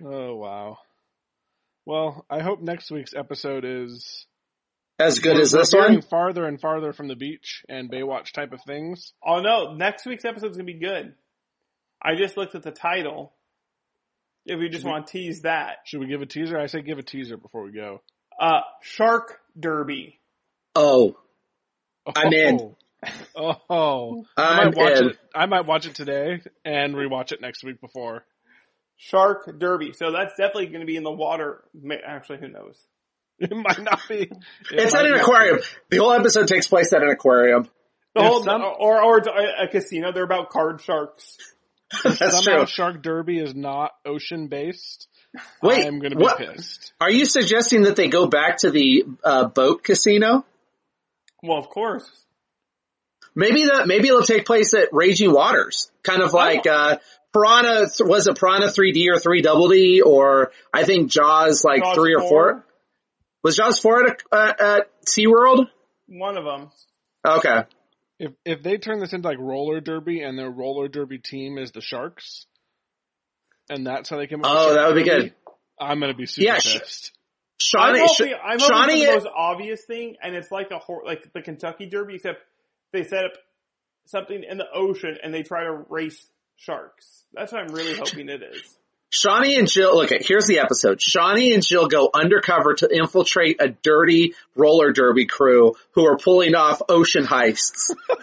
Oh 0.00 0.36
wow. 0.36 0.78
Well, 1.84 2.24
I 2.30 2.40
hope 2.40 2.60
next 2.60 2.92
week's 2.92 3.14
episode 3.16 3.64
is 3.64 4.26
As 5.00 5.18
good 5.18 5.40
as 5.40 5.50
this 5.50 5.72
veering 5.72 5.94
one. 5.94 6.02
farther 6.02 6.46
and 6.46 6.60
farther 6.60 6.92
from 6.92 7.08
the 7.08 7.16
beach 7.16 7.64
and 7.68 7.90
Baywatch 7.90 8.30
type 8.30 8.52
of 8.52 8.60
things. 8.64 9.12
Oh 9.26 9.40
no, 9.40 9.74
next 9.74 10.06
week's 10.06 10.24
episode's 10.24 10.56
going 10.56 10.68
to 10.68 10.72
be 10.72 10.78
good. 10.78 11.14
I 12.00 12.14
just 12.14 12.36
looked 12.36 12.54
at 12.54 12.62
the 12.62 12.70
title. 12.70 13.32
If 14.46 14.60
we 14.60 14.68
just 14.68 14.84
want 14.84 15.08
to 15.08 15.12
tease 15.12 15.42
that. 15.42 15.78
Should 15.84 15.98
we 15.98 16.06
give 16.06 16.22
a 16.22 16.26
teaser? 16.26 16.56
I 16.56 16.66
say 16.66 16.80
give 16.80 16.98
a 16.98 17.02
teaser 17.02 17.36
before 17.36 17.64
we 17.64 17.72
go. 17.72 18.02
Uh, 18.40 18.60
Shark 18.82 19.40
Derby. 19.58 20.20
Oh, 20.76 21.16
I'm 22.14 22.32
in. 22.32 22.76
Oh. 23.36 24.24
I 24.36 24.64
might 24.64 24.76
watch 24.76 24.98
in. 24.98 25.08
it. 25.10 25.18
I 25.34 25.46
might 25.46 25.66
watch 25.66 25.86
it 25.86 25.94
today 25.94 26.42
and 26.64 26.94
rewatch 26.94 27.32
it 27.32 27.40
next 27.40 27.62
week 27.64 27.80
before. 27.80 28.24
Shark 28.96 29.58
Derby. 29.58 29.92
So 29.92 30.10
that's 30.10 30.32
definitely 30.36 30.66
going 30.66 30.80
to 30.80 30.86
be 30.86 30.96
in 30.96 31.04
the 31.04 31.12
water. 31.12 31.62
Actually, 32.04 32.38
who 32.38 32.48
knows? 32.48 32.76
It 33.40 33.52
might 33.54 33.80
not 33.80 34.00
be. 34.08 34.22
It 34.22 34.32
It's 34.72 34.94
at 34.94 35.04
an 35.04 35.12
not 35.12 35.20
aquarium. 35.20 35.60
The 35.90 35.98
whole 35.98 36.10
episode 36.12 36.48
takes 36.48 36.66
place 36.66 36.92
at 36.92 37.04
an 37.04 37.08
aquarium. 37.08 37.68
The 38.16 38.22
whole, 38.24 38.42
some- 38.42 38.62
or, 38.62 39.00
or 39.00 39.18
a, 39.18 39.64
a 39.64 39.68
casino. 39.68 40.10
They're 40.10 40.24
about 40.24 40.50
card 40.50 40.80
sharks. 40.80 41.36
That's 42.02 42.18
Somehow 42.44 42.64
true. 42.64 42.66
Shark 42.66 43.00
Derby 43.00 43.38
is 43.38 43.54
not 43.54 43.92
ocean 44.04 44.48
based. 44.48 45.06
Wait, 45.62 45.86
I'm 45.86 46.00
going 46.00 46.10
to 46.10 46.16
be 46.16 46.22
what? 46.24 46.38
pissed. 46.38 46.92
Are 47.00 47.10
you 47.12 47.26
suggesting 47.26 47.82
that 47.82 47.94
they 47.94 48.08
go 48.08 48.26
back 48.26 48.58
to 48.62 48.72
the 48.72 49.04
uh, 49.22 49.44
boat 49.46 49.84
casino? 49.84 50.44
Well, 51.40 51.58
of 51.58 51.68
course. 51.68 52.10
Maybe 53.34 53.64
that 53.66 53.86
maybe 53.86 54.08
it'll 54.08 54.22
take 54.22 54.44
place 54.46 54.74
at 54.74 54.88
Raging 54.92 55.32
Waters, 55.32 55.90
kind 56.02 56.22
of 56.22 56.32
like 56.32 56.66
uh, 56.66 56.98
Piranha. 57.32 57.86
Was 58.00 58.26
it 58.26 58.38
Piranha 58.38 58.66
3D 58.66 59.06
or 59.14 59.18
3 59.20 59.42
Double 59.42 59.68
D, 59.68 60.00
or 60.02 60.50
I 60.74 60.84
think 60.84 61.10
Jaws 61.10 61.64
like 61.64 61.82
Jaws 61.82 61.94
three 61.96 62.14
or 62.14 62.28
four? 62.28 62.64
Was 63.44 63.56
Jaws 63.56 63.78
four 63.78 64.08
at 64.08 64.22
uh, 64.32 64.52
at 64.58 64.90
SeaWorld? 65.06 65.66
One 66.08 66.36
of 66.36 66.44
them. 66.44 66.70
Okay, 67.26 67.64
If 68.18 68.32
if 68.44 68.62
they 68.62 68.78
turn 68.78 68.98
this 69.00 69.12
into 69.12 69.28
like 69.28 69.38
roller 69.38 69.80
derby 69.80 70.22
and 70.22 70.38
their 70.38 70.50
roller 70.50 70.88
derby 70.88 71.18
team 71.18 71.58
is 71.58 71.70
the 71.72 71.80
Sharks, 71.80 72.46
and 73.68 73.86
that's 73.86 74.08
how 74.08 74.16
they 74.16 74.26
came. 74.26 74.44
up 74.44 74.50
Oh, 74.50 74.64
Shark 74.66 74.76
that 74.76 74.86
would 74.88 74.94
be 75.04 75.08
Derby, 75.08 75.22
good. 75.28 75.34
I'm 75.80 76.00
going 76.00 76.12
to 76.12 76.16
be 76.16 76.26
super 76.26 76.46
Yeah, 76.46 76.58
sh- 76.58 76.78
pissed. 76.80 77.12
I'm 77.76 77.94
Shauni. 77.96 78.06
hoping, 78.06 78.34
I'm 78.42 78.58
hoping 78.60 78.76
Shauni, 78.76 79.06
the 79.06 79.12
most 79.14 79.26
obvious 79.36 79.84
thing, 79.84 80.16
and 80.22 80.34
it's 80.34 80.50
like 80.50 80.70
a 80.70 80.78
hor- 80.78 81.04
like 81.04 81.32
the 81.32 81.42
Kentucky 81.42 81.86
Derby, 81.86 82.14
except 82.14 82.40
they 82.92 83.04
set 83.04 83.24
up 83.24 83.32
something 84.06 84.42
in 84.42 84.58
the 84.58 84.70
ocean 84.72 85.16
and 85.22 85.32
they 85.32 85.42
try 85.42 85.64
to 85.64 85.84
race 85.88 86.26
sharks. 86.56 87.24
That's 87.32 87.52
what 87.52 87.62
I'm 87.62 87.74
really 87.74 87.94
hoping 87.94 88.28
it 88.28 88.42
is. 88.42 88.62
Shauni 89.10 89.58
and 89.58 89.68
Jill, 89.68 89.96
look, 89.96 90.10
here's 90.10 90.46
the 90.46 90.58
episode. 90.58 90.98
Shauni 90.98 91.54
and 91.54 91.64
Jill 91.64 91.88
go 91.88 92.10
undercover 92.12 92.74
to 92.74 92.94
infiltrate 92.94 93.56
a 93.60 93.68
dirty 93.68 94.34
roller 94.54 94.92
derby 94.92 95.26
crew 95.26 95.74
who 95.92 96.06
are 96.06 96.18
pulling 96.18 96.54
off 96.54 96.82
ocean 96.90 97.24
heists. 97.24 97.94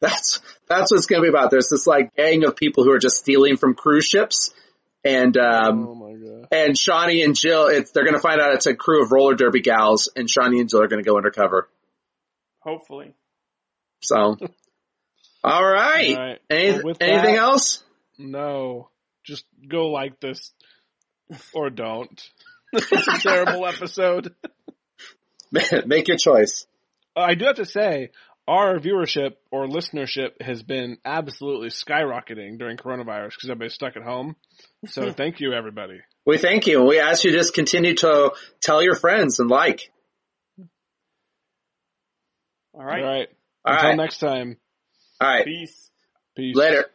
that's, 0.00 0.40
that's 0.68 0.90
what 0.90 0.98
it's 0.98 1.06
gonna 1.06 1.22
be 1.22 1.28
about. 1.28 1.52
There's 1.52 1.68
this 1.68 1.86
like 1.86 2.16
gang 2.16 2.44
of 2.44 2.56
people 2.56 2.82
who 2.82 2.90
are 2.90 2.98
just 2.98 3.18
stealing 3.18 3.56
from 3.56 3.74
cruise 3.74 4.06
ships 4.06 4.52
and, 5.04 5.36
um, 5.36 5.86
Oh 5.88 6.44
and 6.50 6.74
Shauni 6.74 7.24
and 7.24 7.34
Jill, 7.38 7.66
it's, 7.68 7.90
they're 7.90 8.04
gonna 8.04 8.20
find 8.20 8.40
out 8.40 8.54
it's 8.54 8.66
a 8.66 8.74
crew 8.74 9.02
of 9.02 9.12
roller 9.12 9.34
derby 9.34 9.60
gals 9.60 10.10
and 10.14 10.28
Shauni 10.28 10.60
and 10.60 10.68
Jill 10.68 10.82
are 10.82 10.88
gonna 10.88 11.02
go 11.02 11.16
undercover. 11.16 11.68
Hopefully. 12.60 13.14
So, 14.00 14.16
all 15.44 15.64
right. 15.66 16.16
All 16.16 16.24
right. 16.26 16.38
Any- 16.50 16.82
Well, 16.82 16.96
anything 17.00 17.34
that- 17.34 17.38
else? 17.38 17.82
No. 18.18 18.88
Just 19.24 19.44
go 19.68 19.88
like 19.88 20.20
this. 20.20 20.52
Or 21.52 21.68
don't. 21.68 22.30
it's 22.72 22.90
a 23.08 23.20
terrible 23.20 23.66
episode. 23.66 24.34
Make 25.52 26.08
your 26.08 26.16
choice. 26.16 26.66
I 27.14 27.34
do 27.34 27.46
have 27.46 27.56
to 27.56 27.64
say, 27.64 28.10
our 28.48 28.78
viewership 28.78 29.34
or 29.50 29.66
listenership 29.66 30.40
has 30.40 30.62
been 30.62 30.96
absolutely 31.04 31.68
skyrocketing 31.68 32.58
during 32.58 32.78
coronavirus 32.78 33.32
because 33.36 33.50
everybody's 33.50 33.74
stuck 33.74 33.94
at 33.94 34.02
home. 34.02 34.36
So 34.86 35.12
thank 35.16 35.40
you, 35.40 35.52
everybody. 35.52 36.00
We 36.24 36.38
thank 36.38 36.66
you. 36.66 36.82
We 36.82 36.98
ask 36.98 37.24
you 37.24 37.30
to 37.32 37.36
just 37.36 37.52
continue 37.52 37.94
to 37.96 38.32
tell 38.62 38.82
your 38.82 38.94
friends 38.94 39.38
and 39.38 39.50
like. 39.50 39.92
All 42.72 42.82
right. 42.82 43.04
All 43.04 43.10
right. 43.10 43.28
All 43.66 43.74
Until 43.74 43.88
right. 43.90 43.96
next 43.96 44.18
time. 44.18 44.56
All 45.20 45.28
right. 45.28 45.44
Peace. 45.44 45.90
Peace. 46.34 46.56
Later. 46.56 46.86